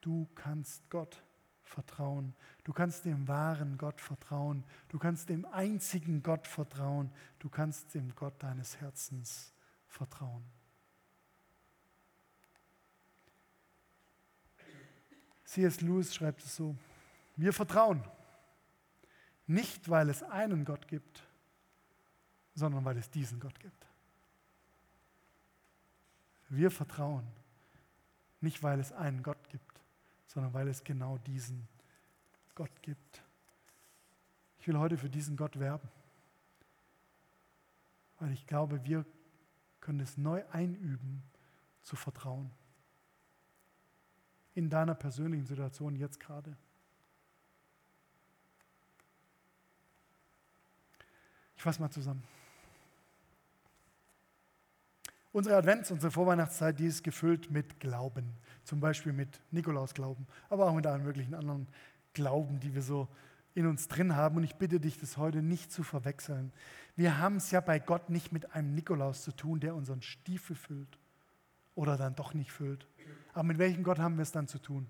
du 0.00 0.28
kannst 0.34 0.88
Gott 0.90 1.22
vertrauen. 1.62 2.34
Du 2.64 2.72
kannst 2.72 3.04
dem 3.04 3.26
wahren 3.28 3.78
Gott 3.78 4.00
vertrauen. 4.00 4.64
Du 4.88 4.98
kannst 4.98 5.28
dem 5.28 5.46
einzigen 5.46 6.22
Gott 6.22 6.46
vertrauen. 6.46 7.10
Du 7.38 7.48
kannst 7.48 7.94
dem 7.94 8.14
Gott 8.14 8.42
deines 8.42 8.80
Herzens 8.80 9.52
vertrauen. 9.86 10.44
C.S. 15.44 15.80
Lewis 15.80 16.14
schreibt 16.14 16.44
es 16.44 16.54
so, 16.54 16.76
wir 17.36 17.52
vertrauen. 17.52 18.04
Nicht, 19.50 19.88
weil 19.88 20.08
es 20.10 20.22
einen 20.22 20.64
Gott 20.64 20.86
gibt, 20.86 21.24
sondern 22.54 22.84
weil 22.84 22.96
es 22.96 23.10
diesen 23.10 23.40
Gott 23.40 23.58
gibt. 23.58 23.84
Wir 26.48 26.70
vertrauen 26.70 27.26
nicht, 28.40 28.62
weil 28.62 28.78
es 28.78 28.92
einen 28.92 29.24
Gott 29.24 29.48
gibt, 29.48 29.80
sondern 30.28 30.54
weil 30.54 30.68
es 30.68 30.84
genau 30.84 31.18
diesen 31.18 31.66
Gott 32.54 32.70
gibt. 32.80 33.24
Ich 34.60 34.68
will 34.68 34.78
heute 34.78 34.96
für 34.96 35.10
diesen 35.10 35.36
Gott 35.36 35.58
werben, 35.58 35.88
weil 38.20 38.30
ich 38.30 38.46
glaube, 38.46 38.84
wir 38.84 39.04
können 39.80 39.98
es 39.98 40.16
neu 40.16 40.44
einüben, 40.52 41.24
zu 41.82 41.96
vertrauen. 41.96 42.52
In 44.54 44.70
deiner 44.70 44.94
persönlichen 44.94 45.46
Situation 45.46 45.96
jetzt 45.96 46.20
gerade. 46.20 46.56
Ich 51.60 51.62
fasse 51.62 51.82
mal 51.82 51.90
zusammen. 51.90 52.22
Unsere 55.30 55.58
Advents, 55.58 55.90
unsere 55.90 56.10
Vorweihnachtszeit, 56.10 56.78
die 56.78 56.86
ist 56.86 57.04
gefüllt 57.04 57.50
mit 57.50 57.80
Glauben. 57.80 58.32
Zum 58.64 58.80
Beispiel 58.80 59.12
mit 59.12 59.42
Nikolausglauben, 59.50 60.26
aber 60.48 60.64
auch 60.64 60.74
mit 60.74 60.86
allen 60.86 61.02
möglichen 61.02 61.34
anderen 61.34 61.68
Glauben, 62.14 62.60
die 62.60 62.74
wir 62.74 62.80
so 62.80 63.08
in 63.52 63.66
uns 63.66 63.88
drin 63.88 64.16
haben. 64.16 64.38
Und 64.38 64.44
ich 64.44 64.54
bitte 64.54 64.80
dich, 64.80 64.98
das 64.98 65.18
heute 65.18 65.42
nicht 65.42 65.70
zu 65.70 65.82
verwechseln. 65.82 66.50
Wir 66.96 67.18
haben 67.18 67.36
es 67.36 67.50
ja 67.50 67.60
bei 67.60 67.78
Gott 67.78 68.08
nicht 68.08 68.32
mit 68.32 68.54
einem 68.54 68.74
Nikolaus 68.74 69.22
zu 69.22 69.32
tun, 69.32 69.60
der 69.60 69.74
unseren 69.74 70.00
Stiefel 70.00 70.56
füllt 70.56 70.98
oder 71.74 71.98
dann 71.98 72.14
doch 72.14 72.32
nicht 72.32 72.52
füllt. 72.52 72.86
Aber 73.34 73.42
mit 73.42 73.58
welchem 73.58 73.82
Gott 73.82 73.98
haben 73.98 74.16
wir 74.16 74.22
es 74.22 74.32
dann 74.32 74.48
zu 74.48 74.60
tun? 74.60 74.88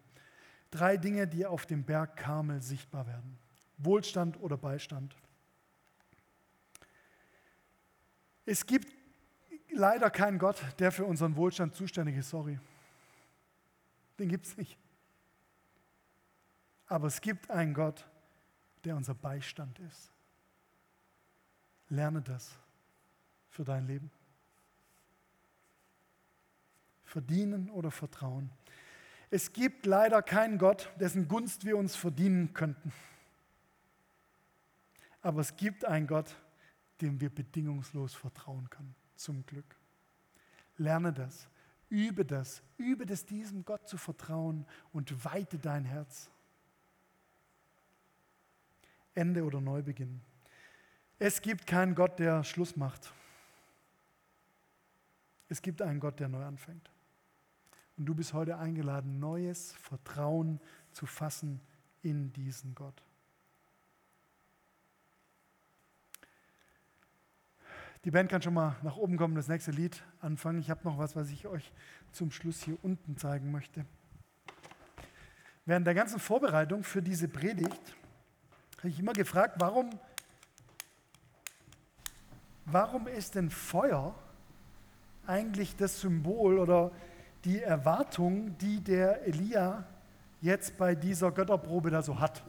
Drei 0.70 0.96
Dinge, 0.96 1.26
die 1.26 1.46
auf 1.46 1.66
dem 1.66 1.82
Berg 1.82 2.16
Karmel 2.16 2.62
sichtbar 2.62 3.08
werden. 3.08 3.40
Wohlstand 3.76 4.40
oder 4.40 4.56
Beistand. 4.56 5.16
Es 8.46 8.66
gibt 8.66 8.92
leider 9.70 10.10
keinen 10.10 10.38
Gott, 10.38 10.62
der 10.78 10.92
für 10.92 11.04
unseren 11.04 11.36
Wohlstand 11.36 11.74
zuständig 11.74 12.16
ist, 12.16 12.30
sorry. 12.30 12.58
Den 14.18 14.28
gibt 14.28 14.46
es 14.46 14.56
nicht. 14.56 14.78
Aber 16.86 17.06
es 17.06 17.20
gibt 17.20 17.50
einen 17.50 17.72
Gott, 17.72 18.06
der 18.84 18.96
unser 18.96 19.14
Beistand 19.14 19.78
ist. 19.78 20.10
Lerne 21.88 22.20
das 22.22 22.58
für 23.48 23.64
dein 23.64 23.86
Leben. 23.86 24.10
Verdienen 27.04 27.70
oder 27.70 27.90
vertrauen. 27.90 28.50
Es 29.30 29.52
gibt 29.52 29.86
leider 29.86 30.22
keinen 30.22 30.58
Gott, 30.58 30.90
dessen 30.98 31.28
Gunst 31.28 31.64
wir 31.64 31.76
uns 31.76 31.94
verdienen 31.94 32.52
könnten. 32.52 32.92
Aber 35.22 35.40
es 35.40 35.56
gibt 35.56 35.84
einen 35.84 36.06
Gott, 36.06 36.34
dem 37.00 37.20
wir 37.20 37.30
bedingungslos 37.30 38.14
vertrauen 38.14 38.68
können. 38.70 38.94
Zum 39.16 39.44
Glück. 39.46 39.76
Lerne 40.76 41.12
das, 41.12 41.48
übe 41.88 42.24
das, 42.24 42.62
übe 42.78 43.04
das, 43.06 43.26
diesem 43.26 43.64
Gott 43.64 43.88
zu 43.88 43.98
vertrauen 43.98 44.66
und 44.92 45.24
weite 45.24 45.58
dein 45.58 45.84
Herz. 45.84 46.30
Ende 49.14 49.44
oder 49.44 49.60
Neubeginn. 49.60 50.20
Es 51.18 51.42
gibt 51.42 51.66
keinen 51.66 51.94
Gott, 51.94 52.18
der 52.18 52.44
Schluss 52.44 52.76
macht. 52.76 53.12
Es 55.48 55.60
gibt 55.60 55.82
einen 55.82 56.00
Gott, 56.00 56.20
der 56.20 56.28
neu 56.28 56.44
anfängt. 56.44 56.90
Und 57.96 58.06
du 58.06 58.14
bist 58.14 58.32
heute 58.32 58.56
eingeladen, 58.56 59.18
neues 59.18 59.72
Vertrauen 59.72 60.60
zu 60.92 61.04
fassen 61.04 61.60
in 62.02 62.32
diesen 62.32 62.74
Gott. 62.74 63.02
Die 68.04 68.10
Band 68.10 68.30
kann 68.30 68.40
schon 68.40 68.54
mal 68.54 68.76
nach 68.82 68.96
oben 68.96 69.18
kommen, 69.18 69.34
das 69.34 69.48
nächste 69.48 69.72
Lied 69.72 70.02
anfangen. 70.20 70.58
Ich 70.58 70.70
habe 70.70 70.80
noch 70.84 70.96
was, 70.96 71.16
was 71.16 71.28
ich 71.28 71.46
euch 71.46 71.70
zum 72.12 72.30
Schluss 72.30 72.62
hier 72.62 72.78
unten 72.82 73.18
zeigen 73.18 73.50
möchte. 73.50 73.84
Während 75.66 75.86
der 75.86 75.94
ganzen 75.94 76.18
Vorbereitung 76.18 76.82
für 76.82 77.02
diese 77.02 77.28
Predigt 77.28 77.94
habe 78.78 78.88
ich 78.88 78.98
immer 78.98 79.12
gefragt, 79.12 79.56
warum, 79.58 79.90
warum 82.64 83.06
ist 83.06 83.34
denn 83.34 83.50
Feuer 83.50 84.14
eigentlich 85.26 85.76
das 85.76 86.00
Symbol 86.00 86.58
oder 86.58 86.92
die 87.44 87.60
Erwartung, 87.60 88.56
die 88.56 88.80
der 88.80 89.26
Elia 89.26 89.84
jetzt 90.40 90.78
bei 90.78 90.94
dieser 90.94 91.30
Götterprobe 91.32 91.90
da 91.90 92.00
so 92.00 92.18
hat? 92.18 92.42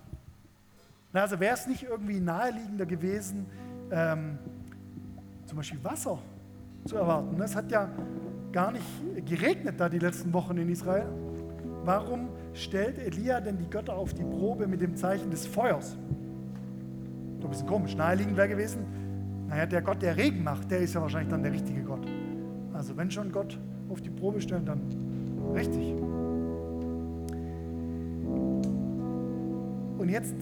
Also 1.11 1.41
wäre 1.41 1.55
es 1.55 1.67
nicht 1.67 1.83
irgendwie 1.83 2.21
naheliegender 2.21 2.85
gewesen, 2.85 3.47
ähm, 3.91 4.39
zum 5.51 5.57
Beispiel 5.57 5.83
Wasser 5.83 6.17
zu 6.85 6.95
erwarten. 6.95 7.41
Es 7.41 7.57
hat 7.57 7.69
ja 7.69 7.89
gar 8.53 8.71
nicht 8.71 8.85
geregnet 9.25 9.75
da 9.77 9.89
die 9.89 9.99
letzten 9.99 10.31
Wochen 10.31 10.55
in 10.55 10.69
Israel. 10.69 11.07
Warum 11.83 12.29
stellt 12.53 12.97
Elia 12.97 13.41
denn 13.41 13.57
die 13.57 13.69
Götter 13.69 13.93
auf 13.93 14.13
die 14.13 14.23
Probe 14.23 14.65
mit 14.65 14.79
dem 14.79 14.95
Zeichen 14.95 15.29
des 15.29 15.45
Feuers? 15.45 15.97
Ein 17.43 17.49
bisschen 17.49 17.67
komisch. 17.67 17.97
Naheliegend 17.97 18.37
wäre 18.37 18.47
gewesen, 18.47 18.85
naja, 19.49 19.65
der 19.65 19.81
Gott, 19.81 20.01
der 20.01 20.15
Regen 20.15 20.41
macht, 20.41 20.71
der 20.71 20.79
ist 20.79 20.93
ja 20.93 21.01
wahrscheinlich 21.01 21.29
dann 21.29 21.43
der 21.43 21.51
richtige 21.51 21.81
Gott. 21.81 22.07
Also 22.71 22.95
wenn 22.95 23.11
schon 23.11 23.29
Gott 23.29 23.59
auf 23.89 23.99
die 23.99 24.09
Probe 24.09 24.39
stellen, 24.39 24.65
dann 24.65 24.79
richtig. 25.53 25.95
Und 29.97 30.07
jetzt 30.07 30.35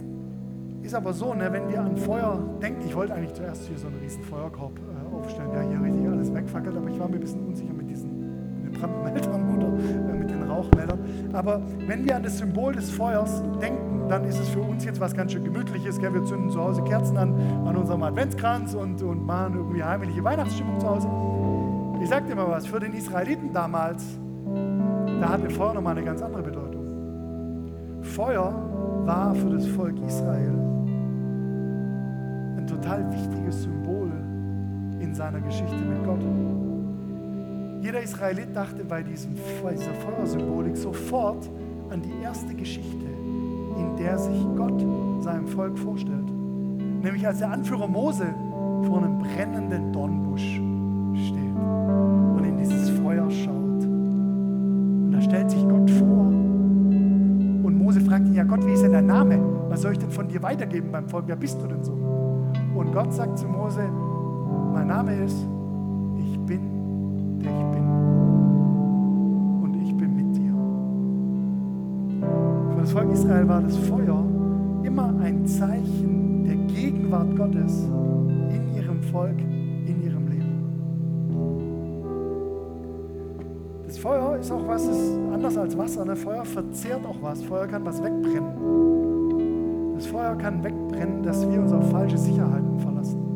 ist 0.84 0.94
aber 0.94 1.14
so, 1.14 1.34
ne, 1.34 1.52
wenn 1.52 1.68
wir 1.70 1.82
an 1.82 1.98
Feuer 1.98 2.40
denken, 2.62 2.82
ich 2.86 2.96
wollte 2.96 3.14
eigentlich 3.14 3.34
zuerst 3.34 3.68
hier 3.68 3.78
so 3.78 3.88
einen 3.88 3.98
riesen 3.98 4.24
Feuerkorb 4.24 4.80
aufstellen, 5.14 5.52
der 5.52 5.64
hier 5.64 5.82
richtig 5.82 6.08
alles 6.08 6.34
wegfackelt, 6.34 6.76
aber 6.76 6.90
ich 6.90 7.00
war 7.00 7.08
mir 7.08 7.16
ein 7.16 7.22
bisschen 7.22 7.46
unsicher 7.46 7.74
mit, 7.74 7.90
diesen, 7.90 8.10
den 8.64 8.72
Brandmeldern 8.72 9.58
oder 9.58 9.68
äh, 9.68 10.18
mit 10.18 10.30
den 10.30 10.44
Rauchmeldern. 10.44 11.00
Aber 11.34 11.62
wenn 11.88 12.06
wir 12.06 12.16
an 12.16 12.24
das 12.24 12.38
Symbol 12.38 12.74
des 12.74 12.90
Feuers 12.92 13.42
denken, 13.62 14.08
dann 14.10 14.24
ist 14.26 14.40
es 14.40 14.50
für 14.50 14.62
uns 14.62 14.84
jetzt 14.86 15.00
was 15.00 15.16
ganz 15.16 15.32
schön 15.32 15.44
Gemütliches. 15.44 16.00
Gell? 16.00 16.14
Wir 16.14 16.24
zünden 16.26 16.50
zu 16.50 16.60
Hause 16.60 16.84
Kerzen 16.84 17.18
an, 17.18 17.36
an 17.66 17.76
unserem 17.76 18.02
Adventskranz 18.04 18.74
und, 18.74 19.02
und 19.04 19.26
machen 19.26 19.56
irgendwie 19.56 19.84
heimliche 19.84 20.24
Weihnachtsstimmung 20.24 20.80
zu 20.80 20.90
Hause. 20.90 21.08
Ich 22.02 22.10
sage 22.10 22.26
dir 22.28 22.36
mal 22.36 22.50
was, 22.50 22.66
für 22.66 22.80
den 22.80 22.94
Israeliten 22.94 23.54
damals, 23.54 24.04
da 25.20 25.30
hatte 25.30 25.50
Feuer 25.50 25.74
nochmal 25.74 25.96
eine 25.96 26.06
ganz 26.06 26.22
andere 26.22 26.42
Bedeutung. 26.42 26.80
Feuer 28.02 28.54
war 29.06 29.36
für 29.36 29.50
das 29.50 29.68
Volk 29.68 29.96
Israel 30.06 30.54
ein 32.58 32.66
total 32.68 33.12
wichtiges 33.12 33.64
Symbol 33.64 33.89
seiner 35.20 35.42
Geschichte 35.42 35.76
mit 35.76 36.02
Gott. 36.06 36.22
Jeder 37.82 38.02
Israelit 38.02 38.56
dachte 38.56 38.86
bei, 38.86 39.04
diesem, 39.04 39.34
bei 39.62 39.74
dieser 39.74 39.94
Feuersymbolik 39.96 40.78
sofort 40.78 41.50
an 41.90 42.02
die 42.02 42.24
erste 42.24 42.56
Geschichte, 42.56 43.06
in 43.06 43.98
der 43.98 44.18
sich 44.18 44.46
Gott 44.56 44.80
seinem 45.22 45.46
Volk 45.46 45.78
vorstellt. 45.78 46.32
Nämlich 47.04 47.28
als 47.28 47.40
der 47.40 47.52
Anführer 47.52 47.86
Mose 47.88 48.34
vor 48.86 49.00
einem 49.00 49.20
brennenden 49.20 49.92
Dornbusch 49.92 50.62
steht 51.28 51.56
und 52.38 52.46
in 52.46 52.58
dieses 52.58 52.90
Feuer 52.92 53.30
schaut. 53.30 53.84
Und 53.84 55.12
da 55.12 55.22
stellt 55.22 55.52
sich 55.52 55.68
Gott 55.68 55.92
vor. 55.92 56.28
Und 56.28 57.78
Mose 57.78 58.00
fragt 58.00 58.26
ihn, 58.26 58.36
ja 58.36 58.46
Gott, 58.46 58.66
wie 58.66 58.72
ist 58.72 58.84
denn 58.84 58.94
dein 58.94 59.08
Name? 59.08 59.38
Was 59.68 59.82
soll 59.82 59.92
ich 59.92 60.00
denn 60.00 60.12
von 60.12 60.30
dir 60.30 60.42
weitergeben 60.42 60.94
beim 60.94 61.10
Volk? 61.10 61.26
Wer 61.28 61.36
bist 61.36 61.62
du 61.62 61.68
denn 61.68 61.84
so? 61.84 61.92
Und 62.74 62.94
Gott 62.94 63.14
sagt 63.14 63.38
zu 63.38 63.48
Mose, 63.48 63.84
mein 64.74 64.88
Name 64.88 65.16
ist, 65.24 65.48
ich 66.18 66.40
bin, 66.40 67.40
der 67.40 67.52
ich 67.52 67.66
bin. 67.72 67.84
Und 69.64 69.76
ich 69.82 69.96
bin 69.96 70.16
mit 70.16 70.36
dir. 70.36 70.54
Für 72.74 72.82
das 72.82 72.92
Volk 72.92 73.12
Israel 73.12 73.48
war 73.48 73.62
das 73.62 73.78
Feuer 73.78 74.26
immer 74.84 75.14
ein 75.22 75.46
Zeichen 75.46 76.44
der 76.46 76.56
Gegenwart 76.56 77.36
Gottes 77.36 77.86
in 78.50 78.76
ihrem 78.76 79.02
Volk, 79.04 79.40
in 79.40 80.04
ihrem 80.04 80.28
Leben. 80.28 80.64
Das 83.86 83.98
Feuer 83.98 84.38
ist 84.38 84.52
auch 84.52 84.68
was, 84.68 84.86
ist 84.88 85.18
anders 85.34 85.58
als 85.58 85.78
Wasser. 85.78 86.06
Ne? 86.06 86.16
Feuer 86.16 86.46
verzehrt 86.46 87.06
auch 87.06 87.22
was. 87.22 87.44
Feuer 87.44 87.68
kann 87.68 87.86
was 87.86 88.02
wegbrennen. 88.04 89.96
Das 89.96 90.08
Feuer 90.08 90.36
kann 90.36 90.64
wegbrennen, 90.64 91.24
dass 91.24 91.50
wir 91.50 91.60
uns 91.62 91.74
auf 91.74 91.90
falsche 91.92 92.18
Sicherheiten 92.18 92.80
verlassen. 92.80 93.29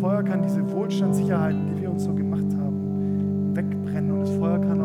Feuer 0.00 0.22
kann 0.22 0.42
diese 0.42 0.66
Wohlstandssicherheiten, 0.72 1.74
die 1.74 1.82
wir 1.82 1.90
uns 1.90 2.04
so 2.04 2.14
gemacht 2.14 2.46
haben, 2.58 3.54
wegbrennen. 3.54 4.12
Und 4.12 4.20
das 4.22 4.30
Feuer 4.30 4.58
kann 4.58 4.79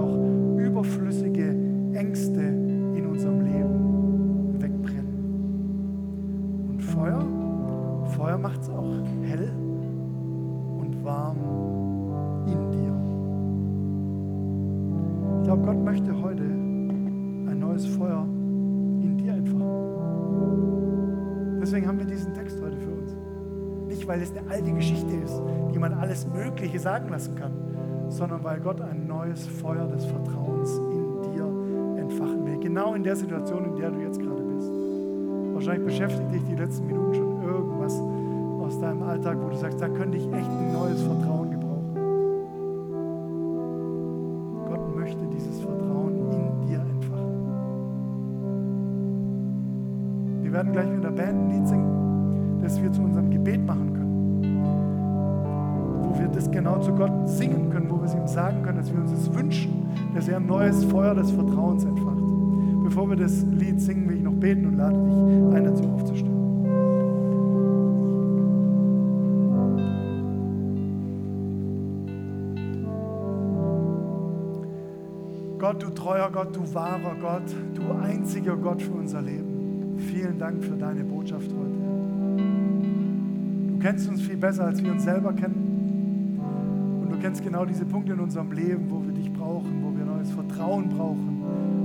alles 26.15 26.27
Mögliche 26.27 26.79
sagen 26.79 27.09
lassen 27.09 27.35
kann, 27.35 27.51
sondern 28.07 28.41
weil 28.43 28.61
Gott 28.61 28.79
ein 28.79 29.05
neues 29.05 29.47
Feuer 29.47 29.85
des 29.87 30.05
Vertrauens 30.05 30.77
in 30.77 31.33
dir 31.33 31.99
entfachen 31.99 32.45
will. 32.45 32.57
Genau 32.59 32.93
in 32.93 33.03
der 33.03 33.17
Situation, 33.17 33.65
in 33.65 33.75
der 33.75 33.91
du 33.91 33.99
jetzt 33.99 34.21
gerade 34.21 34.41
bist. 34.41 34.71
Wahrscheinlich 35.53 35.85
beschäftigt 35.85 36.31
dich 36.31 36.43
die 36.45 36.55
letzten 36.55 36.87
Minuten 36.87 37.15
schon 37.15 37.43
irgendwas 37.43 37.99
aus 38.61 38.79
deinem 38.79 39.03
Alltag, 39.03 39.37
wo 39.41 39.49
du 39.49 39.57
sagst, 39.57 39.81
da 39.81 39.89
könnte 39.89 40.17
ich 40.17 40.25
echt 40.31 40.49
ein 40.49 40.71
neues 40.71 41.01
Vertrauen 41.01 41.44
genau 56.75 56.85
zu 56.85 56.93
Gott 56.93 57.29
singen 57.29 57.69
können, 57.69 57.89
wo 57.89 57.97
wir 57.97 58.05
es 58.05 58.13
ihm 58.13 58.27
sagen 58.27 58.61
können, 58.63 58.77
dass 58.77 58.91
wir 58.91 58.99
uns 58.99 59.11
das 59.11 59.33
wünschen, 59.33 59.85
dass 60.13 60.27
er 60.27 60.37
ein 60.37 60.45
neues 60.45 60.83
Feuer 60.85 61.15
des 61.15 61.31
Vertrauens 61.31 61.85
entfacht. 61.85 62.17
Bevor 62.83 63.09
wir 63.09 63.15
das 63.15 63.43
Lied 63.43 63.79
singen, 63.79 64.09
will 64.09 64.17
ich 64.17 64.23
noch 64.23 64.33
beten 64.33 64.65
und 64.67 64.77
lade 64.77 64.95
dich 64.95 65.55
ein, 65.55 65.63
dazu 65.63 65.83
aufzustehen. 65.85 66.35
Gott, 75.57 75.81
du 75.81 75.89
treuer 75.89 76.29
Gott, 76.31 76.55
du 76.55 76.73
wahrer 76.75 77.15
Gott, 77.19 77.55
du 77.73 77.91
einziger 78.03 78.55
Gott 78.55 78.81
für 78.81 78.91
unser 78.91 79.21
Leben. 79.21 79.95
Vielen 79.97 80.37
Dank 80.37 80.63
für 80.63 80.75
deine 80.75 81.03
Botschaft 81.03 81.49
heute. 81.49 82.43
Du 83.71 83.79
kennst 83.79 84.07
uns 84.09 84.21
viel 84.21 84.37
besser, 84.37 84.65
als 84.65 84.83
wir 84.83 84.91
uns 84.91 85.03
selber 85.03 85.33
kennen. 85.33 85.64
Kennst 87.25 87.41
genau 87.43 87.65
diese 87.65 87.85
Punkte 87.85 88.13
in 88.13 88.19
unserem 88.19 88.51
Leben, 88.51 88.85
wo 88.87 89.03
wir 89.03 89.11
dich 89.11 89.33
brauchen, 89.33 89.81
wo 89.81 89.97
wir 89.97 90.05
neues 90.05 90.29
Vertrauen 90.29 90.89
brauchen, 90.89 91.41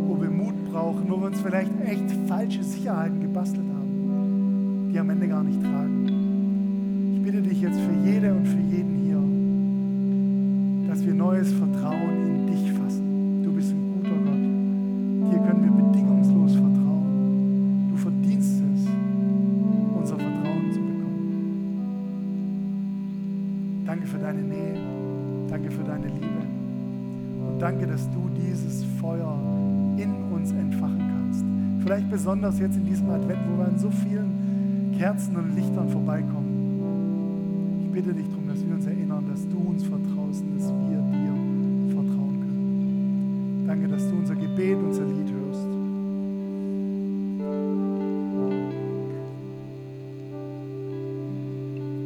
wo 0.07 0.20
wir 0.20 0.28
Mut 0.28 0.70
brauchen, 0.70 1.09
wo 1.09 1.16
wir 1.16 1.28
uns 1.28 1.41
vielleicht 1.41 1.70
echt 1.82 2.12
falsche 2.28 2.62
Sicherheiten 2.62 3.22
gebastelt 3.22 3.64
haben, 3.66 4.91
die 4.93 4.99
am 4.99 5.09
Ende 5.09 5.26
gar 5.28 5.43
nicht 5.43 5.59
tragen. 5.62 7.14
Ich 7.14 7.22
bitte 7.22 7.41
dich 7.41 7.62
jetzt 7.62 7.80
für 7.80 8.07
jede 8.07 8.34
und 8.34 8.47
für 8.47 8.61
jeden 8.61 8.97
hier, 10.84 10.91
dass 10.91 11.07
wir 11.07 11.14
neues 11.14 11.51
Vertrauen 11.55 12.26
in 12.26 12.29
danke, 27.80 27.92
dass 27.92 28.10
du 28.10 28.28
dieses 28.36 28.84
Feuer 29.00 29.38
in 29.96 30.12
uns 30.32 30.52
entfachen 30.52 30.98
kannst. 30.98 31.44
Vielleicht 31.82 32.10
besonders 32.10 32.58
jetzt 32.58 32.76
in 32.76 32.84
diesem 32.84 33.08
Advent, 33.10 33.40
wo 33.48 33.58
wir 33.58 33.66
an 33.68 33.78
so 33.78 33.90
vielen 33.90 34.94
Kerzen 34.98 35.36
und 35.36 35.54
Lichtern 35.56 35.88
vorbeikommen. 35.88 37.80
Ich 37.84 37.90
bitte 37.90 38.12
dich 38.12 38.28
darum, 38.28 38.48
dass 38.48 38.66
wir 38.66 38.74
uns 38.74 38.86
erinnern, 38.86 39.24
dass 39.28 39.48
du 39.48 39.58
uns 39.58 39.84
vertraust 39.84 40.42
und 40.42 40.58
dass 40.58 40.68
wir 40.68 41.00
dir 41.00 41.94
vertrauen 41.94 42.40
können. 42.40 43.64
Danke, 43.66 43.88
dass 43.88 44.08
du 44.08 44.16
unser 44.16 44.34
Gebet, 44.34 44.76
unser 44.76 45.06
Lied 45.06 45.30
hörst. 45.30 45.39